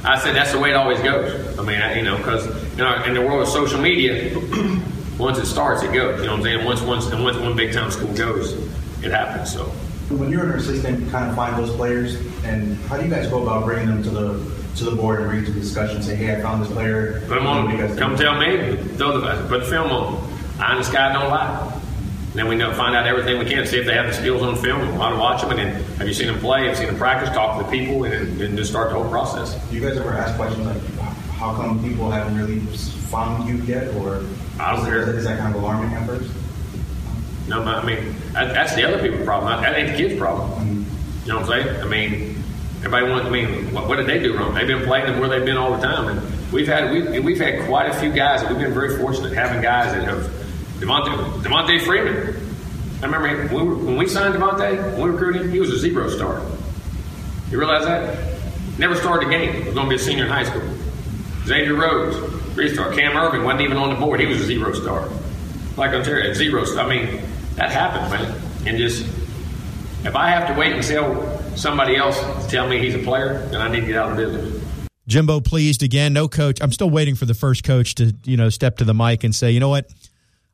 I 0.05 0.19
said 0.19 0.35
that's 0.35 0.53
the 0.53 0.59
way 0.59 0.69
it 0.69 0.75
always 0.75 0.99
goes. 0.99 1.59
I 1.59 1.63
mean, 1.63 1.81
I, 1.81 1.95
you 1.95 2.03
know, 2.03 2.17
because 2.17 2.45
you 2.71 2.77
know, 2.77 3.03
in 3.03 3.13
the 3.13 3.21
world 3.21 3.41
of 3.41 3.49
social 3.49 3.79
media, 3.79 4.37
once 5.17 5.37
it 5.37 5.47
starts, 5.47 5.83
it 5.83 5.93
goes. 5.93 6.19
You 6.19 6.27
know 6.27 6.33
what 6.33 6.39
I'm 6.39 6.43
saying? 6.43 6.65
Once 6.65 6.81
once 6.81 7.07
and 7.07 7.23
once 7.23 7.37
one 7.37 7.57
big 7.57 7.73
time 7.73 7.91
school 7.91 8.13
goes, 8.13 8.53
it 9.03 9.11
happens. 9.11 9.51
So. 9.51 9.65
When 10.09 10.29
you're 10.29 10.51
an 10.51 10.59
assistant, 10.59 10.99
you 10.99 11.09
kind 11.09 11.29
of 11.29 11.35
find 11.35 11.57
those 11.57 11.75
players, 11.75 12.15
and 12.43 12.77
how 12.85 12.95
do 12.95 13.03
you 13.03 13.09
guys 13.09 13.27
go 13.27 13.41
about 13.41 13.65
bringing 13.65 13.87
them 13.87 14.03
to 14.03 14.09
the 14.09 14.64
to 14.75 14.83
the 14.83 14.95
board 14.95 15.21
and 15.21 15.29
bring 15.29 15.45
to 15.45 15.51
the 15.51 15.59
discussion? 15.59 16.01
Say, 16.01 16.15
hey, 16.15 16.35
I 16.35 16.41
found 16.41 16.63
this 16.63 16.71
player. 16.71 17.21
Put 17.27 17.35
them 17.35 17.47
on. 17.47 17.97
Come 17.97 18.15
tell 18.15 18.39
me. 18.39 18.75
Throw 18.97 19.19
the 19.19 19.47
put 19.47 19.61
the 19.61 19.65
film 19.65 19.91
on. 19.91 20.29
The 20.57 20.83
sky 20.83 21.13
don't 21.13 21.29
lie. 21.29 21.71
And 22.35 22.39
then 22.41 22.49
we 22.49 22.55
know, 22.57 22.73
find 22.73 22.97
out 22.97 23.07
everything 23.07 23.39
we 23.39 23.45
can, 23.45 23.65
see 23.65 23.77
if 23.77 23.85
they 23.85 23.93
have 23.93 24.07
the 24.07 24.13
skills 24.13 24.41
on 24.41 24.57
film, 24.57 24.81
and 24.81 24.99
want 24.99 25.15
to 25.15 25.19
watch 25.19 25.41
them, 25.41 25.51
and 25.51 25.59
then 25.59 25.83
have 25.95 26.05
you 26.05 26.13
seen 26.13 26.27
them 26.27 26.37
play, 26.39 26.63
have 26.63 26.71
you 26.71 26.75
seen 26.75 26.87
them 26.87 26.97
practice, 26.97 27.29
talk 27.29 27.57
to 27.57 27.63
the 27.63 27.71
people, 27.71 28.03
and 28.03 28.37
then 28.37 28.57
just 28.57 28.71
start 28.71 28.89
the 28.89 28.95
whole 28.95 29.09
process. 29.09 29.55
Do 29.69 29.75
you 29.75 29.81
guys 29.81 29.95
ever 29.97 30.11
ask 30.11 30.35
questions 30.35 30.67
like, 30.67 30.81
how 31.35 31.55
come 31.55 31.81
people 31.81 32.11
haven't 32.11 32.37
really 32.37 32.59
found 32.59 33.47
you 33.47 33.63
yet, 33.63 33.87
or 33.95 34.25
I 34.59 34.75
don't 34.75 34.85
is, 34.93 35.07
is 35.07 35.23
that 35.23 35.39
kind 35.39 35.55
of 35.55 35.61
alarming 35.61 35.93
at 35.93 36.05
first? 36.05 36.29
No, 37.47 37.63
but 37.63 37.75
I 37.75 37.85
mean, 37.85 38.13
that's 38.33 38.75
the 38.75 38.83
other 38.83 38.99
people's 38.99 39.23
problem. 39.23 39.61
That 39.61 39.73
ain't 39.77 39.91
the 39.91 39.97
kids' 39.97 40.19
problem. 40.19 40.49
Mm-hmm. 40.51 41.27
You 41.27 41.33
know 41.33 41.39
what 41.39 41.49
I'm 41.49 41.63
saying? 41.63 41.81
I 41.81 41.85
mean, 41.85 42.34
everybody 42.85 43.11
wants. 43.11 43.27
I 43.27 43.29
mean, 43.31 43.73
what, 43.73 43.87
what, 43.87 43.95
did 43.95 44.05
they 44.05 44.19
do 44.19 44.37
wrong? 44.37 44.53
They've 44.53 44.67
been 44.67 44.83
playing 44.85 45.07
them 45.07 45.19
where 45.19 45.27
they've 45.27 45.45
been 45.45 45.57
all 45.57 45.75
the 45.75 45.81
time, 45.81 46.07
and 46.07 46.51
we've 46.51 46.67
had 46.67 46.91
we, 46.91 47.19
we've 47.19 47.39
had 47.39 47.65
quite 47.65 47.89
a 47.89 47.93
few 47.95 48.11
guys 48.11 48.41
that 48.41 48.49
we've 48.51 48.59
been 48.59 48.73
very 48.73 48.97
fortunate 48.97 49.33
having 49.33 49.61
guys 49.61 49.91
that 49.93 50.03
have 50.03 50.23
Devonta, 50.79 51.41
Devonta 51.41 51.81
Freeman. 51.83 52.41
I 53.01 53.05
remember 53.07 53.53
when 53.53 53.67
we, 53.67 53.85
when 53.85 53.97
we 53.97 54.07
signed 54.07 54.35
Devonta, 54.35 54.93
when 54.93 55.01
we 55.01 55.09
recruited 55.09 55.43
him, 55.43 55.51
he 55.51 55.59
was 55.59 55.71
a 55.71 55.79
zero 55.79 56.09
star. 56.09 56.41
You 57.49 57.59
realize 57.59 57.85
that? 57.85 58.35
Never 58.77 58.95
started 58.95 59.27
a 59.27 59.31
game. 59.31 59.65
Was 59.65 59.73
going 59.73 59.85
to 59.85 59.89
be 59.89 59.95
a 59.95 59.99
senior 59.99 60.25
in 60.25 60.29
high 60.29 60.43
school. 60.43 60.63
Xavier 61.45 61.75
Rhodes, 61.75 62.17
three 62.53 62.73
star. 62.73 62.93
Cam 62.93 63.13
Erving 63.13 63.43
wasn't 63.43 63.61
even 63.61 63.77
on 63.77 63.89
the 63.89 63.95
board. 63.95 64.19
He 64.19 64.25
was 64.25 64.41
a 64.41 64.45
zero 64.45 64.73
star. 64.73 65.09
Like 65.77 65.91
Ontario, 65.91 66.33
zero 66.33 66.65
star. 66.65 66.85
I 66.85 66.89
mean, 66.89 67.21
that 67.55 67.71
happens, 67.71 68.11
man. 68.11 68.41
And 68.67 68.77
just, 68.77 69.05
if 70.03 70.15
I 70.15 70.29
have 70.29 70.47
to 70.47 70.59
wait 70.59 70.73
and 70.73 70.83
until 70.83 71.34
somebody 71.55 71.95
else 71.95 72.19
to 72.19 72.47
tell 72.49 72.67
me 72.67 72.79
he's 72.79 72.95
a 72.95 72.99
player, 72.99 73.47
then 73.51 73.61
I 73.61 73.69
need 73.69 73.81
to 73.81 73.87
get 73.87 73.95
out 73.95 74.11
of 74.11 74.17
the 74.17 74.25
business. 74.25 74.65
Jimbo 75.07 75.41
pleased 75.41 75.83
again. 75.83 76.13
No 76.13 76.27
coach. 76.27 76.59
I'm 76.61 76.71
still 76.71 76.89
waiting 76.89 77.15
for 77.15 77.25
the 77.25 77.33
first 77.33 77.63
coach 77.63 77.95
to, 77.95 78.13
you 78.23 78.37
know, 78.37 78.49
step 78.49 78.77
to 78.77 78.83
the 78.85 78.93
mic 78.93 79.23
and 79.23 79.35
say, 79.35 79.51
you 79.51 79.59
know 79.59 79.69
what? 79.69 79.89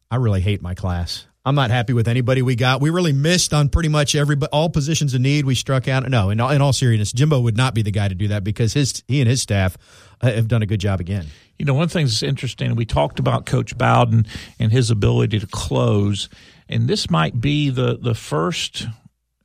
I 0.09 0.17
really 0.17 0.41
hate 0.41 0.61
my 0.61 0.75
class. 0.75 1.25
I'm 1.43 1.55
not 1.55 1.71
happy 1.71 1.93
with 1.93 2.07
anybody 2.07 2.43
we 2.43 2.55
got. 2.55 2.81
We 2.81 2.91
really 2.91 3.13
missed 3.13 3.51
on 3.51 3.69
pretty 3.69 3.89
much 3.89 4.13
every 4.13 4.37
all 4.51 4.69
positions 4.69 5.15
of 5.15 5.21
need. 5.21 5.45
We 5.45 5.55
struck 5.55 5.87
out. 5.87 6.07
No, 6.07 6.29
in 6.29 6.39
all, 6.39 6.51
in 6.51 6.61
all 6.61 6.73
seriousness, 6.73 7.11
Jimbo 7.13 7.39
would 7.39 7.57
not 7.57 7.73
be 7.73 7.81
the 7.81 7.89
guy 7.89 8.07
to 8.07 8.13
do 8.13 8.27
that 8.27 8.43
because 8.43 8.73
his 8.73 9.03
he 9.07 9.21
and 9.21 9.29
his 9.29 9.41
staff 9.41 9.75
uh, 10.21 10.31
have 10.31 10.47
done 10.47 10.61
a 10.61 10.67
good 10.67 10.79
job 10.79 10.99
again. 10.99 11.25
You 11.57 11.65
know, 11.65 11.73
one 11.73 11.87
thing 11.87 12.05
that's 12.05 12.21
interesting. 12.21 12.75
We 12.75 12.85
talked 12.85 13.17
about 13.17 13.47
Coach 13.47 13.75
Bowden 13.75 14.27
and 14.59 14.71
his 14.71 14.91
ability 14.91 15.39
to 15.39 15.47
close, 15.47 16.29
and 16.69 16.87
this 16.87 17.09
might 17.09 17.41
be 17.41 17.71
the 17.71 17.97
the 17.97 18.13
first. 18.13 18.85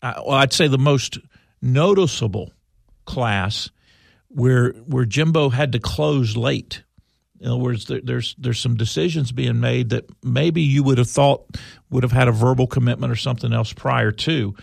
Uh, 0.03 0.21
well, 0.27 0.37
I'd 0.37 0.53
say 0.53 0.69
the 0.69 0.77
most 0.77 1.19
noticeable 1.61 2.53
class 3.05 3.71
where 4.29 4.71
where 4.87 5.05
Jimbo 5.05 5.51
had 5.51 5.73
to 5.73 5.79
close 5.79 6.37
late 6.37 6.83
in 7.41 7.49
other 7.49 7.59
words, 7.59 7.87
there, 7.87 8.01
there's 8.03 8.35
there's 8.39 8.59
some 8.59 8.77
decisions 8.77 9.33
being 9.33 9.61
made 9.61 9.91
that 9.91 10.05
maybe 10.25 10.63
you 10.63 10.83
would 10.83 10.99
have 10.99 11.11
thought 11.11 11.45
would 11.91 12.03
have 12.03 12.13
had 12.13 12.29
a 12.29 12.33
verbal 12.33 12.67
commitment 12.67 13.13
or 13.13 13.17
something 13.17 13.53
else 13.53 13.73
prior 13.73 14.11
to. 14.11 14.55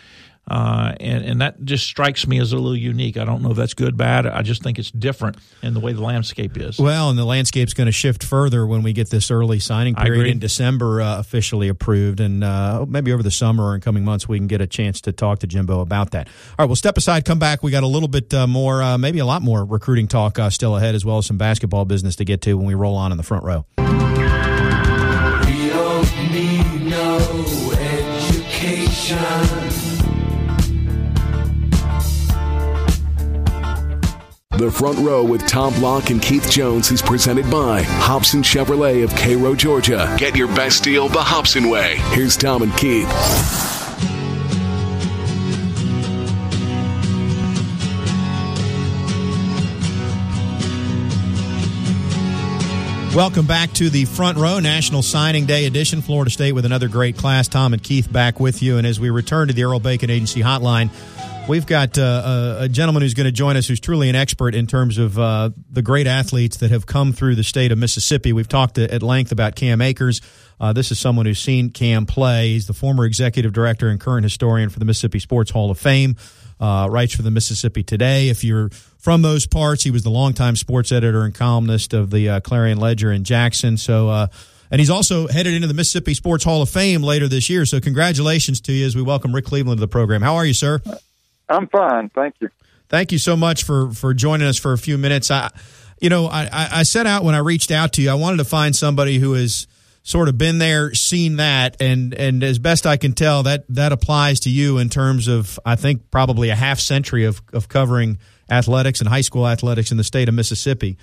Uh, 0.46 0.94
and, 1.00 1.24
and 1.24 1.42
that 1.42 1.64
just 1.64 1.86
strikes 1.86 2.28
me 2.28 2.38
as 2.40 2.52
a 2.52 2.58
little 2.58 2.76
unique. 2.76 3.16
I 3.16 3.24
don't 3.24 3.42
know 3.42 3.52
if 3.52 3.58
that's 3.58 3.74
good, 3.74 3.96
bad. 3.96 4.28
I 4.28 4.42
just 4.42 4.62
think 4.62 4.78
it's 4.78 4.92
different 4.92 5.38
in 5.62 5.74
the 5.74 5.80
way 5.80 5.94
the 5.94 6.02
landscape 6.02 6.58
is. 6.58 6.78
Well, 6.78 7.10
and 7.10 7.18
the 7.18 7.24
landscape's 7.26 7.74
going 7.74 7.86
to 7.86 7.94
shift 7.94 8.24
further 8.24 8.68
when 8.68 8.84
we 8.84 8.92
get 8.92 9.10
this 9.10 9.32
early 9.32 9.60
signing 9.60 9.96
period 9.96 10.28
in 10.28 10.40
December 10.40 11.02
uh, 11.02 11.20
officially 11.20 11.70
approved, 11.70 12.20
and 12.20 12.44
uh, 12.44 12.86
maybe 12.88 13.14
over 13.14 13.24
the 13.24 13.32
summer 13.32 13.68
or 13.68 13.76
in 13.76 13.82
coming 13.82 14.04
months 14.04 14.28
we 14.28 14.38
can 14.38 14.48
get 14.48 14.60
a 14.60 14.68
chance 14.68 15.00
to 15.02 15.14
talk 15.14 15.40
to 15.40 15.48
Jimbo 15.48 15.80
about 15.80 16.12
that. 16.12 16.28
All 16.28 16.56
right, 16.60 16.66
we'll 16.66 16.76
step 16.76 16.98
aside, 16.98 17.24
come 17.24 17.40
back. 17.40 17.64
We 17.64 17.72
got 17.72 17.84
a 17.84 17.88
little 17.88 18.10
bit 18.10 18.34
uh, 18.34 18.46
more, 18.46 18.84
uh, 18.84 18.98
maybe 18.98 19.20
a 19.20 19.26
lot 19.26 19.42
more 19.42 19.64
recruiting 19.64 20.08
talk 20.08 20.38
uh, 20.40 20.50
still 20.50 20.76
ahead, 20.76 20.94
as 20.94 21.06
well 21.06 21.20
as 21.20 21.26
some 21.26 21.38
basketball 21.38 21.86
business 21.86 22.18
to 22.18 22.26
get 22.26 22.42
to 22.42 22.56
when 22.56 22.66
we 22.66 22.74
roll 22.74 22.96
on 22.96 23.12
in 23.12 23.18
the 23.18 23.24
front 23.24 23.46
row. 23.46 23.66
We 23.78 23.84
don't 25.70 26.32
need 26.32 26.90
no 26.90 27.18
education. 27.80 29.53
The 34.64 34.72
Front 34.72 35.00
Row 35.00 35.26
with 35.26 35.46
Tom 35.46 35.74
Block 35.74 36.10
and 36.10 36.22
Keith 36.22 36.50
Jones 36.50 36.90
is 36.90 37.02
presented 37.02 37.52
by 37.52 37.82
Hobson 37.82 38.42
Chevrolet 38.42 39.04
of 39.04 39.14
Cairo, 39.14 39.56
Georgia. 39.56 40.16
Get 40.18 40.38
your 40.38 40.48
best 40.48 40.86
deal 40.86 41.10
the 41.10 41.22
Hobson 41.22 41.70
way. 41.70 41.98
Here's 42.12 42.38
Tom 42.38 42.62
and 42.62 42.74
Keith. 42.78 43.10
Welcome 53.14 53.46
back 53.46 53.72
to 53.74 53.90
the 53.90 54.06
front 54.06 54.38
row, 54.38 54.60
National 54.60 55.04
Signing 55.04 55.46
Day 55.46 55.66
edition. 55.66 56.02
Florida 56.02 56.32
State 56.32 56.54
with 56.54 56.66
another 56.66 56.88
great 56.88 57.18
class. 57.18 57.50
Tom 57.50 57.74
and 57.74 57.84
Keith 57.84 58.12
back 58.12 58.40
with 58.40 58.64
you. 58.64 58.78
And 58.78 58.88
as 58.88 58.98
we 58.98 59.10
return 59.10 59.50
to 59.50 59.54
the 59.54 59.66
Earl 59.66 59.80
Bacon 59.82 60.10
Agency 60.10 60.42
hotline, 60.42 60.90
We've 61.46 61.66
got 61.66 61.98
uh, 61.98 62.56
a, 62.62 62.70
gentleman 62.70 63.02
who's 63.02 63.14
going 63.14 63.26
to 63.26 63.32
join 63.32 63.58
us 63.58 63.68
who's 63.68 63.82
truly 63.82 64.08
an 64.08 64.16
expert 64.16 64.56
in 64.56 64.66
terms 64.66 64.98
of 64.98 65.20
uh, 65.20 65.50
the 65.70 65.82
great 65.82 66.08
athletes 66.08 66.58
that 66.58 66.72
have 66.72 66.86
come 66.86 67.12
through 67.12 67.36
the 67.36 67.44
state 67.44 67.74
of 67.74 67.78
Mississippi. 67.78 68.32
We've 68.32 68.48
talked 68.48 68.78
at 68.78 69.04
length 69.04 69.34
about 69.34 69.56
Cam 69.56 69.82
Akers. 69.82 70.22
Uh, 70.58 70.72
this 70.72 70.90
is 70.90 71.00
someone 71.00 71.26
who's 71.26 71.40
seen 71.40 71.70
Cam 71.70 72.06
play. 72.06 72.54
He's 72.54 72.66
the 72.66 72.74
former 72.74 73.04
executive 73.04 73.52
director 73.52 73.90
and 73.90 74.00
current 74.00 74.24
historian 74.24 74.70
for 74.70 74.80
the 74.80 74.86
Mississippi 74.86 75.20
Sports 75.20 75.52
Hall 75.52 75.70
of 75.70 75.78
Fame. 75.78 76.16
Uh, 76.62 76.88
writes 76.90 77.14
for 77.14 77.24
the 77.24 77.32
Mississippi 77.32 77.84
Today. 77.84 78.30
If 78.30 78.46
you're 78.46 78.70
from 78.98 79.22
those 79.22 79.46
parts, 79.46 79.84
he 79.84 79.92
was 79.92 80.04
the 80.04 80.10
longtime 80.10 80.56
sports 80.56 80.94
editor 80.94 81.24
and 81.24 81.36
columnist 81.36 81.94
of 81.94 82.10
the 82.10 82.30
uh, 82.30 82.40
Clarion 82.40 82.78
Ledger 82.78 83.12
in 83.12 83.26
Jackson. 83.26 83.76
So, 83.76 84.08
uh, 84.08 84.28
and 84.72 84.80
he's 84.80 84.90
also 84.90 85.28
headed 85.28 85.54
into 85.54 85.68
the 85.68 85.74
Mississippi 85.74 86.14
Sports 86.14 86.46
Hall 86.46 86.62
of 86.62 86.70
Fame 86.70 87.04
later 87.04 87.28
this 87.28 87.50
year. 87.50 87.66
So, 87.66 87.82
congratulations 87.82 88.62
to 88.62 88.72
you 88.72 88.86
as 88.86 88.96
we 88.96 89.02
welcome 89.02 89.36
Rick 89.36 89.46
Cleveland 89.46 89.80
to 89.80 89.82
the 89.82 89.90
program. 89.90 90.22
How 90.22 90.36
are 90.36 90.46
you, 90.46 90.54
sir? 90.54 90.82
I'm 91.50 91.68
fine, 91.68 92.10
thank 92.10 92.36
you. 92.40 92.50
Thank 92.90 93.12
you 93.12 93.18
so 93.18 93.36
much 93.36 93.64
for 93.64 93.92
for 93.92 94.14
joining 94.14 94.48
us 94.48 94.58
for 94.58 94.74
a 94.74 94.78
few 94.78 94.98
minutes. 94.98 95.32
I, 95.32 95.50
you 96.00 96.10
know, 96.10 96.28
I, 96.28 96.48
I 96.52 96.84
set 96.84 97.08
out 97.08 97.24
when 97.24 97.34
I 97.34 97.40
reached 97.40 97.72
out 97.72 97.94
to 97.94 98.02
you. 98.02 98.10
I 98.10 98.16
wanted 98.16 98.38
to 98.38 98.46
find 98.46 98.76
somebody 98.76 99.18
who 99.18 99.34
has 99.34 99.68
sort 100.04 100.28
of 100.28 100.38
been 100.38 100.58
there, 100.60 100.94
seen 100.94 101.38
that, 101.38 101.82
and 101.82 102.14
and 102.14 102.44
as 102.44 102.60
best 102.60 102.86
I 102.86 102.98
can 102.98 103.14
tell, 103.14 103.44
that 103.44 103.66
that 103.70 103.92
applies 103.92 104.42
to 104.42 104.50
you 104.50 104.78
in 104.78 104.90
terms 104.90 105.28
of 105.28 105.60
I 105.66 105.76
think 105.76 106.12
probably 106.12 106.50
a 106.50 106.56
half 106.56 106.80
century 106.80 107.24
of 107.24 107.42
of 107.54 107.68
covering 107.68 108.20
athletics 108.50 109.00
and 109.00 109.08
high 109.08 109.22
school 109.22 109.48
athletics 109.48 109.92
in 109.92 109.98
the 109.98 110.04
state 110.04 110.28
of 110.30 110.36
Mississippi. 110.36 110.98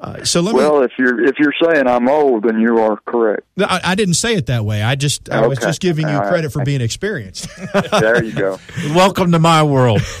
Uh, 0.00 0.24
so 0.24 0.40
let 0.40 0.54
well, 0.54 0.78
me, 0.80 0.86
if 0.86 0.92
you're 0.98 1.22
if 1.22 1.38
you're 1.38 1.52
saying 1.62 1.86
I'm 1.86 2.08
old, 2.08 2.44
then 2.44 2.58
you 2.58 2.78
are 2.78 2.98
correct. 3.06 3.42
I, 3.58 3.80
I 3.84 3.94
didn't 3.94 4.14
say 4.14 4.34
it 4.34 4.46
that 4.46 4.64
way. 4.64 4.82
I 4.82 4.94
just 4.94 5.28
I 5.28 5.46
was 5.46 5.58
just 5.58 5.80
giving 5.80 6.08
you 6.08 6.14
All 6.14 6.20
right. 6.20 6.28
credit 6.30 6.52
for 6.52 6.64
being 6.64 6.80
experienced. 6.80 7.48
There 7.90 8.24
you 8.24 8.32
go. 8.32 8.58
Welcome 8.94 9.32
to 9.32 9.38
my 9.38 9.62
world. 9.62 10.00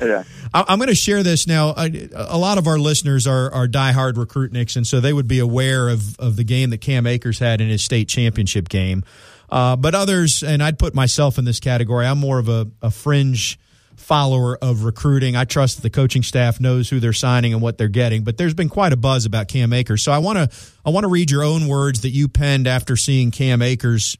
Yeah. 0.00 0.22
I- 0.54 0.64
I'm 0.68 0.78
going 0.78 0.88
to 0.88 0.94
share 0.94 1.22
this 1.24 1.46
now. 1.46 1.70
I, 1.76 2.08
a 2.14 2.38
lot 2.38 2.56
of 2.58 2.68
our 2.68 2.78
listeners 2.78 3.26
are 3.26 3.52
are 3.52 3.66
diehard 3.66 4.12
recruitniks, 4.14 4.76
and 4.76 4.86
so 4.86 5.00
they 5.00 5.12
would 5.12 5.26
be 5.26 5.40
aware 5.40 5.88
of 5.88 6.18
of 6.20 6.36
the 6.36 6.44
game 6.44 6.70
that 6.70 6.80
Cam 6.80 7.06
Akers 7.06 7.40
had 7.40 7.60
in 7.60 7.68
his 7.68 7.82
state 7.82 8.08
championship 8.08 8.68
game. 8.68 9.02
Uh, 9.50 9.74
but 9.76 9.94
others, 9.94 10.42
and 10.42 10.62
I'd 10.62 10.78
put 10.78 10.94
myself 10.94 11.36
in 11.38 11.44
this 11.44 11.58
category. 11.60 12.06
I'm 12.06 12.18
more 12.18 12.38
of 12.38 12.48
a, 12.48 12.68
a 12.80 12.90
fringe 12.90 13.58
follower 14.06 14.56
of 14.62 14.84
recruiting. 14.84 15.34
I 15.34 15.44
trust 15.44 15.82
the 15.82 15.90
coaching 15.90 16.22
staff 16.22 16.60
knows 16.60 16.88
who 16.88 17.00
they're 17.00 17.12
signing 17.12 17.52
and 17.52 17.60
what 17.60 17.76
they're 17.76 17.88
getting. 17.88 18.22
But 18.22 18.36
there's 18.36 18.54
been 18.54 18.68
quite 18.68 18.92
a 18.92 18.96
buzz 18.96 19.26
about 19.26 19.48
Cam 19.48 19.72
Akers, 19.72 20.00
so 20.00 20.12
I 20.12 20.18
want 20.18 20.38
to 20.38 20.56
I 20.84 20.90
want 20.90 21.02
to 21.02 21.08
read 21.08 21.28
your 21.28 21.42
own 21.42 21.66
words 21.66 22.02
that 22.02 22.10
you 22.10 22.28
penned 22.28 22.68
after 22.68 22.96
seeing 22.96 23.32
Cam 23.32 23.62
Akers' 23.62 24.16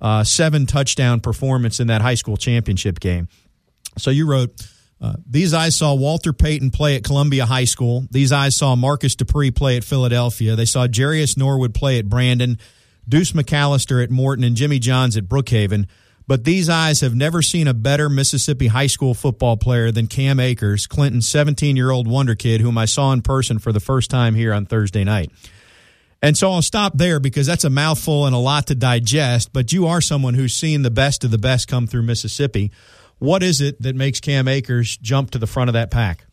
uh, 0.00 0.24
seven 0.24 0.66
touchdown 0.66 1.20
performance 1.20 1.78
in 1.78 1.86
that 1.86 2.02
high 2.02 2.16
school 2.16 2.36
championship 2.36 2.98
game. 2.98 3.28
So 3.96 4.10
you 4.10 4.26
wrote, 4.28 4.60
uh, 5.00 5.14
These 5.24 5.54
eyes 5.54 5.76
saw 5.76 5.94
Walter 5.94 6.32
Payton 6.32 6.72
play 6.72 6.96
at 6.96 7.04
Columbia 7.04 7.46
High 7.46 7.64
School. 7.64 8.08
These 8.10 8.32
eyes 8.32 8.56
saw 8.56 8.74
Marcus 8.74 9.14
Dupree 9.14 9.52
play 9.52 9.76
at 9.76 9.84
Philadelphia. 9.84 10.56
They 10.56 10.64
saw 10.64 10.88
Jerious 10.88 11.36
Norwood 11.36 11.74
play 11.74 12.00
at 12.00 12.08
Brandon, 12.08 12.58
Deuce 13.08 13.30
McAllister 13.30 14.02
at 14.02 14.10
Morton, 14.10 14.44
and 14.44 14.56
Jimmy 14.56 14.80
Johns 14.80 15.16
at 15.16 15.28
Brookhaven. 15.28 15.86
But 16.28 16.44
these 16.44 16.68
eyes 16.68 17.00
have 17.00 17.16
never 17.16 17.40
seen 17.40 17.66
a 17.66 17.74
better 17.74 18.10
Mississippi 18.10 18.66
high 18.66 18.86
school 18.86 19.14
football 19.14 19.56
player 19.56 19.90
than 19.90 20.08
Cam 20.08 20.38
Akers, 20.38 20.86
Clinton's 20.86 21.26
17 21.26 21.74
year 21.74 21.90
old 21.90 22.06
wonder 22.06 22.34
kid, 22.34 22.60
whom 22.60 22.76
I 22.76 22.84
saw 22.84 23.12
in 23.12 23.22
person 23.22 23.58
for 23.58 23.72
the 23.72 23.80
first 23.80 24.10
time 24.10 24.34
here 24.34 24.52
on 24.52 24.66
Thursday 24.66 25.04
night. 25.04 25.32
And 26.20 26.36
so 26.36 26.52
I'll 26.52 26.62
stop 26.62 26.98
there 26.98 27.18
because 27.18 27.46
that's 27.46 27.64
a 27.64 27.70
mouthful 27.70 28.26
and 28.26 28.34
a 28.34 28.38
lot 28.38 28.66
to 28.66 28.74
digest. 28.74 29.54
But 29.54 29.72
you 29.72 29.86
are 29.86 30.02
someone 30.02 30.34
who's 30.34 30.54
seen 30.54 30.82
the 30.82 30.90
best 30.90 31.24
of 31.24 31.30
the 31.30 31.38
best 31.38 31.66
come 31.66 31.86
through 31.86 32.02
Mississippi. 32.02 32.72
What 33.18 33.42
is 33.42 33.62
it 33.62 33.80
that 33.80 33.96
makes 33.96 34.20
Cam 34.20 34.48
Akers 34.48 34.98
jump 34.98 35.30
to 35.30 35.38
the 35.38 35.46
front 35.46 35.70
of 35.70 35.74
that 35.74 35.90
pack? 35.90 36.26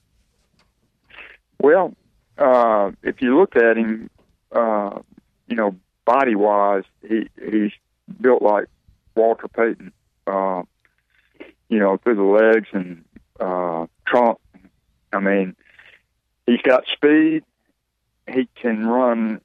Well, 1.62 1.94
uh, 2.38 2.92
if 3.02 3.22
you 3.22 3.40
look 3.40 3.56
at 3.56 3.78
him, 3.78 4.10
uh, 4.52 5.00
you 5.48 5.56
know, 5.56 5.78
body 6.04 6.36
wise, 6.36 6.84
he 7.08 7.30
he's 7.40 7.72
built 8.20 8.42
like 8.42 8.66
Walter 9.16 9.48
Payton. 9.48 9.92
Uh, 10.28 10.64
you 11.70 11.80
know, 11.80 11.98
through 11.98 12.16
the 12.16 12.24
legs 12.24 12.68
and 12.74 13.04
uh, 13.40 13.88
trunk. 14.08 14.40
I 15.12 15.20
mean, 15.20 15.56
he's 16.46 16.62
got 16.62 16.86
speed. 16.88 17.44
He 18.28 18.48
can 18.56 18.86
run 18.86 19.42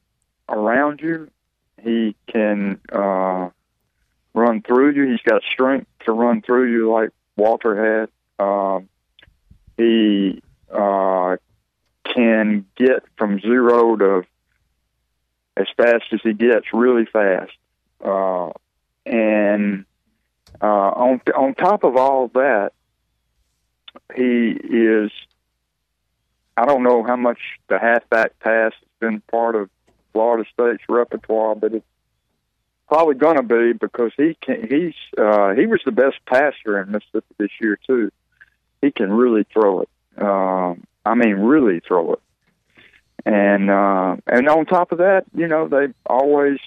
around 0.48 1.00
you. 1.00 1.30
He 1.82 2.14
can 2.30 2.80
uh, 2.92 3.50
run 4.34 4.62
through 4.62 4.92
you. 4.92 5.10
He's 5.10 5.22
got 5.22 5.42
strength 5.50 5.86
to 6.04 6.12
run 6.12 6.42
through 6.42 6.70
you 6.72 6.90
like 6.90 7.10
Walter 7.36 8.08
had. 8.38 8.44
Um, 8.44 8.88
he 9.76 10.42
uh, 10.70 11.36
can 12.04 12.66
get 12.76 13.02
from 13.16 13.40
zero 13.40 13.96
to 13.96 14.22
as 15.56 15.66
fast 15.76 16.04
as 16.12 16.20
he 16.22 16.32
gets, 16.32 16.66
really 16.72 17.06
fast. 17.06 17.52
Uh, 18.02 18.50
and 19.10 19.84
uh, 20.62 20.66
on 20.66 21.20
on 21.36 21.54
top 21.54 21.84
of 21.84 21.96
all 21.96 22.28
that, 22.28 22.72
he 24.14 24.50
is. 24.50 25.10
I 26.56 26.66
don't 26.66 26.82
know 26.82 27.02
how 27.02 27.16
much 27.16 27.38
the 27.68 27.78
halfback 27.78 28.38
pass 28.40 28.72
has 28.72 28.88
been 29.00 29.20
part 29.30 29.56
of 29.56 29.70
Florida 30.12 30.48
State's 30.52 30.82
repertoire, 30.88 31.54
but 31.54 31.74
it's 31.74 31.86
probably 32.88 33.14
going 33.14 33.36
to 33.36 33.42
be 33.42 33.72
because 33.72 34.12
he 34.16 34.36
can. 34.40 34.66
He's 34.68 34.94
uh, 35.18 35.54
he 35.54 35.66
was 35.66 35.80
the 35.84 35.92
best 35.92 36.16
passer 36.26 36.80
in 36.80 36.90
Mississippi 36.90 37.34
this 37.38 37.50
year 37.60 37.78
too. 37.86 38.10
He 38.82 38.90
can 38.90 39.12
really 39.12 39.46
throw 39.52 39.82
it. 39.82 39.88
Um, 40.18 40.84
I 41.04 41.14
mean, 41.14 41.34
really 41.36 41.80
throw 41.80 42.14
it. 42.14 42.20
And 43.24 43.70
uh, 43.70 44.16
and 44.26 44.48
on 44.48 44.66
top 44.66 44.92
of 44.92 44.98
that, 44.98 45.24
you 45.34 45.46
know, 45.46 45.68
they 45.68 45.88
always, 46.06 46.58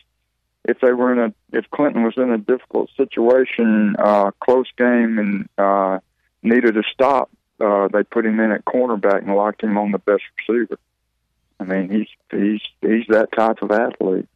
if 0.65 0.79
they 0.79 0.93
were 0.93 1.11
in 1.11 1.19
a, 1.19 1.57
if 1.57 1.69
Clinton 1.71 2.03
was 2.03 2.13
in 2.17 2.31
a 2.31 2.37
difficult 2.37 2.89
situation, 2.95 3.95
uh, 3.99 4.31
close 4.39 4.67
game, 4.77 5.19
and 5.19 5.49
uh, 5.57 5.99
needed 6.41 6.77
a 6.77 6.83
stop, 6.93 7.29
uh, 7.59 7.87
they 7.89 8.03
put 8.03 8.25
him 8.25 8.39
in 8.39 8.51
at 8.51 8.65
cornerback 8.65 9.23
and 9.23 9.35
locked 9.35 9.63
him 9.63 9.77
on 9.77 9.91
the 9.91 9.99
best 9.99 10.23
receiver. 10.37 10.77
I 11.59 11.65
mean, 11.65 11.89
he's 11.89 12.07
he's 12.31 12.61
he's 12.81 13.07
that 13.09 13.31
type 13.31 13.61
of 13.61 13.71
athlete. 13.71 14.27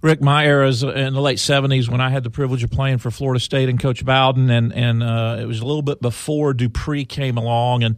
Rick, 0.00 0.22
my 0.22 0.46
era 0.46 0.68
is 0.68 0.84
in 0.84 1.14
the 1.14 1.20
late 1.20 1.40
seventies 1.40 1.90
when 1.90 2.00
I 2.00 2.10
had 2.10 2.22
the 2.22 2.30
privilege 2.30 2.62
of 2.62 2.70
playing 2.70 2.98
for 2.98 3.10
Florida 3.10 3.40
State 3.40 3.68
and 3.68 3.80
Coach 3.80 4.04
Bowden, 4.04 4.48
and 4.50 4.72
and 4.72 5.02
uh, 5.02 5.38
it 5.40 5.46
was 5.46 5.60
a 5.60 5.66
little 5.66 5.82
bit 5.82 6.00
before 6.00 6.54
Dupree 6.54 7.04
came 7.04 7.36
along, 7.36 7.82
and 7.82 7.96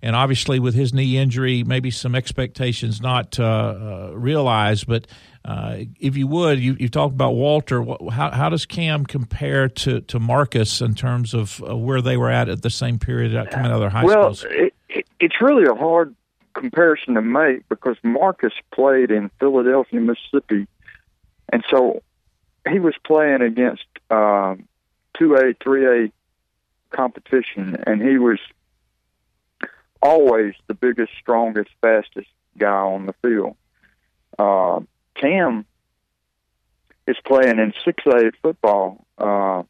and 0.00 0.16
obviously 0.16 0.58
with 0.58 0.74
his 0.74 0.94
knee 0.94 1.18
injury, 1.18 1.62
maybe 1.62 1.90
some 1.90 2.14
expectations 2.14 3.02
not 3.02 3.38
uh, 3.38 3.44
uh, 3.44 4.12
realized. 4.14 4.86
But 4.86 5.06
uh, 5.44 5.78
if 5.98 6.16
you 6.16 6.26
would, 6.28 6.60
you 6.60 6.76
you 6.78 6.88
talked 6.88 7.14
about 7.14 7.34
Walter. 7.34 7.84
How 8.10 8.30
how 8.30 8.48
does 8.48 8.64
Cam 8.64 9.04
compare 9.04 9.68
to 9.68 10.00
to 10.02 10.20
Marcus 10.20 10.80
in 10.80 10.94
terms 10.94 11.34
of 11.34 11.62
uh, 11.68 11.76
where 11.76 12.00
they 12.00 12.16
were 12.16 12.30
at 12.30 12.48
at 12.48 12.62
the 12.62 12.70
same 12.70 12.98
period 12.98 13.32
coming 13.50 13.72
out 13.72 13.74
of 13.74 13.80
their 13.80 13.90
high 13.90 14.04
well, 14.04 14.34
schools? 14.34 14.52
it, 14.56 14.74
it, 14.88 15.06
it's 15.18 15.40
really 15.40 15.64
a 15.64 15.74
hard 15.74 16.14
comparison 16.54 17.14
to 17.14 17.22
make 17.22 17.68
because 17.68 17.96
Marcus 18.04 18.52
played 18.72 19.10
in 19.10 19.30
Philadelphia, 19.40 20.00
Mississippi, 20.00 20.68
and 21.52 21.64
so 21.68 22.02
he 22.68 22.78
was 22.78 22.94
playing 23.04 23.42
against 23.42 23.84
um, 24.10 24.68
two 25.18 25.34
A, 25.34 25.54
three 25.62 26.06
A 26.06 26.12
competition, 26.96 27.82
and 27.84 28.00
he 28.00 28.16
was 28.16 28.38
always 30.00 30.54
the 30.68 30.74
biggest, 30.74 31.12
strongest, 31.20 31.70
fastest 31.80 32.28
guy 32.58 32.68
on 32.68 33.06
the 33.06 33.14
field. 33.22 33.56
Cam 35.22 35.64
is 37.06 37.16
playing 37.24 37.58
in 37.58 37.72
six 37.84 38.04
A 38.06 38.32
football 38.42 39.06
uh, 39.18 39.62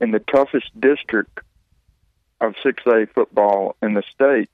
in 0.00 0.10
the 0.10 0.18
toughest 0.18 0.68
district 0.78 1.40
of 2.40 2.54
6A 2.64 3.08
football 3.14 3.76
in 3.80 3.94
the 3.94 4.02
state, 4.12 4.50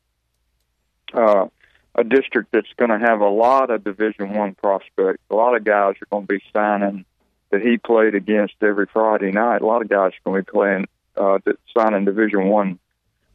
uh, 1.15 1.47
a 1.95 2.05
district 2.05 2.53
that's 2.53 2.73
going 2.77 2.91
to 2.91 2.99
have 2.99 3.21
a 3.21 3.29
lot 3.29 3.71
of 3.71 3.83
Division 3.83 4.35
One 4.35 4.55
prospects. 4.55 5.23
A 5.31 5.35
lot 5.35 5.57
of 5.57 5.65
guys 5.65 5.95
are 6.03 6.07
going 6.11 6.27
to 6.27 6.35
be 6.35 6.43
signing 6.53 7.05
that 7.51 7.63
he 7.63 7.79
played 7.79 8.15
against 8.15 8.55
every 8.61 8.87
Friday 8.93 9.33
night. 9.33 9.63
A 9.63 9.67
lot 9.67 9.83
of 9.83 9.89
guys 9.89 10.13
are 10.13 10.31
going 10.31 10.45
to 10.45 10.45
be 10.45 10.53
playing 10.53 10.87
uh, 11.17 11.39
that 11.45 11.57
signing 11.77 12.05
Division 12.05 12.47
One 12.47 12.79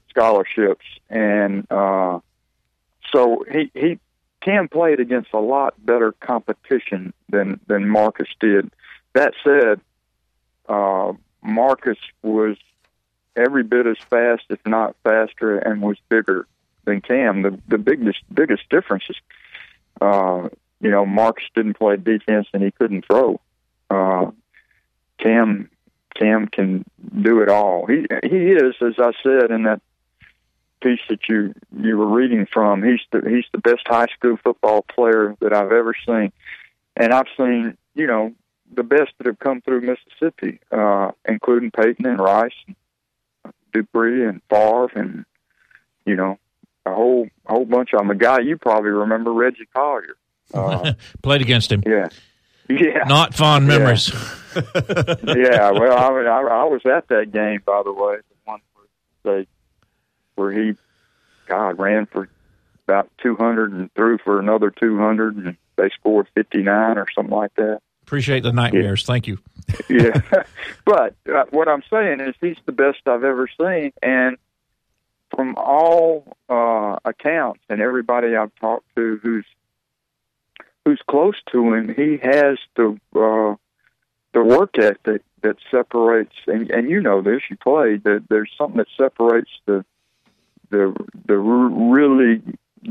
scholarships, 0.09 0.85
and 1.09 1.69
uh, 1.71 2.19
so 3.11 3.43
he 3.51 3.71
he 3.73 3.99
Cam 4.43 4.67
played 4.67 4.99
against 4.99 5.33
a 5.33 5.39
lot 5.39 5.73
better 5.83 6.11
competition 6.19 7.13
than 7.29 7.59
than 7.67 7.87
Marcus 7.87 8.27
did. 8.39 8.71
That 9.13 9.33
said, 9.43 9.79
uh, 10.67 11.13
Marcus 11.41 11.97
was 12.21 12.57
every 13.35 13.63
bit 13.63 13.87
as 13.87 13.97
fast, 14.09 14.43
if 14.49 14.59
not 14.65 14.95
faster, 15.03 15.57
and 15.57 15.81
was 15.81 15.97
bigger 16.09 16.47
than 16.85 17.01
Cam. 17.01 17.41
The 17.41 17.59
the 17.67 17.77
biggest 17.77 18.19
biggest 18.33 18.67
difference 18.69 19.05
is, 19.09 19.15
uh, 20.01 20.49
you 20.81 20.91
know, 20.91 21.05
Marcus 21.05 21.45
didn't 21.55 21.77
play 21.77 21.95
defense 21.95 22.47
and 22.53 22.61
he 22.63 22.71
couldn't 22.71 23.05
throw. 23.05 23.39
Uh, 23.89 24.31
Cam 25.19 25.69
Cam 26.15 26.47
can 26.47 26.83
do 27.21 27.41
it 27.41 27.49
all. 27.49 27.85
He 27.85 28.05
he 28.23 28.51
is, 28.51 28.75
as 28.81 28.95
I 28.99 29.11
said 29.23 29.51
in 29.51 29.63
that 29.63 29.81
piece 30.83 30.99
that 31.09 31.27
you 31.29 31.53
you 31.79 31.97
were 31.97 32.07
reading 32.07 32.45
from. 32.51 32.83
He's 32.83 32.99
the 33.11 33.21
he's 33.27 33.45
the 33.51 33.57
best 33.59 33.81
high 33.87 34.07
school 34.15 34.37
football 34.43 34.83
player 34.83 35.35
that 35.41 35.53
I've 35.53 35.71
ever 35.71 35.95
seen, 36.05 36.31
and 36.97 37.13
I've 37.13 37.27
seen 37.37 37.77
you 37.95 38.07
know 38.07 38.33
the 38.75 38.83
best 38.83 39.11
that 39.17 39.27
have 39.27 39.39
come 39.39 39.61
through 39.61 39.81
Mississippi, 39.81 40.59
uh, 40.71 41.11
including 41.27 41.71
Payton 41.71 42.05
and 42.05 42.19
Rice, 42.19 42.51
and 42.67 42.75
Dupree 43.73 44.25
and 44.25 44.41
Favre, 44.49 44.89
and 44.95 45.25
you 46.05 46.15
know 46.15 46.37
a 46.85 46.93
whole 46.93 47.27
a 47.45 47.51
whole 47.53 47.65
bunch 47.65 47.93
of 47.93 47.99
them. 47.99 48.09
A 48.11 48.15
guy 48.15 48.39
you 48.41 48.57
probably 48.57 48.91
remember, 48.91 49.31
Reggie 49.31 49.67
Collier. 49.73 50.15
Uh, 50.53 50.93
Played 51.23 51.41
against 51.41 51.71
him. 51.71 51.83
yeah, 51.85 52.09
yeah, 52.69 53.03
Not 53.07 53.33
fond 53.33 53.67
Yeah. 53.67 53.77
memories. 53.77 54.11
yeah. 54.55 55.71
Well, 55.71 55.97
I, 55.97 56.07
I, 56.09 56.41
I 56.41 56.63
was 56.65 56.81
at 56.85 57.07
that 57.07 57.31
game, 57.31 57.61
by 57.65 57.81
the 57.83 57.93
way, 57.93 58.17
the 58.17 58.35
one 58.45 58.59
where 59.23 59.35
they 59.41 59.47
where 60.35 60.51
he, 60.51 60.75
God, 61.47 61.79
ran 61.79 62.05
for 62.05 62.29
about 62.87 63.09
two 63.21 63.35
hundred 63.35 63.71
and 63.71 63.93
threw 63.93 64.17
for 64.17 64.39
another 64.39 64.71
two 64.71 64.97
hundred, 64.97 65.35
and 65.37 65.57
they 65.75 65.89
scored 65.89 66.27
fifty 66.35 66.61
nine 66.61 66.97
or 66.97 67.07
something 67.15 67.35
like 67.35 67.53
that. 67.55 67.81
Appreciate 68.03 68.43
the 68.43 68.51
nightmares. 68.51 69.05
Thank 69.05 69.27
you. 69.27 69.39
yeah, 69.89 70.21
but 70.85 71.15
uh, 71.33 71.45
what 71.51 71.67
I'm 71.67 71.83
saying 71.89 72.19
is 72.19 72.35
he's 72.41 72.57
the 72.65 72.71
best 72.71 72.99
I've 73.05 73.23
ever 73.23 73.47
seen, 73.59 73.93
and 74.01 74.37
from 75.35 75.55
all 75.55 76.35
uh, 76.49 76.97
accounts 77.05 77.61
and 77.69 77.81
everybody 77.81 78.35
I've 78.35 78.53
talked 78.55 78.85
to 78.95 79.19
who's 79.23 79.45
who's 80.85 81.01
close 81.09 81.35
to 81.51 81.73
him, 81.73 81.93
he 81.95 82.17
has 82.21 82.57
the 82.75 82.99
uh, 83.15 83.55
the 84.33 84.43
work 84.43 84.77
ethic 84.77 85.21
that 85.41 85.57
separates. 85.71 86.35
And, 86.47 86.69
and 86.71 86.89
you 86.89 87.01
know 87.01 87.21
this, 87.21 87.41
you 87.49 87.57
played. 87.57 88.03
That 88.03 88.25
there's 88.29 88.51
something 88.57 88.77
that 88.77 88.87
separates 88.97 89.51
the 89.65 89.85
the 90.73 90.93
the 91.27 91.37
really 91.37 92.41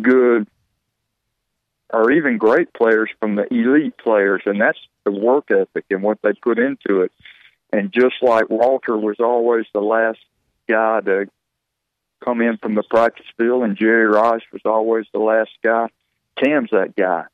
good 0.00 0.46
or 1.92 2.10
even 2.10 2.38
great 2.38 2.72
players 2.72 3.10
from 3.20 3.34
the 3.34 3.46
elite 3.52 3.98
players, 3.98 4.42
and 4.46 4.60
that's 4.60 4.78
the 5.04 5.10
work 5.10 5.50
ethic 5.50 5.84
and 5.90 6.02
what 6.02 6.18
they 6.22 6.32
put 6.32 6.58
into 6.58 7.02
it. 7.02 7.12
And 7.72 7.92
just 7.92 8.14
like 8.22 8.48
Walter 8.48 8.96
was 8.96 9.16
always 9.20 9.66
the 9.74 9.80
last 9.80 10.20
guy 10.68 11.00
to 11.00 11.26
come 12.24 12.40
in 12.40 12.56
from 12.58 12.74
the 12.74 12.82
practice 12.82 13.26
field, 13.36 13.64
and 13.64 13.76
Jerry 13.76 14.06
Rice 14.06 14.42
was 14.52 14.62
always 14.64 15.06
the 15.12 15.18
last 15.18 15.50
guy. 15.62 15.88
Cam's 16.42 16.70
that 16.70 16.94
guy. 16.96 17.24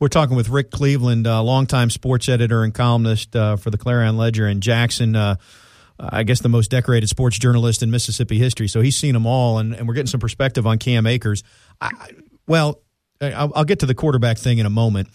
We're 0.00 0.08
talking 0.08 0.34
with 0.34 0.48
Rick 0.48 0.70
Cleveland, 0.70 1.26
uh, 1.26 1.42
longtime 1.42 1.90
sports 1.90 2.28
editor 2.28 2.64
and 2.64 2.72
columnist 2.72 3.36
uh, 3.36 3.56
for 3.56 3.70
the 3.70 3.76
Clarion 3.76 4.16
Ledger, 4.16 4.46
and 4.46 4.62
Jackson, 4.62 5.14
uh, 5.14 5.36
I 6.00 6.22
guess 6.22 6.40
the 6.40 6.48
most 6.48 6.70
decorated 6.70 7.08
sports 7.08 7.38
journalist 7.38 7.82
in 7.82 7.90
Mississippi 7.90 8.38
history. 8.38 8.68
So 8.68 8.80
he's 8.80 8.96
seen 8.96 9.12
them 9.12 9.26
all, 9.26 9.58
and, 9.58 9.74
and 9.74 9.86
we're 9.86 9.94
getting 9.94 10.06
some 10.06 10.20
perspective 10.20 10.66
on 10.66 10.78
Cam 10.78 11.06
Akers. 11.06 11.42
I, 11.80 11.90
well, 12.46 12.80
I'll, 13.20 13.52
I'll 13.54 13.64
get 13.64 13.80
to 13.80 13.86
the 13.86 13.94
quarterback 13.94 14.38
thing 14.38 14.58
in 14.58 14.66
a 14.66 14.70
moment. 14.70 15.08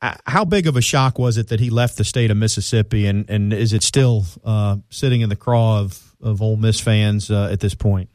Uh, 0.00 0.14
how 0.26 0.44
big 0.44 0.66
of 0.66 0.76
a 0.76 0.80
shock 0.80 1.18
was 1.18 1.36
it 1.36 1.48
that 1.48 1.60
he 1.60 1.70
left 1.70 1.96
the 1.96 2.04
state 2.04 2.30
of 2.30 2.36
Mississippi, 2.36 3.06
and, 3.06 3.28
and 3.28 3.52
is 3.52 3.72
it 3.72 3.82
still 3.82 4.24
uh, 4.44 4.76
sitting 4.90 5.20
in 5.20 5.30
the 5.30 5.36
craw 5.36 5.80
of, 5.80 6.14
of 6.20 6.42
Ole 6.42 6.56
Miss 6.56 6.78
fans 6.78 7.30
uh, 7.30 7.48
at 7.50 7.60
this 7.60 7.74
point? 7.74 8.10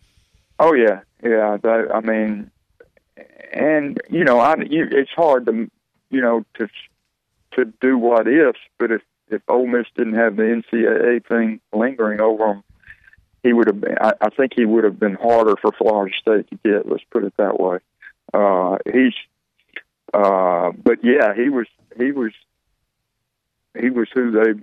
Oh 0.60 0.74
yeah, 0.74 1.02
yeah. 1.24 1.58
I 1.64 2.02
mean, 2.02 2.52
and 3.52 4.00
you 4.10 4.24
know, 4.24 4.40
I 4.40 4.56
you, 4.70 4.88
it's 4.92 5.12
hard 5.16 5.46
to 5.48 5.70
you 6.10 6.22
know 6.22 6.46
to 6.56 6.68
to 7.54 7.66
do 7.82 7.98
what 7.98 8.28
ifs, 8.28 8.60
but 8.78 8.92
if 8.92 9.02
if 9.30 9.42
Ole 9.48 9.68
Miss 9.68 9.88
didn't 9.96 10.16
have 10.16 10.36
the 10.36 10.44
NCAA 10.44 11.26
thing 11.26 11.60
lingering 11.74 12.22
over 12.22 12.54
him, 12.54 12.64
he 13.44 13.54
would 13.54 13.68
have 13.68 13.80
been. 13.80 13.98
I, 14.00 14.14
I 14.22 14.30
think 14.30 14.54
he 14.56 14.66
would 14.66 14.84
have 14.84 15.00
been 15.00 15.16
harder 15.16 15.56
for 15.56 15.72
Florida 15.72 16.16
State 16.18 16.50
to 16.50 16.60
get. 16.64 16.90
Let's 16.90 17.04
put 17.10 17.24
it 17.24 17.34
that 17.38 17.60
way. 17.60 17.80
Uh, 18.34 18.78
he's, 18.92 19.14
uh, 20.14 20.72
but 20.72 21.04
yeah, 21.04 21.34
he 21.34 21.50
was 21.50 21.68
he 21.98 22.12
was 22.12 22.34
he 23.80 23.90
was 23.90 24.08
who 24.14 24.32
they 24.32 24.62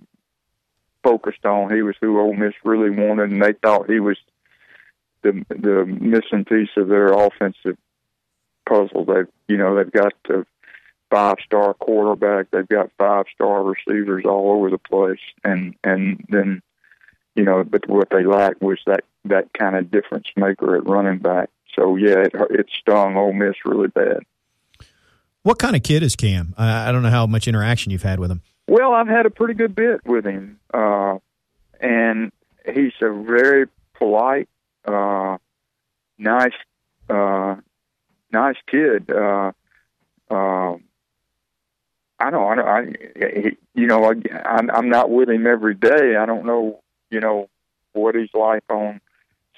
focused 1.02 1.44
on. 1.46 1.74
He 1.74 1.82
was 1.82 1.96
who 2.00 2.20
Ole 2.20 2.34
Miss 2.34 2.54
really 2.64 2.90
wanted, 2.90 3.30
and 3.30 3.42
they 3.42 3.54
thought 3.54 3.90
he 3.90 4.00
was 4.00 4.18
the 5.22 5.44
the 5.48 5.86
missing 5.86 6.44
piece 6.44 6.70
of 6.76 6.88
their 6.88 7.12
offensive 7.12 7.78
puzzle. 8.68 9.04
They, 9.04 9.22
you 9.48 9.56
know, 9.56 9.76
they've 9.76 9.90
got 9.90 10.12
a 10.28 10.44
five 11.11 11.36
star 11.44 11.74
quarterback, 11.74 12.50
they've 12.50 12.68
got 12.68 12.90
five 12.98 13.26
star 13.32 13.62
receivers 13.62 14.24
all 14.24 14.52
over 14.52 14.70
the 14.70 14.78
place, 14.78 15.20
and 15.44 15.74
and 15.84 16.24
then, 16.28 16.62
you 17.34 17.44
know, 17.44 17.64
but 17.64 17.88
what 17.88 18.09
they 18.11 18.24
lacked 18.24 18.62
was 18.62 18.78
that 18.86 19.04
that 19.24 19.52
kind 19.52 19.76
of 19.76 19.90
difference 19.90 20.26
maker 20.36 20.76
at 20.76 20.88
running 20.88 21.18
back. 21.18 21.50
So 21.74 21.96
yeah, 21.96 22.20
it, 22.20 22.32
it 22.50 22.66
stung 22.80 23.16
Ole 23.16 23.32
Miss 23.32 23.57
really 23.64 23.88
bad. 23.88 24.20
What 25.42 25.59
kind 25.59 25.76
of 25.76 25.82
kid 25.82 26.02
is 26.02 26.16
Cam? 26.16 26.54
I, 26.59 26.88
I 26.88 26.92
don't 26.92 27.02
know 27.02 27.11
how 27.11 27.26
much 27.26 27.46
interaction 27.46 27.92
you've 27.92 28.02
had 28.02 28.18
with 28.18 28.30
him. 28.30 28.42
Well, 28.66 28.92
I've 28.92 29.07
had 29.07 29.26
a 29.26 29.30
pretty 29.30 29.54
good 29.54 29.76
bit 29.76 30.04
with 30.04 30.26
him, 30.26 30.59
uh, 30.74 31.18
and 31.80 32.32
he's 32.64 32.94
a 33.00 33.12
very 33.12 33.66
polite, 33.94 34.48
uh, 34.84 35.38
nice, 36.18 36.52
uh, 37.09 37.57
nice 38.32 38.57
kid. 38.68 39.09
Uh, 39.09 39.52
uh, 40.28 40.76
I 42.18 42.30
don't, 42.30 42.50
I, 42.50 42.54
don't, 42.54 42.96
I 43.22 43.56
you 43.74 43.86
know, 43.86 44.04
I, 44.04 44.14
I'm, 44.46 44.70
I'm 44.70 44.88
not 44.88 45.10
with 45.10 45.28
him 45.28 45.46
every 45.46 45.74
day. 45.74 46.16
I 46.16 46.26
don't 46.26 46.46
know, 46.46 46.80
you 47.10 47.20
know, 47.20 47.48
what 47.92 48.14
he's 48.14 48.32
like 48.34 48.64
on 48.70 49.00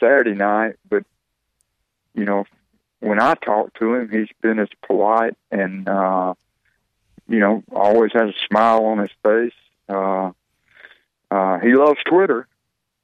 Saturday 0.00 0.34
night, 0.34 0.76
but 0.88 1.04
you 2.14 2.24
know, 2.24 2.44
when 3.00 3.20
I 3.20 3.34
talk 3.34 3.74
to 3.74 3.94
him, 3.94 4.10
he's 4.10 4.28
been 4.40 4.58
as 4.58 4.68
polite 4.86 5.36
and, 5.50 5.88
uh, 5.88 6.34
you 7.28 7.38
know, 7.38 7.62
always 7.72 8.12
has 8.12 8.30
a 8.30 8.46
smile 8.48 8.84
on 8.86 8.98
his 8.98 9.10
face. 9.22 9.52
Uh, 9.88 10.32
uh, 11.30 11.58
he 11.60 11.74
loves 11.74 11.98
Twitter, 12.06 12.48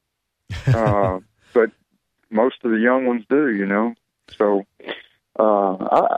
uh, 0.67 1.19
but 1.53 1.71
most 2.29 2.55
of 2.63 2.71
the 2.71 2.79
young 2.79 3.05
ones 3.05 3.23
do, 3.29 3.49
you 3.49 3.65
know. 3.65 3.93
So, 4.37 4.65
uh, 5.39 5.75
I, 5.79 6.17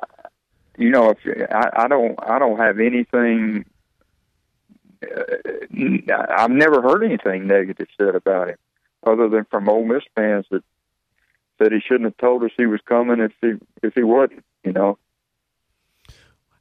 you 0.77 0.89
know, 0.89 1.09
if 1.11 1.49
I, 1.51 1.83
I 1.83 1.87
don't, 1.87 2.17
I 2.21 2.39
don't 2.39 2.59
have 2.59 2.79
anything. 2.79 3.65
Uh, 5.03 6.13
I've 6.29 6.51
never 6.51 6.81
heard 6.81 7.03
anything 7.03 7.47
negative 7.47 7.87
said 7.97 8.15
about 8.15 8.49
him, 8.49 8.57
other 9.05 9.29
than 9.29 9.45
from 9.45 9.69
Ole 9.69 9.85
Miss 9.85 10.03
fans 10.15 10.45
that 10.51 10.63
said 11.57 11.71
he 11.71 11.79
shouldn't 11.79 12.05
have 12.05 12.17
told 12.17 12.43
us 12.43 12.51
he 12.57 12.65
was 12.65 12.79
coming 12.85 13.19
if 13.19 13.31
he 13.41 13.53
if 13.83 13.93
he 13.93 14.03
wasn't. 14.03 14.43
You 14.63 14.73
know. 14.73 14.97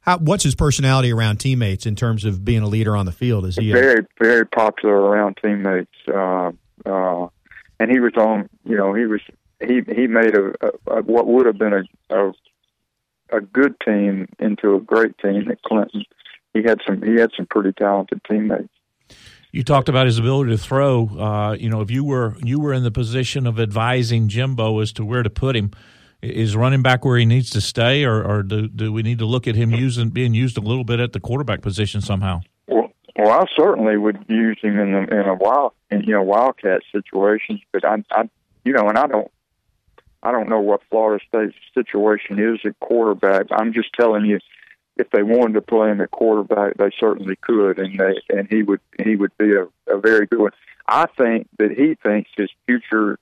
How, 0.01 0.19
what's 0.19 0.43
his 0.43 0.55
personality 0.55 1.11
around 1.11 1.37
teammates 1.41 1.85
in 1.85 1.95
terms 1.95 2.23
of 2.23 2.45
being 2.45 2.61
a 2.61 2.67
leader 2.67 2.95
on 2.95 3.05
the 3.05 3.11
field? 3.11 3.45
Is 3.45 3.57
he 3.57 3.73
very 3.73 4.01
a- 4.01 4.23
very 4.23 4.45
popular 4.45 4.95
around 4.95 5.37
teammates? 5.43 5.91
Uh, 6.07 6.51
uh, 6.85 7.27
and 7.79 7.91
he 7.91 7.99
was 7.99 8.13
on. 8.17 8.49
You 8.63 8.77
know, 8.77 8.93
he 8.93 9.05
was 9.05 9.21
he 9.59 9.81
he 9.93 10.07
made 10.07 10.35
a, 10.35 10.53
a, 10.61 10.99
a 10.99 11.01
what 11.01 11.27
would 11.27 11.45
have 11.45 11.57
been 11.57 11.73
a, 11.73 11.83
a 12.15 12.31
a 13.31 13.41
good 13.41 13.75
team 13.85 14.27
into 14.39 14.75
a 14.75 14.79
great 14.79 15.17
team 15.19 15.49
at 15.49 15.61
Clinton. 15.63 16.03
He 16.53 16.63
had 16.63 16.79
some 16.87 17.01
he 17.01 17.19
had 17.19 17.31
some 17.35 17.45
pretty 17.47 17.73
talented 17.73 18.21
teammates. 18.29 18.69
You 19.51 19.63
talked 19.63 19.89
about 19.89 20.05
his 20.05 20.17
ability 20.17 20.51
to 20.51 20.57
throw. 20.57 21.07
Uh, 21.07 21.53
you 21.53 21.69
know, 21.69 21.81
if 21.81 21.89
you 21.91 22.03
were 22.03 22.35
you 22.43 22.59
were 22.59 22.73
in 22.73 22.83
the 22.83 22.91
position 22.91 23.47
of 23.47 23.59
advising 23.59 24.27
Jimbo 24.27 24.79
as 24.79 24.91
to 24.93 25.05
where 25.05 25.23
to 25.23 25.29
put 25.29 25.55
him, 25.55 25.71
is 26.21 26.55
running 26.55 26.81
back 26.81 27.05
where 27.05 27.17
he 27.17 27.25
needs 27.25 27.49
to 27.51 27.61
stay, 27.61 28.03
or, 28.03 28.23
or 28.23 28.43
do, 28.43 28.67
do 28.67 28.91
we 28.91 29.03
need 29.03 29.19
to 29.19 29.25
look 29.25 29.47
at 29.47 29.55
him 29.55 29.71
using 29.71 30.09
being 30.09 30.33
used 30.33 30.57
a 30.57 30.61
little 30.61 30.83
bit 30.83 30.99
at 30.99 31.13
the 31.13 31.19
quarterback 31.19 31.61
position 31.61 32.01
somehow? 32.01 32.41
Well, 32.67 32.91
well, 33.15 33.31
I 33.31 33.45
certainly 33.55 33.97
would 33.97 34.25
use 34.27 34.59
him 34.61 34.79
in 34.79 34.91
the, 34.91 35.19
in 35.19 35.27
a 35.27 35.35
wild 35.35 35.73
in 35.91 36.03
you 36.03 36.13
know 36.13 36.23
wildcat 36.23 36.81
situations, 36.91 37.61
but 37.71 37.85
I, 37.85 38.03
I 38.11 38.29
you 38.65 38.73
know, 38.73 38.87
and 38.89 38.97
I 38.97 39.07
don't 39.07 39.31
I 40.27 40.33
don't 40.33 40.49
know 40.49 40.59
what 40.59 40.81
Florida 40.89 41.23
State's 41.25 41.55
situation 41.73 42.37
is 42.37 42.59
at 42.65 42.77
quarterback. 42.81 43.45
I'm 43.49 43.71
just 43.71 43.93
telling 43.93 44.25
you 44.25 44.39
if 44.97 45.09
they 45.11 45.23
wanted 45.23 45.53
to 45.53 45.61
play 45.61 45.89
him 45.89 46.01
at 46.01 46.11
quarterback, 46.11 46.75
they 46.75 46.89
certainly 46.99 47.37
could, 47.37 47.79
and 47.79 47.97
they 47.97 48.15
and 48.29 48.45
he 48.49 48.61
would 48.61 48.81
he 49.01 49.15
would 49.15 49.31
be 49.37 49.53
a, 49.53 49.67
a 49.87 49.97
very 49.97 50.25
good 50.25 50.39
one. 50.39 50.51
I 50.85 51.05
think 51.17 51.47
that 51.59 51.71
he 51.71 51.95
thinks 52.03 52.29
his 52.35 52.49
future 52.65 53.17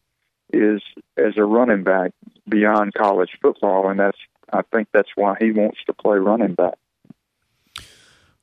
is 0.51 0.81
as 1.15 1.37
a 1.37 1.43
running 1.43 1.83
back 1.83 2.11
beyond 2.49 2.95
college 2.95 3.37
football, 3.39 3.87
and 3.87 3.99
that's 3.99 4.17
I 4.51 4.63
think 4.73 4.87
that's 4.91 5.09
why 5.13 5.35
he 5.39 5.51
wants 5.51 5.77
to 5.85 5.93
play 5.93 6.17
running 6.17 6.55
back. 6.55 6.79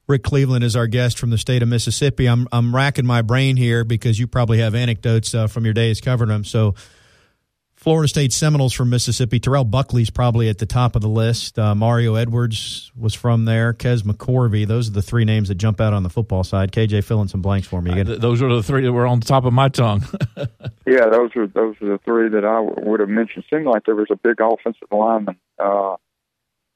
Rick 0.07 0.23
Cleveland 0.23 0.63
is 0.63 0.77
our 0.77 0.87
guest 0.87 1.19
from 1.19 1.31
the 1.31 1.39
state 1.39 1.65
of 1.65 1.69
Mississippi. 1.69 2.27
I'm 2.27 2.47
I'm 2.53 2.73
racking 2.73 3.07
my 3.07 3.23
brain 3.23 3.57
here 3.57 3.83
because 3.83 4.21
you 4.21 4.29
probably 4.29 4.59
have 4.59 4.77
anecdotes 4.77 5.35
uh, 5.35 5.49
from 5.49 5.65
your 5.65 5.75
days 5.75 6.01
covering 6.01 6.31
them. 6.31 6.45
So 6.45 6.77
Florida 7.83 8.07
State 8.07 8.33
Seminoles 8.33 8.73
from 8.73 8.91
Mississippi. 8.91 9.41
Terrell 9.41 9.65
Buckley's 9.65 10.09
probably 10.09 10.49
at 10.49 10.59
the 10.59 10.67
top 10.67 10.95
of 10.95 11.03
the 11.03 11.09
list. 11.09 11.59
Uh, 11.59 11.75
Mario 11.75 12.15
Edwards 12.15 12.93
was 12.97 13.13
from 13.13 13.45
there. 13.45 13.73
Kez 13.73 14.05
McCorvey. 14.05 14.65
Those 14.69 14.89
are 14.89 14.93
the 14.93 15.03
three 15.03 15.25
names 15.25 15.49
that 15.49 15.57
jump 15.57 15.81
out 15.81 15.93
on 15.93 16.05
the 16.05 16.09
football 16.09 16.45
side. 16.45 16.71
KJ, 16.71 17.03
fill 17.03 17.21
in 17.23 17.27
some 17.27 17.43
blanks 17.43 17.67
for 17.67 17.83
me. 17.83 17.91
Uh, 17.91 18.05
th- 18.05 18.21
those 18.21 18.41
are 18.41 18.55
the 18.55 18.63
three 18.63 18.83
that 18.83 18.93
were 18.93 19.05
on 19.05 19.19
the 19.19 19.27
top 19.27 19.45
of 19.45 19.53
my 19.53 19.69
tongue. 19.69 20.05
yeah, 20.87 21.09
those 21.11 21.35
are 21.35 21.49
those 21.49 21.75
are 21.83 21.89
the 21.89 22.01
three 22.05 22.29
that 22.29 22.45
I 22.45 22.65
w- 22.65 22.89
would 22.89 23.01
have 23.01 23.09
mentioned. 23.09 23.47
Seemed 23.51 23.67
like 23.67 23.85
there 23.85 23.97
was 23.97 24.13
a 24.13 24.17
big 24.17 24.41
offensive 24.41 24.87
lineman 24.93 25.41
uh, 25.59 25.97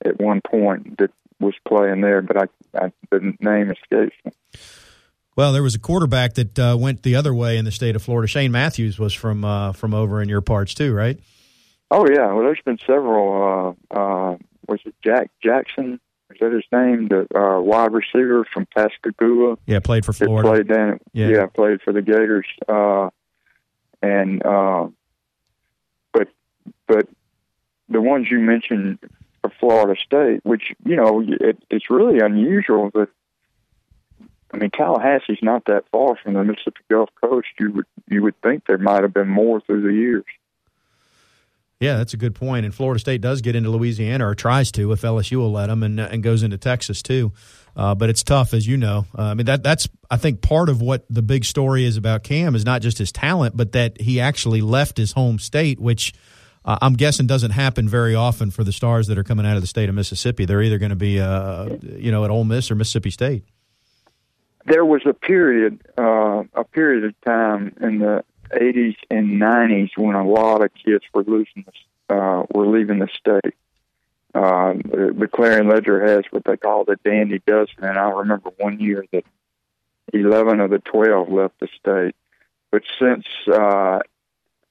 at 0.05 0.19
one 0.21 0.41
point 0.41 0.99
that 0.99 1.13
was 1.39 1.55
playing 1.69 2.01
there, 2.01 2.21
but 2.21 2.37
I, 2.37 2.85
I 2.85 2.93
the 3.13 3.33
name 3.39 3.71
escapes 3.71 4.17
me. 4.25 4.33
Well, 5.37 5.53
there 5.53 5.62
was 5.62 5.74
a 5.74 5.78
quarterback 5.78 6.34
that 6.34 6.59
uh, 6.59 6.76
went 6.80 7.03
the 7.03 7.14
other 7.14 7.34
way 7.34 7.59
in 7.59 7.66
the 7.66 7.70
state 7.70 7.95
of 7.95 8.03
Florida. 8.03 8.26
Shane 8.26 8.51
Matthews 8.51 8.99
was 8.99 9.12
from 9.12 9.45
uh, 9.45 9.72
from 9.72 9.93
over 9.93 10.22
in 10.22 10.30
your 10.30 10.41
parts 10.41 10.72
too, 10.72 10.95
right? 10.95 11.20
Oh 11.91 12.07
yeah. 12.11 12.32
Well, 12.32 12.45
there's 12.45 12.62
been 12.64 12.78
several. 12.87 13.76
Uh, 13.93 13.95
uh, 13.95 14.37
was 14.66 14.80
it 14.87 14.95
Jack 15.05 15.30
Jackson? 15.43 16.01
Is 16.30 16.39
that 16.41 16.53
his 16.53 16.64
name? 16.72 17.09
The 17.09 17.26
uh, 17.39 17.61
wide 17.61 17.93
receiver 17.93 18.47
from 18.53 18.66
Pascagoula. 18.74 19.59
Yeah, 19.66 19.80
played 19.80 20.07
for 20.07 20.14
Florida. 20.14 20.49
Played 20.49 20.68
down. 20.68 21.01
Yeah. 21.12 21.28
yeah, 21.28 21.47
played 21.47 21.82
for 21.82 21.93
the 21.93 22.03
Gators. 22.03 22.47
Uh, 22.66 23.11
and 24.03 24.45
uh, 24.45 24.89
but 26.12 26.28
but 26.89 27.09
the 27.91 28.01
ones 28.01 28.28
you 28.30 28.41
mentioned 28.41 28.99
for 29.43 29.53
Florida 29.61 30.01
State, 30.03 30.41
which 30.45 30.72
you 30.84 30.97
know 30.97 31.22
it, 31.22 31.62
it's 31.70 31.91
really 31.91 32.20
unusual 32.20 32.91
that 32.95 33.09
I 34.53 34.59
mean, 34.59 34.70
Tallahassee's 34.70 35.42
not 35.42 35.64
that 35.66 35.84
far 35.90 36.16
from 36.22 36.34
the 36.34 36.44
Mississippi 36.44 36.80
Gulf 36.90 37.11
Coast. 37.20 37.49
You 37.59 37.72
would 37.72 37.86
you 38.09 38.22
would 38.22 38.40
think 38.42 38.66
there 38.66 38.78
might 38.78 39.03
have 39.03 39.12
been 39.12 39.28
more 39.28 39.61
through 39.61 39.82
the 39.82 39.92
years. 39.92 40.24
Yeah, 41.80 41.99
that's 41.99 42.14
a 42.14 42.16
good 42.16 42.34
point. 42.34 42.64
And 42.64 42.74
Florida 42.74 42.99
State 42.99 43.20
does 43.20 43.42
get 43.42 43.55
into 43.55 43.68
Louisiana 43.68 44.26
or 44.26 44.34
tries 44.34 44.72
to 44.72 44.92
if 44.92 45.03
LSU 45.03 45.36
will 45.36 45.53
let 45.53 45.66
them, 45.66 45.82
and 45.82 46.01
and 46.01 46.22
goes 46.22 46.42
into 46.42 46.59
Texas 46.59 47.03
too. 47.03 47.32
Uh, 47.76 47.94
but 47.94 48.09
it's 48.09 48.22
tough, 48.22 48.55
as 48.55 48.66
you 48.66 48.78
know. 48.78 49.05
Uh, 49.16 49.22
I 49.22 49.34
mean, 49.34 49.47
that 49.47 49.62
that's 49.62 49.88
I 50.11 50.16
think 50.16 50.40
part 50.40 50.68
of 50.68 50.80
what 50.80 51.05
the 51.11 51.22
big 51.22 51.44
story 51.44 51.84
is 51.84 51.97
about 51.97 52.22
Cam 52.22 52.55
is 52.55 52.64
not 52.64 52.80
just 52.80 52.99
his 52.99 53.12
talent, 53.12 53.57
but 53.57 53.72
that 53.72 54.01
he 54.01 54.20
actually 54.20 54.62
left 54.62 54.97
his 54.97 55.12
home 55.12 55.38
state, 55.38 55.78
which 55.78 56.14
uh, 56.64 56.78
I'm 56.80 56.94
guessing 56.94 57.26
doesn't 57.26 57.51
happen 57.51 57.88
very 57.88 58.14
often 58.14 58.51
for 58.51 58.64
the 58.64 58.72
stars 58.72 59.09
that 59.09 59.18
are 59.18 59.24
coming 59.24 59.44
out 59.44 59.57
of 59.57 59.62
the 59.62 59.68
state 59.68 59.88
of 59.88 59.94
Mississippi. 59.94 60.47
They're 60.47 60.62
either 60.62 60.78
going 60.78 60.90
to 60.90 60.97
be, 60.97 61.20
uh, 61.20 61.76
you 61.82 62.11
know, 62.11 62.24
at 62.24 62.30
Ole 62.30 62.44
Miss 62.44 62.70
or 62.70 62.74
Mississippi 62.74 63.11
State. 63.11 63.44
There 64.67 64.85
was 64.85 65.03
a 65.07 65.14
period, 65.14 65.81
uh, 65.97 66.45
a 66.55 66.64
period 66.64 67.05
of 67.05 67.21
time 67.23 67.75
in 67.81 67.99
the 67.99 68.25
80s 68.51 68.97
and 69.11 69.41
90s 69.41 69.91
when 69.97 70.14
a 70.14 70.27
lot 70.27 70.64
of 70.64 70.71
kids 70.75 71.05
were 71.14 71.25
losing, 71.25 71.64
uh, 72.09 72.45
were 72.53 72.67
leaving 72.67 72.99
the 72.99 73.09
state. 73.09 73.55
Uh, 74.35 74.75
the, 74.75 75.14
the 75.19 75.29
Clarion 75.29 75.69
Ledger 75.69 76.05
has 76.07 76.25
what 76.31 76.45
they 76.45 76.57
call 76.57 76.85
the 76.85 76.97
Dandy 77.05 77.41
Dozen, 77.47 77.83
and 77.85 77.97
I 77.97 78.11
remember 78.11 78.51
one 78.59 78.81
year 78.81 79.05
that 79.12 79.25
11 80.12 80.61
of 80.61 80.71
the 80.71 80.79
12 80.79 81.31
left 81.31 81.59
the 81.61 81.69
state. 81.81 82.14
But 82.71 82.83
since 82.99 83.25
uh, 83.51 84.01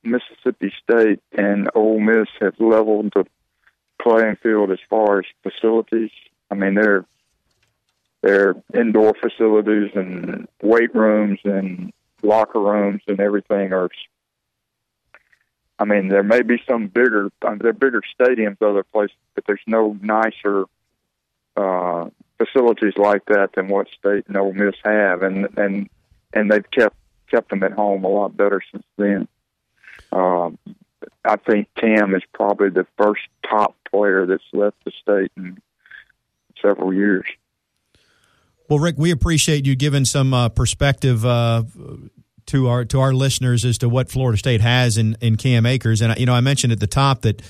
Mississippi 0.04 0.72
State 0.84 1.22
and 1.32 1.70
Ole 1.74 2.00
Miss 2.00 2.28
have 2.40 2.60
leveled 2.60 3.12
the 3.16 3.26
playing 4.02 4.38
field 4.42 4.72
as 4.72 4.80
far 4.90 5.20
as 5.20 5.26
facilities. 5.44 6.12
I 6.52 6.56
mean, 6.56 6.76
their 6.76 7.06
their 8.26 8.56
indoor 8.74 9.14
facilities 9.14 9.92
and 9.94 10.48
weight 10.64 10.96
rooms 10.96 11.40
and 11.44 11.94
locker 12.24 12.60
rooms 12.60 13.04
and 13.08 13.20
everything 13.20 13.72
are. 13.72 13.88
I 15.78 15.86
mean, 15.86 16.08
there 16.08 16.24
may 16.24 16.42
be 16.42 16.60
some 16.68 16.88
bigger, 16.88 17.30
uh, 17.44 17.56
there 17.60 17.70
are 17.70 17.74
bigger 17.74 18.02
stadiums 18.20 18.60
other 18.64 18.84
places, 18.84 19.16
but 19.36 19.44
there's 19.46 19.60
no 19.68 19.96
nicer 20.02 20.66
uh, 21.56 22.10
facilities 22.40 22.98
like 22.98 23.26
that 23.26 23.52
than 23.54 23.68
what 23.68 23.90
State 24.00 24.26
and 24.28 24.38
Ole 24.38 24.54
Miss 24.54 24.76
have, 24.84 25.22
and 25.22 25.48
and 25.58 25.88
and 26.34 26.52
they've 26.52 26.72
kept 26.72 26.96
kept 27.30 27.52
them 27.52 27.62
at 27.62 27.74
home 27.74 28.04
a 28.06 28.08
lot 28.08 28.36
better 28.36 28.62
since 28.72 28.86
then. 28.98 29.28
Um, 30.12 30.58
I 31.24 31.36
think 31.36 31.68
Cam 31.76 32.16
is 32.16 32.24
probably 32.34 32.70
the 32.70 32.88
first 32.98 33.22
top 33.48 33.76
player 33.92 34.26
that's 34.26 34.44
left 34.52 34.78
the 34.84 34.92
state 35.00 35.32
in 35.38 35.62
several 36.60 36.92
years. 36.92 37.26
Well, 38.70 38.80
Rick, 38.80 38.96
we 38.98 39.12
appreciate 39.12 39.66
you 39.66 39.76
giving 39.76 40.06
some 40.06 40.34
uh, 40.34 40.50
perspective 40.50 41.26
uh, 41.26 41.64
to 42.48 42.68
our 42.68 42.86
to 42.86 43.00
our 43.00 43.14
listeners 43.14 43.66
as 43.66 43.78
to 43.80 43.90
what 43.90 44.10
Florida 44.10 44.38
State 44.38 44.62
has 44.62 44.98
in 44.98 45.18
in 45.22 45.36
Cam 45.36 45.66
Akers. 45.66 46.02
And 46.02 46.18
you 46.18 46.26
know, 46.26 46.34
I 46.34 46.42
mentioned 46.42 46.74
at 46.74 46.80
the 46.80 46.88
top 46.88 47.22
that 47.22 47.42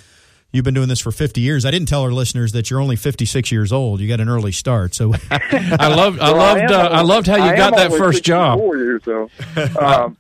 you've 0.51 0.65
been 0.65 0.73
doing 0.73 0.87
this 0.89 0.99
for 0.99 1.11
50 1.11 1.41
years. 1.41 1.65
I 1.65 1.71
didn't 1.71 1.87
tell 1.87 2.01
our 2.01 2.11
listeners 2.11 2.53
that 2.53 2.69
you're 2.69 2.79
only 2.79 2.95
56 2.95 3.51
years 3.51 3.71
old. 3.71 3.99
You 3.99 4.07
got 4.07 4.21
an 4.21 4.29
early 4.29 4.51
start. 4.51 4.93
So 4.93 5.13
I 5.31 5.93
loved 5.93 6.19
I 6.19 6.31
loved 6.31 6.71
uh, 6.71 6.89
I 6.91 7.01
loved 7.01 7.27
how 7.27 7.37
you 7.37 7.43
I 7.43 7.55
got 7.55 7.75
that 7.75 7.91
first 7.91 8.23
job. 8.23 8.59
Years 8.59 9.07
old. 9.07 9.31
Um, 9.77 10.17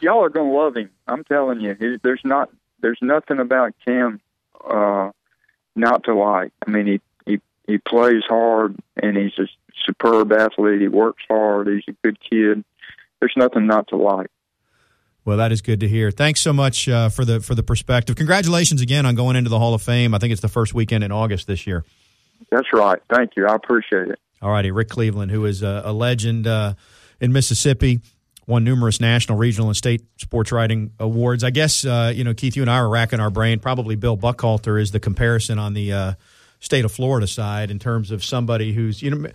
y'all 0.00 0.24
are 0.24 0.30
going 0.30 0.50
to 0.50 0.56
love 0.56 0.76
him. 0.76 0.90
I'm 1.06 1.24
telling 1.24 1.60
you, 1.60 1.76
he, 1.78 1.96
there's 2.02 2.20
not 2.24 2.50
there's 2.80 2.98
nothing 3.02 3.38
about 3.38 3.74
Cam 3.86 4.20
uh, 4.64 5.10
not 5.76 6.04
to 6.04 6.14
like. 6.14 6.52
I 6.66 6.70
mean, 6.70 6.86
he 6.86 7.00
he 7.26 7.40
he 7.66 7.78
plays 7.78 8.22
hard 8.28 8.76
and 9.02 9.16
he's 9.16 9.38
a 9.38 9.46
superb 9.84 10.32
athlete. 10.32 10.80
He 10.80 10.88
works 10.88 11.22
hard. 11.28 11.68
He's 11.68 11.84
a 11.88 11.92
good 12.04 12.18
kid. 12.20 12.64
There's 13.20 13.34
nothing 13.36 13.66
not 13.66 13.88
to 13.88 13.96
like. 13.96 14.30
Well, 15.24 15.36
that 15.36 15.52
is 15.52 15.60
good 15.60 15.80
to 15.80 15.88
hear. 15.88 16.10
Thanks 16.10 16.40
so 16.40 16.52
much 16.52 16.88
uh, 16.88 17.10
for 17.10 17.24
the 17.24 17.40
for 17.40 17.54
the 17.54 17.62
perspective. 17.62 18.16
Congratulations 18.16 18.80
again 18.80 19.04
on 19.04 19.14
going 19.14 19.36
into 19.36 19.50
the 19.50 19.58
Hall 19.58 19.74
of 19.74 19.82
Fame. 19.82 20.14
I 20.14 20.18
think 20.18 20.32
it's 20.32 20.40
the 20.40 20.48
first 20.48 20.72
weekend 20.72 21.04
in 21.04 21.12
August 21.12 21.46
this 21.46 21.66
year. 21.66 21.84
That's 22.50 22.72
right. 22.72 22.98
Thank 23.12 23.32
you. 23.36 23.46
I 23.46 23.54
appreciate 23.54 24.08
it. 24.08 24.18
All 24.40 24.50
righty, 24.50 24.70
Rick 24.70 24.88
Cleveland, 24.88 25.30
who 25.30 25.44
is 25.44 25.62
a, 25.62 25.82
a 25.84 25.92
legend 25.92 26.46
uh, 26.46 26.72
in 27.20 27.32
Mississippi 27.32 28.00
won 28.50 28.64
numerous 28.64 29.00
national, 29.00 29.38
regional, 29.38 29.68
and 29.68 29.76
state 29.76 30.02
sports 30.18 30.50
writing 30.50 30.92
awards. 30.98 31.44
I 31.44 31.50
guess 31.50 31.84
uh, 31.84 32.12
you 32.14 32.24
know, 32.24 32.34
Keith, 32.34 32.56
you 32.56 32.62
and 32.62 32.70
I 32.70 32.78
are 32.78 32.88
racking 32.88 33.20
our 33.20 33.30
brain. 33.30 33.60
Probably 33.60 33.94
Bill 33.94 34.16
Buchalter 34.16 34.80
is 34.80 34.90
the 34.90 35.00
comparison 35.00 35.58
on 35.58 35.72
the 35.72 35.92
uh, 35.92 36.12
state 36.58 36.84
of 36.84 36.92
Florida 36.92 37.26
side 37.26 37.70
in 37.70 37.78
terms 37.78 38.10
of 38.10 38.24
somebody 38.24 38.72
who's 38.72 39.02
you 39.02 39.10
know. 39.10 39.30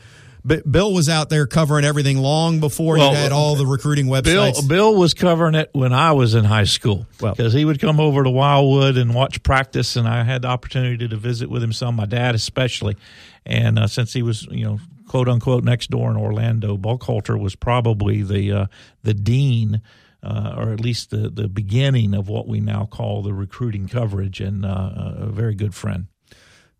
Bill 0.45 0.93
was 0.93 1.09
out 1.09 1.29
there 1.29 1.47
covering 1.47 1.85
everything 1.85 2.19
long 2.19 2.59
before 2.59 2.97
well, 2.97 3.11
you 3.11 3.17
had 3.17 3.31
all 3.31 3.55
the 3.55 3.65
recruiting 3.65 4.05
websites. 4.05 4.23
Bill, 4.23 4.67
Bill 4.67 4.95
was 4.95 5.15
covering 5.15 5.55
it 5.55 5.71
when 5.73 5.91
I 5.91 6.11
was 6.11 6.35
in 6.35 6.45
high 6.45 6.65
school 6.65 7.07
because 7.17 7.37
well, 7.37 7.49
he 7.49 7.65
would 7.65 7.81
come 7.81 7.99
over 7.99 8.23
to 8.23 8.29
Wildwood 8.29 8.97
and 8.97 9.15
watch 9.15 9.41
practice, 9.41 9.95
and 9.95 10.07
I 10.07 10.23
had 10.23 10.43
the 10.43 10.49
opportunity 10.49 11.07
to 11.07 11.17
visit 11.17 11.49
with 11.49 11.63
him 11.63 11.73
some. 11.73 11.95
My 11.95 12.05
dad, 12.05 12.35
especially, 12.35 12.95
and 13.45 13.79
uh, 13.79 13.87
since 13.87 14.13
he 14.13 14.21
was 14.21 14.43
you 14.51 14.65
know 14.65 14.79
quote 15.07 15.27
unquote 15.27 15.63
next 15.63 15.89
door 15.89 16.11
in 16.11 16.17
Orlando, 16.17 16.77
Buchalter 16.77 17.39
was 17.39 17.55
probably 17.55 18.21
the 18.21 18.51
uh, 18.51 18.65
the 19.03 19.13
dean. 19.13 19.81
Uh, 20.23 20.55
or 20.57 20.73
at 20.73 20.79
least 20.79 21.11
the, 21.11 21.29
the 21.29 21.47
beginning 21.47 22.15
of 22.15 22.27
what 22.27 22.47
we 22.47 22.59
now 22.59 22.87
call 22.87 23.21
the 23.21 23.31
recruiting 23.31 23.87
coverage, 23.87 24.41
and 24.41 24.65
uh, 24.65 24.89
a 25.17 25.27
very 25.27 25.53
good 25.53 25.75
friend. 25.75 26.07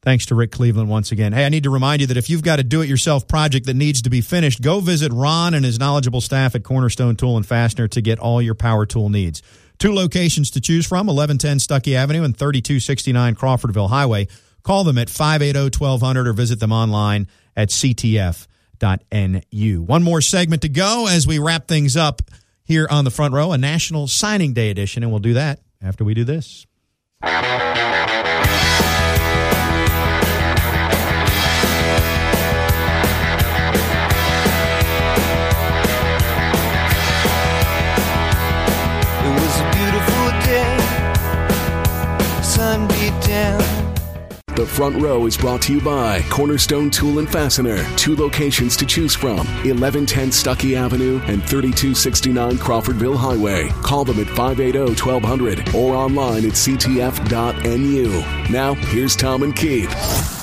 Thanks 0.06 0.28
to 0.28 0.36
Rick 0.36 0.52
Cleveland 0.52 0.88
once 0.88 1.12
again. 1.12 1.34
Hey, 1.34 1.48
I 1.48 1.50
need 1.50 1.64
to 1.64 1.72
remind 1.72 2.00
you 2.00 2.08
that 2.08 2.16
if 2.16 2.30
you've 2.30 2.44
got 2.44 2.60
a 2.60 2.64
do 2.64 2.82
it 2.82 2.88
yourself 2.88 3.28
project 3.28 3.66
that 3.66 3.74
needs 3.74 4.04
to 4.04 4.12
be 4.12 4.22
finished, 4.22 4.62
go 4.62 4.80
visit 4.80 5.12
Ron 5.12 5.56
and 5.56 5.66
his 5.66 5.80
knowledgeable 5.80 6.22
staff 6.22 6.54
at 6.54 6.64
Cornerstone 6.64 7.16
Tool 7.16 7.38
and 7.38 7.46
Fastener 7.46 7.88
to 7.88 8.02
get 8.02 8.20
all 8.20 8.40
your 8.40 8.54
power 8.54 8.86
tool 8.86 9.10
needs. 9.10 9.42
Two 9.80 9.92
locations 9.92 10.52
to 10.52 10.62
choose 10.62 10.86
from 10.86 11.08
1110 11.08 11.58
Stuckey 11.58 11.96
Avenue 11.96 12.22
and 12.22 12.38
3269 12.38 13.34
Crawfordville 13.34 13.90
Highway. 13.90 14.28
Call 14.62 14.84
them 14.84 15.00
at 15.00 15.10
580 15.10 15.76
1200 15.76 16.28
or 16.28 16.34
visit 16.34 16.60
them 16.60 16.72
online 16.72 17.28
at 17.56 17.70
ctf.nu. 17.70 19.82
One 19.82 20.04
more 20.04 20.22
segment 20.22 20.62
to 20.62 20.70
go 20.70 21.08
as 21.10 21.26
we 21.26 21.40
wrap 21.40 21.68
things 21.68 21.98
up 21.98 22.22
here 22.64 22.88
on 22.92 23.06
the 23.06 23.12
front 23.12 23.34
row, 23.34 23.54
a 23.54 23.58
National 23.58 24.08
Signing 24.08 24.54
Day 24.54 24.70
edition, 24.70 25.02
and 25.02 25.12
we'll 25.12 25.20
do 25.20 25.34
that 25.34 25.62
after 25.82 26.04
we 26.04 26.14
do 26.14 26.26
this. 26.26 26.68
Front 44.76 45.02
row 45.02 45.26
is 45.26 45.38
brought 45.38 45.62
to 45.62 45.74
you 45.74 45.80
by 45.80 46.22
Cornerstone 46.24 46.90
Tool 46.90 47.20
and 47.20 47.32
Fastener. 47.32 47.82
Two 47.96 48.14
locations 48.14 48.76
to 48.76 48.86
choose 48.86 49.16
from 49.16 49.38
1110 49.38 50.30
Stuckey 50.32 50.76
Avenue 50.76 51.22
and 51.28 51.42
3269 51.42 52.58
Crawfordville 52.58 53.16
Highway. 53.16 53.70
Call 53.82 54.04
them 54.04 54.20
at 54.20 54.28
580 54.28 55.02
1200 55.02 55.74
or 55.74 55.96
online 55.96 56.44
at 56.46 56.52
ctf.nu. 56.52 58.10
Now, 58.52 58.74
here's 58.74 59.16
Tom 59.16 59.44
and 59.44 59.56
Keith. 59.56 60.35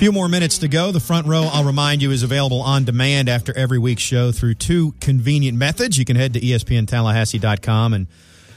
Few 0.00 0.12
more 0.12 0.30
minutes 0.30 0.56
to 0.56 0.66
go. 0.66 0.92
The 0.92 0.98
front 0.98 1.26
row, 1.26 1.50
I'll 1.52 1.62
remind 1.62 2.00
you, 2.00 2.10
is 2.10 2.22
available 2.22 2.62
on 2.62 2.84
demand 2.84 3.28
after 3.28 3.54
every 3.54 3.78
week's 3.78 4.00
show 4.00 4.32
through 4.32 4.54
two 4.54 4.92
convenient 4.92 5.58
methods. 5.58 5.98
You 5.98 6.06
can 6.06 6.16
head 6.16 6.32
to 6.32 6.40
espntallahassee.com 6.40 7.92
and 7.92 8.08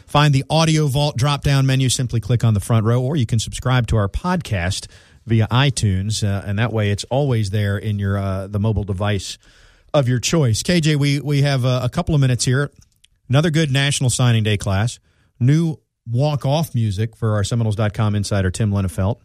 find 0.08 0.34
the 0.34 0.46
audio 0.50 0.88
vault 0.88 1.18
drop 1.18 1.44
down 1.44 1.66
menu. 1.66 1.90
Simply 1.90 2.22
click 2.22 2.46
on 2.46 2.54
the 2.54 2.62
front 2.62 2.86
row, 2.86 3.02
or 3.02 3.18
you 3.18 3.26
can 3.26 3.40
subscribe 3.40 3.88
to 3.88 3.98
our 3.98 4.08
podcast 4.08 4.88
via 5.26 5.46
iTunes, 5.48 6.24
uh, 6.24 6.46
and 6.46 6.58
that 6.60 6.72
way 6.72 6.92
it's 6.92 7.04
always 7.10 7.50
there 7.50 7.78
in 7.78 8.00
your 8.00 8.18
uh, 8.18 8.48
the 8.48 8.60
mobile 8.62 8.86
device 8.86 9.38
of 9.94 10.08
your 10.08 10.20
choice. 10.20 10.64
KJ, 10.64 10.96
we 10.96 11.20
we 11.20 11.42
have 11.42 11.66
a, 11.66 11.82
a 11.84 11.90
couple 11.90 12.16
of 12.16 12.22
minutes 12.22 12.46
here. 12.46 12.72
Another 13.28 13.50
good 13.50 13.70
National 13.70 14.10
Signing 14.10 14.44
Day 14.44 14.56
class. 14.56 14.98
New 15.42 15.76
walk 16.08 16.46
off 16.46 16.74
music 16.74 17.18
for 17.18 17.34
our 17.34 17.44
Seminoles.com 17.44 18.16
insider 18.16 18.50
Tim 18.50 18.72
Linafelt. 18.72 19.20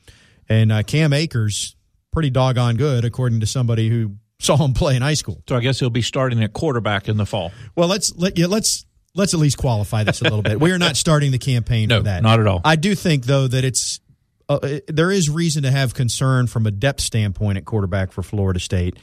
And 0.48 0.72
uh, 0.72 0.82
Cam 0.82 1.12
Akers 1.12 1.76
pretty 2.18 2.30
doggone 2.30 2.74
good, 2.74 3.04
according 3.04 3.38
to 3.38 3.46
somebody 3.46 3.88
who 3.88 4.16
saw 4.40 4.56
him 4.56 4.72
play 4.72 4.96
in 4.96 5.02
high 5.02 5.14
school. 5.14 5.40
So 5.48 5.54
I 5.54 5.60
guess 5.60 5.78
he'll 5.78 5.88
be 5.88 6.02
starting 6.02 6.42
at 6.42 6.52
quarterback 6.52 7.08
in 7.08 7.16
the 7.16 7.24
fall. 7.24 7.52
Well, 7.76 7.86
let's 7.86 8.12
let 8.16 8.36
yeah, 8.36 8.46
let's 8.46 8.84
let's 9.14 9.34
at 9.34 9.38
least 9.38 9.56
qualify 9.56 10.02
this 10.02 10.20
a 10.20 10.24
little 10.24 10.42
bit. 10.42 10.58
We 10.60 10.72
are 10.72 10.80
not 10.80 10.96
starting 10.96 11.30
the 11.30 11.38
campaign 11.38 11.90
no, 11.90 11.98
for 11.98 12.02
that. 12.06 12.24
Not 12.24 12.40
at 12.40 12.48
all. 12.48 12.60
I 12.64 12.74
do 12.74 12.96
think 12.96 13.26
though 13.26 13.46
that 13.46 13.64
it's 13.64 14.00
uh, 14.48 14.80
there 14.88 15.12
is 15.12 15.30
reason 15.30 15.62
to 15.62 15.70
have 15.70 15.94
concern 15.94 16.48
from 16.48 16.66
a 16.66 16.72
depth 16.72 17.02
standpoint 17.02 17.56
at 17.56 17.64
quarterback 17.64 18.10
for 18.10 18.24
Florida 18.24 18.58
State. 18.58 18.98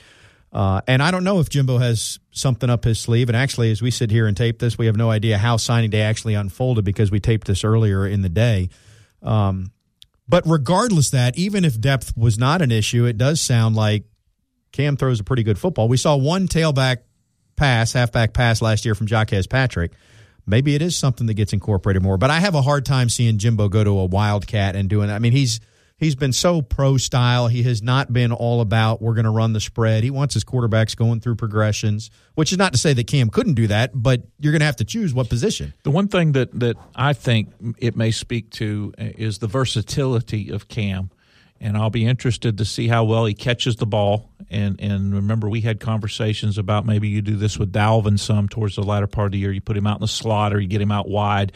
Uh, 0.51 0.81
and 0.85 1.01
I 1.01 1.09
don't 1.09 1.23
know 1.23 1.39
if 1.39 1.47
Jimbo 1.47 1.77
has 1.77 2.19
something 2.31 2.69
up 2.69 2.83
his 2.83 2.99
sleeve. 2.99 3.29
And 3.29 3.35
actually, 3.37 3.71
as 3.71 3.81
we 3.81 3.91
sit 3.91 4.11
here 4.11 4.27
and 4.27 4.35
tape 4.35 4.59
this, 4.59 4.77
we 4.77 4.87
have 4.87 4.97
no 4.97 5.09
idea 5.09 5.37
how 5.37 5.55
signing 5.55 5.89
day 5.89 6.01
actually 6.01 6.33
unfolded 6.33 6.83
because 6.83 7.11
we 7.11 7.21
taped 7.21 7.47
this 7.47 7.63
earlier 7.63 8.05
in 8.05 8.23
the 8.23 8.29
day. 8.29 8.67
Um, 9.21 9.71
But 10.27 10.43
regardless 10.47 11.11
that, 11.11 11.37
even 11.37 11.63
if 11.63 11.79
depth 11.79 12.17
was 12.17 12.37
not 12.37 12.61
an 12.61 12.71
issue, 12.71 13.05
it 13.05 13.17
does 13.17 13.39
sound 13.39 13.75
like 13.75 14.05
Cam 14.71 14.97
throws 14.97 15.19
a 15.19 15.23
pretty 15.23 15.43
good 15.43 15.59
football. 15.59 15.87
We 15.87 15.97
saw 15.97 16.15
one 16.15 16.47
tailback 16.47 16.97
pass, 17.55 17.93
halfback 17.93 18.33
pass 18.33 18.61
last 18.61 18.85
year 18.85 18.95
from 18.95 19.07
Jacques 19.07 19.33
Patrick. 19.49 19.91
Maybe 20.47 20.75
it 20.75 20.81
is 20.81 20.95
something 20.95 21.27
that 21.27 21.33
gets 21.35 21.53
incorporated 21.53 22.03
more. 22.03 22.17
But 22.17 22.29
I 22.29 22.39
have 22.39 22.55
a 22.55 22.61
hard 22.61 22.85
time 22.85 23.09
seeing 23.09 23.37
Jimbo 23.37 23.69
go 23.69 23.83
to 23.83 23.99
a 23.99 24.05
wildcat 24.05 24.75
and 24.75 24.89
doing. 24.89 25.09
I 25.09 25.19
mean, 25.19 25.31
he's 25.31 25.59
he's 25.97 26.15
been 26.15 26.33
so 26.33 26.61
pro 26.61 26.97
style. 26.97 27.47
He 27.47 27.63
has 27.63 27.81
not 27.81 28.11
been 28.11 28.31
all 28.31 28.61
about 28.61 29.01
we're 29.01 29.13
going 29.13 29.25
to 29.25 29.31
run 29.31 29.53
the 29.53 29.59
spread. 29.59 30.03
He 30.03 30.11
wants 30.11 30.33
his 30.33 30.43
quarterbacks 30.43 30.95
going 30.95 31.19
through 31.19 31.35
progressions, 31.35 32.11
which 32.35 32.51
is 32.51 32.57
not 32.57 32.73
to 32.73 32.79
say 32.79 32.93
that 32.93 33.07
Cam 33.07 33.29
couldn't 33.29 33.53
do 33.55 33.67
that, 33.67 33.91
but 33.93 34.23
you're 34.39 34.51
going 34.51 34.59
to 34.61 34.65
have 34.65 34.77
to 34.77 34.85
choose 34.85 35.13
what 35.13 35.29
position. 35.29 35.73
The 35.83 35.91
one 35.91 36.07
thing 36.07 36.33
that 36.33 36.57
that 36.59 36.77
I 36.95 37.13
think 37.13 37.49
it 37.77 37.95
may 37.95 38.11
speak 38.11 38.51
to 38.51 38.93
is 38.97 39.39
the 39.39 39.47
versatility 39.47 40.49
of 40.49 40.67
Cam. 40.67 41.11
And 41.65 41.77
I'll 41.77 41.89
be 41.89 42.05
interested 42.05 42.59
to 42.59 42.65
see 42.65 42.87
how 42.87 43.03
well 43.05 43.25
he 43.25 43.33
catches 43.33 43.75
the 43.77 43.85
ball. 43.85 44.29
And 44.49 44.79
and 44.79 45.13
remember, 45.13 45.49
we 45.49 45.61
had 45.61 45.79
conversations 45.79 46.57
about 46.57 46.85
maybe 46.85 47.07
you 47.07 47.21
do 47.21 47.35
this 47.35 47.57
with 47.57 47.73
Dalvin 47.73 48.19
some 48.19 48.47
towards 48.47 48.75
the 48.75 48.83
latter 48.83 49.07
part 49.07 49.27
of 49.27 49.31
the 49.31 49.39
year. 49.39 49.51
You 49.51 49.61
put 49.61 49.75
him 49.75 49.87
out 49.87 49.97
in 49.97 50.01
the 50.01 50.07
slot 50.07 50.53
or 50.53 50.59
you 50.59 50.67
get 50.67 50.81
him 50.81 50.91
out 50.91 51.09
wide 51.09 51.51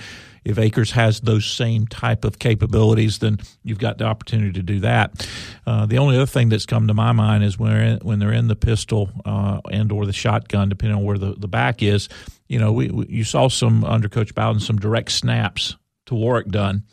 if 0.50 0.58
Akers 0.58 0.92
has 0.92 1.20
those 1.22 1.46
same 1.46 1.88
type 1.88 2.26
of 2.26 2.40
capabilities, 2.40 3.20
then 3.20 3.40
you've 3.64 3.80
got 3.80 3.98
the 3.98 4.06
opportunity 4.06 4.54
to 4.54 4.64
do 4.64 4.80
that. 4.82 5.28
Uh, 5.66 5.86
the 5.86 5.98
only 5.98 6.16
other 6.16 6.26
thing 6.26 6.50
that's 6.50 6.66
come 6.66 6.88
to 6.88 6.94
my 6.94 7.12
mind 7.12 7.44
is 7.44 7.60
when 7.60 8.00
when 8.00 8.20
they're 8.20 8.34
in 8.34 8.48
the 8.48 8.56
pistol 8.56 9.10
uh, 9.26 9.62
and 9.72 9.92
or 9.92 10.06
the 10.06 10.14
shotgun, 10.14 10.70
depending 10.70 10.98
on 10.98 11.04
where 11.04 11.18
the, 11.18 11.36
the 11.38 11.48
back 11.48 11.84
is. 11.84 12.10
You 12.48 12.60
know, 12.60 12.72
we, 12.72 12.90
we 12.90 13.06
you 13.08 13.24
saw 13.24 13.48
some 13.48 13.84
under 13.84 14.10
Coach 14.10 14.34
Bowden 14.34 14.60
some 14.60 14.78
direct 14.78 15.12
snaps 15.12 15.76
to 16.08 16.16
Warrick 16.16 16.48
Dunn. 16.48 16.84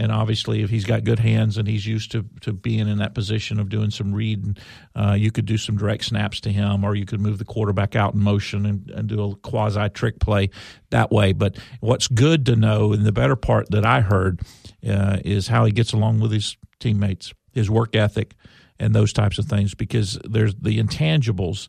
And 0.00 0.10
obviously, 0.10 0.62
if 0.62 0.70
he's 0.70 0.86
got 0.86 1.04
good 1.04 1.18
hands 1.18 1.58
and 1.58 1.68
he's 1.68 1.86
used 1.86 2.10
to, 2.12 2.24
to 2.40 2.54
being 2.54 2.88
in 2.88 2.96
that 2.98 3.14
position 3.14 3.60
of 3.60 3.68
doing 3.68 3.90
some 3.90 4.14
read, 4.14 4.58
uh, 4.96 5.12
you 5.12 5.30
could 5.30 5.44
do 5.44 5.58
some 5.58 5.76
direct 5.76 6.06
snaps 6.06 6.40
to 6.40 6.50
him, 6.50 6.84
or 6.84 6.94
you 6.94 7.04
could 7.04 7.20
move 7.20 7.36
the 7.36 7.44
quarterback 7.44 7.94
out 7.94 8.14
in 8.14 8.20
motion 8.20 8.64
and, 8.64 8.90
and 8.92 9.08
do 9.10 9.22
a 9.22 9.36
quasi 9.36 9.90
trick 9.90 10.18
play 10.18 10.48
that 10.88 11.12
way. 11.12 11.34
But 11.34 11.58
what's 11.80 12.08
good 12.08 12.46
to 12.46 12.56
know, 12.56 12.94
and 12.94 13.04
the 13.04 13.12
better 13.12 13.36
part 13.36 13.70
that 13.72 13.84
I 13.84 14.00
heard, 14.00 14.40
uh, 14.88 15.18
is 15.22 15.48
how 15.48 15.66
he 15.66 15.70
gets 15.70 15.92
along 15.92 16.20
with 16.20 16.32
his 16.32 16.56
teammates, 16.78 17.34
his 17.52 17.68
work 17.68 17.94
ethic, 17.94 18.34
and 18.78 18.94
those 18.94 19.12
types 19.12 19.38
of 19.38 19.44
things, 19.44 19.74
because 19.74 20.18
there's 20.24 20.54
the 20.54 20.82
intangibles. 20.82 21.68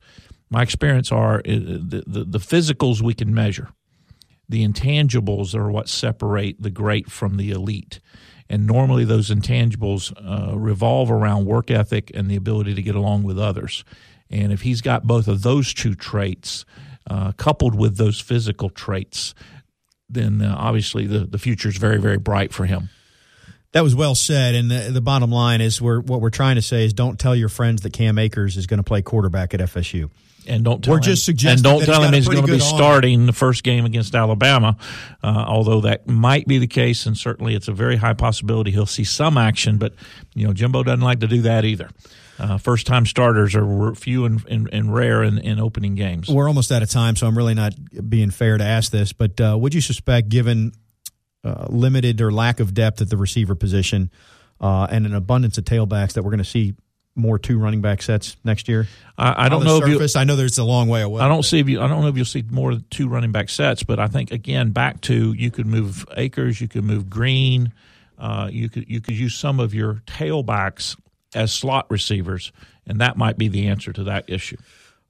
My 0.50 0.62
experience 0.62 1.12
are 1.12 1.40
uh, 1.40 1.42
the, 1.46 2.04
the, 2.08 2.24
the 2.24 2.40
physicals 2.40 3.02
we 3.02 3.14
can 3.14 3.34
measure 3.34 3.68
the 4.52 4.68
intangibles 4.68 5.56
are 5.56 5.72
what 5.72 5.88
separate 5.88 6.62
the 6.62 6.70
great 6.70 7.10
from 7.10 7.38
the 7.38 7.52
elite. 7.52 8.02
And 8.52 8.68
normally 8.68 9.06
those 9.06 9.30
intangibles 9.30 10.12
uh, 10.18 10.58
revolve 10.58 11.10
around 11.10 11.46
work 11.46 11.72
ethic 11.72 12.12
and 12.14 12.30
the 12.30 12.36
ability 12.36 12.76
to 12.76 12.82
get 12.82 12.96
along 12.96 13.24
with 13.24 13.40
others. 13.40 13.86
And 14.30 14.52
if 14.52 14.64
he's 14.64 14.82
got 14.82 15.08
both 15.08 15.30
of 15.30 15.42
those 15.42 15.74
two 15.74 15.96
traits, 15.96 16.66
uh, 17.10 17.32
coupled 17.32 17.76
with 17.76 17.96
those 17.96 18.20
physical 18.20 18.70
traits, 18.70 19.34
then 20.10 20.42
uh, 20.42 20.54
obviously 20.58 21.08
the, 21.08 21.20
the 21.20 21.38
future 21.38 21.70
is 21.70 21.78
very, 21.78 21.98
very 21.98 22.18
bright 22.18 22.52
for 22.52 22.66
him. 22.66 22.90
That 23.74 23.84
was 23.84 23.96
well 23.96 24.16
said. 24.16 24.56
And 24.56 24.70
the, 24.70 24.90
the 24.92 25.02
bottom 25.02 25.32
line 25.32 25.62
is 25.62 25.82
we're, 25.82 26.02
what 26.02 26.22
we're 26.22 26.30
trying 26.30 26.56
to 26.56 26.62
say 26.62 26.86
is 26.86 26.94
don't 26.94 27.20
tell 27.20 27.36
your 27.36 27.50
friends 27.50 27.84
that 27.84 27.94
Cam 27.94 28.18
Akers 28.18 28.58
is 28.58 28.68
going 28.68 28.80
to 28.80 28.84
play 28.84 29.02
quarterback 29.02 29.54
at 29.54 29.60
FSU 29.62 30.10
and 30.48 30.64
don't 30.64 30.84
tell 30.84 30.94
we're 30.94 30.98
him, 30.98 31.04
just 31.04 31.26
suggesting 31.26 31.66
and 31.66 31.82
don't 31.82 31.86
tell 31.86 32.04
him 32.04 32.14
he's 32.14 32.28
going 32.28 32.46
to 32.46 32.52
be 32.52 32.60
starting 32.60 33.26
the 33.26 33.34
first 33.34 33.64
game 33.64 33.86
against 33.86 34.16
Alabama. 34.16 34.78
Uh, 35.24 35.46
although 35.48 35.82
that 35.82 36.08
might 36.08 36.48
be 36.48 36.58
the 36.58 36.68
case, 36.68 37.06
and 37.06 37.18
certainly 37.18 37.56
it's 37.56 37.68
a 37.68 37.74
very 37.74 37.96
high 37.96 38.14
possibility 38.14 38.72
he'll 38.72 38.86
see 38.86 39.04
some 39.04 39.38
action. 39.38 39.78
But 39.78 39.94
you 40.34 40.48
know, 40.48 40.54
Jimbo 40.54 40.84
doesn't 40.84 41.02
like 41.02 41.20
to 41.20 41.28
do 41.28 41.42
that 41.44 41.66
either. 41.66 41.90
Uh, 42.40 42.58
first 42.58 42.88
time 42.88 43.06
starters 43.06 43.56
are 43.56 43.94
few 43.94 44.26
and, 44.26 44.44
and, 44.48 44.68
and 44.74 44.92
rare 44.92 45.22
in, 45.22 45.38
in, 45.38 45.60
opening 45.60 45.94
games. 45.94 46.28
We're 46.28 46.48
almost 46.48 46.72
out 46.72 46.82
of 46.82 46.90
time, 46.90 47.16
so 47.16 47.28
I'm 47.28 47.38
really 47.38 47.54
not 47.54 47.74
being 48.10 48.32
fair 48.32 48.58
to 48.58 48.64
ask 48.64 48.92
this. 48.92 49.14
But 49.14 49.40
uh, 49.40 49.56
would 49.60 49.76
you 49.76 49.82
suspect, 49.82 50.30
given 50.30 50.72
uh, 51.44 51.66
limited 51.70 52.22
or 52.22 52.32
lack 52.32 52.60
of 52.60 52.74
depth 52.74 53.02
at 53.02 53.10
the 53.10 53.18
receiver 53.18 53.56
position 53.56 54.12
uh, 54.60 54.88
and 54.90 55.06
an 55.06 55.16
abundance 55.16 55.58
of 55.58 55.66
tailbacks, 55.66 56.14
that 56.14 56.24
we're 56.24 56.32
going 56.32 56.38
to 56.40 56.44
see 56.44 56.76
more 57.16 57.38
two 57.38 57.58
running 57.58 57.82
back 57.82 58.02
sets 58.02 58.38
next 58.44 58.68
year? 58.68 58.88
I, 59.18 59.46
I 59.46 59.50
don't 59.50 59.64
know 59.64 59.80
surface, 59.80 60.12
if 60.12 60.16
you, 60.16 60.22
I 60.22 60.24
know 60.24 60.36
there's 60.36 60.58
a 60.58 60.64
long 60.64 60.88
way 60.88 61.02
away. 61.02 61.22
I 61.22 61.28
don't 61.28 61.44
see 61.44 61.60
if 61.60 61.68
you. 61.68 61.82
I 61.82 61.88
don't 61.88 62.02
know 62.02 62.08
if 62.08 62.16
you'll 62.16 62.26
see 62.26 62.44
more 62.50 62.78
two 62.90 63.10
running 63.10 63.32
back 63.32 63.50
sets, 63.50 63.84
but 63.84 64.00
I 64.00 64.08
think 64.08 64.32
again 64.32 64.72
back 64.72 65.02
to 65.02 65.34
you 65.34 65.52
could 65.52 65.66
move 65.66 66.06
Akers, 66.16 66.62
you 66.62 66.68
could 66.68 66.84
move 66.84 67.10
Green, 67.10 67.74
uh, 68.18 68.50
you 68.52 68.70
could 68.70 68.90
you 68.90 69.02
could 69.02 69.16
use 69.16 69.36
some 69.36 69.60
of 69.60 69.74
your 69.74 69.96
tailbacks 70.06 70.98
as 71.34 71.52
slot 71.52 71.88
receivers, 71.90 72.52
and 72.86 73.02
that 73.02 73.18
might 73.18 73.38
be 73.38 73.48
the 73.48 73.68
answer 73.68 73.92
to 73.94 74.06
that 74.06 74.30
issue. 74.30 74.58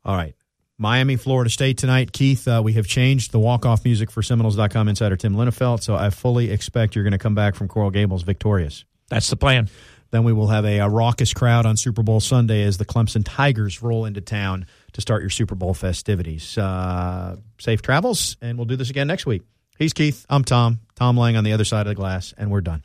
All 0.04 0.16
right. 0.16 0.36
Miami, 0.82 1.16
Florida 1.16 1.50
State 1.52 1.78
tonight. 1.78 2.12
Keith, 2.12 2.48
uh, 2.48 2.60
we 2.64 2.74
have 2.74 2.88
changed 2.88 3.32
the 3.32 3.40
walk-off 3.40 3.86
music 3.86 4.10
for 4.10 4.24
Seminoles.com 4.24 4.88
insider 4.88 5.16
Tim 5.16 5.36
Linafelt, 5.36 5.84
so 5.84 5.94
I 5.96 6.10
fully 6.10 6.50
expect 6.50 6.96
you're 6.96 7.04
going 7.04 7.12
to 7.12 7.20
come 7.20 7.36
back 7.36 7.54
from 7.54 7.68
Coral 7.68 7.92
Gables 7.92 8.24
victorious. 8.24 8.84
That's 9.08 9.30
the 9.30 9.36
plan. 9.36 9.70
Then 10.10 10.24
we 10.24 10.34
will 10.34 10.48
have 10.48 10.66
a, 10.66 10.80
a, 10.80 10.90
raucous 10.90 11.34
crowd 11.34 11.68
on 11.68 11.78
Super 11.78 12.02
Bowl 12.02 12.20
Sunday 12.20 12.64
as 12.64 12.80
the 12.80 12.86
Clemson 12.86 13.22
Tigers 13.24 13.84
roll 13.84 14.06
into 14.06 14.22
town 14.22 14.66
to 14.94 15.02
start 15.02 15.22
your 15.22 15.30
Super 15.30 15.54
Bowl 15.54 15.76
festivities. 15.76 16.58
Uh, 16.58 17.38
safe 17.60 17.84
travels, 17.84 18.36
and 18.42 18.58
we'll 18.58 18.66
do 18.66 18.76
this 18.76 18.90
again 18.90 19.06
next 19.06 19.28
week. 19.28 19.44
He's 19.78 19.94
Keith. 19.94 20.26
I'm 20.32 20.44
Tom. 20.44 20.80
Tom 20.96 21.16
Lang 21.16 21.38
on 21.38 21.44
the 21.44 21.54
other 21.54 21.64
side 21.64 21.82
of 21.82 21.92
the 21.92 21.96
glass, 21.96 22.34
and 22.40 22.50
we're 22.50 22.62
done. 22.62 22.84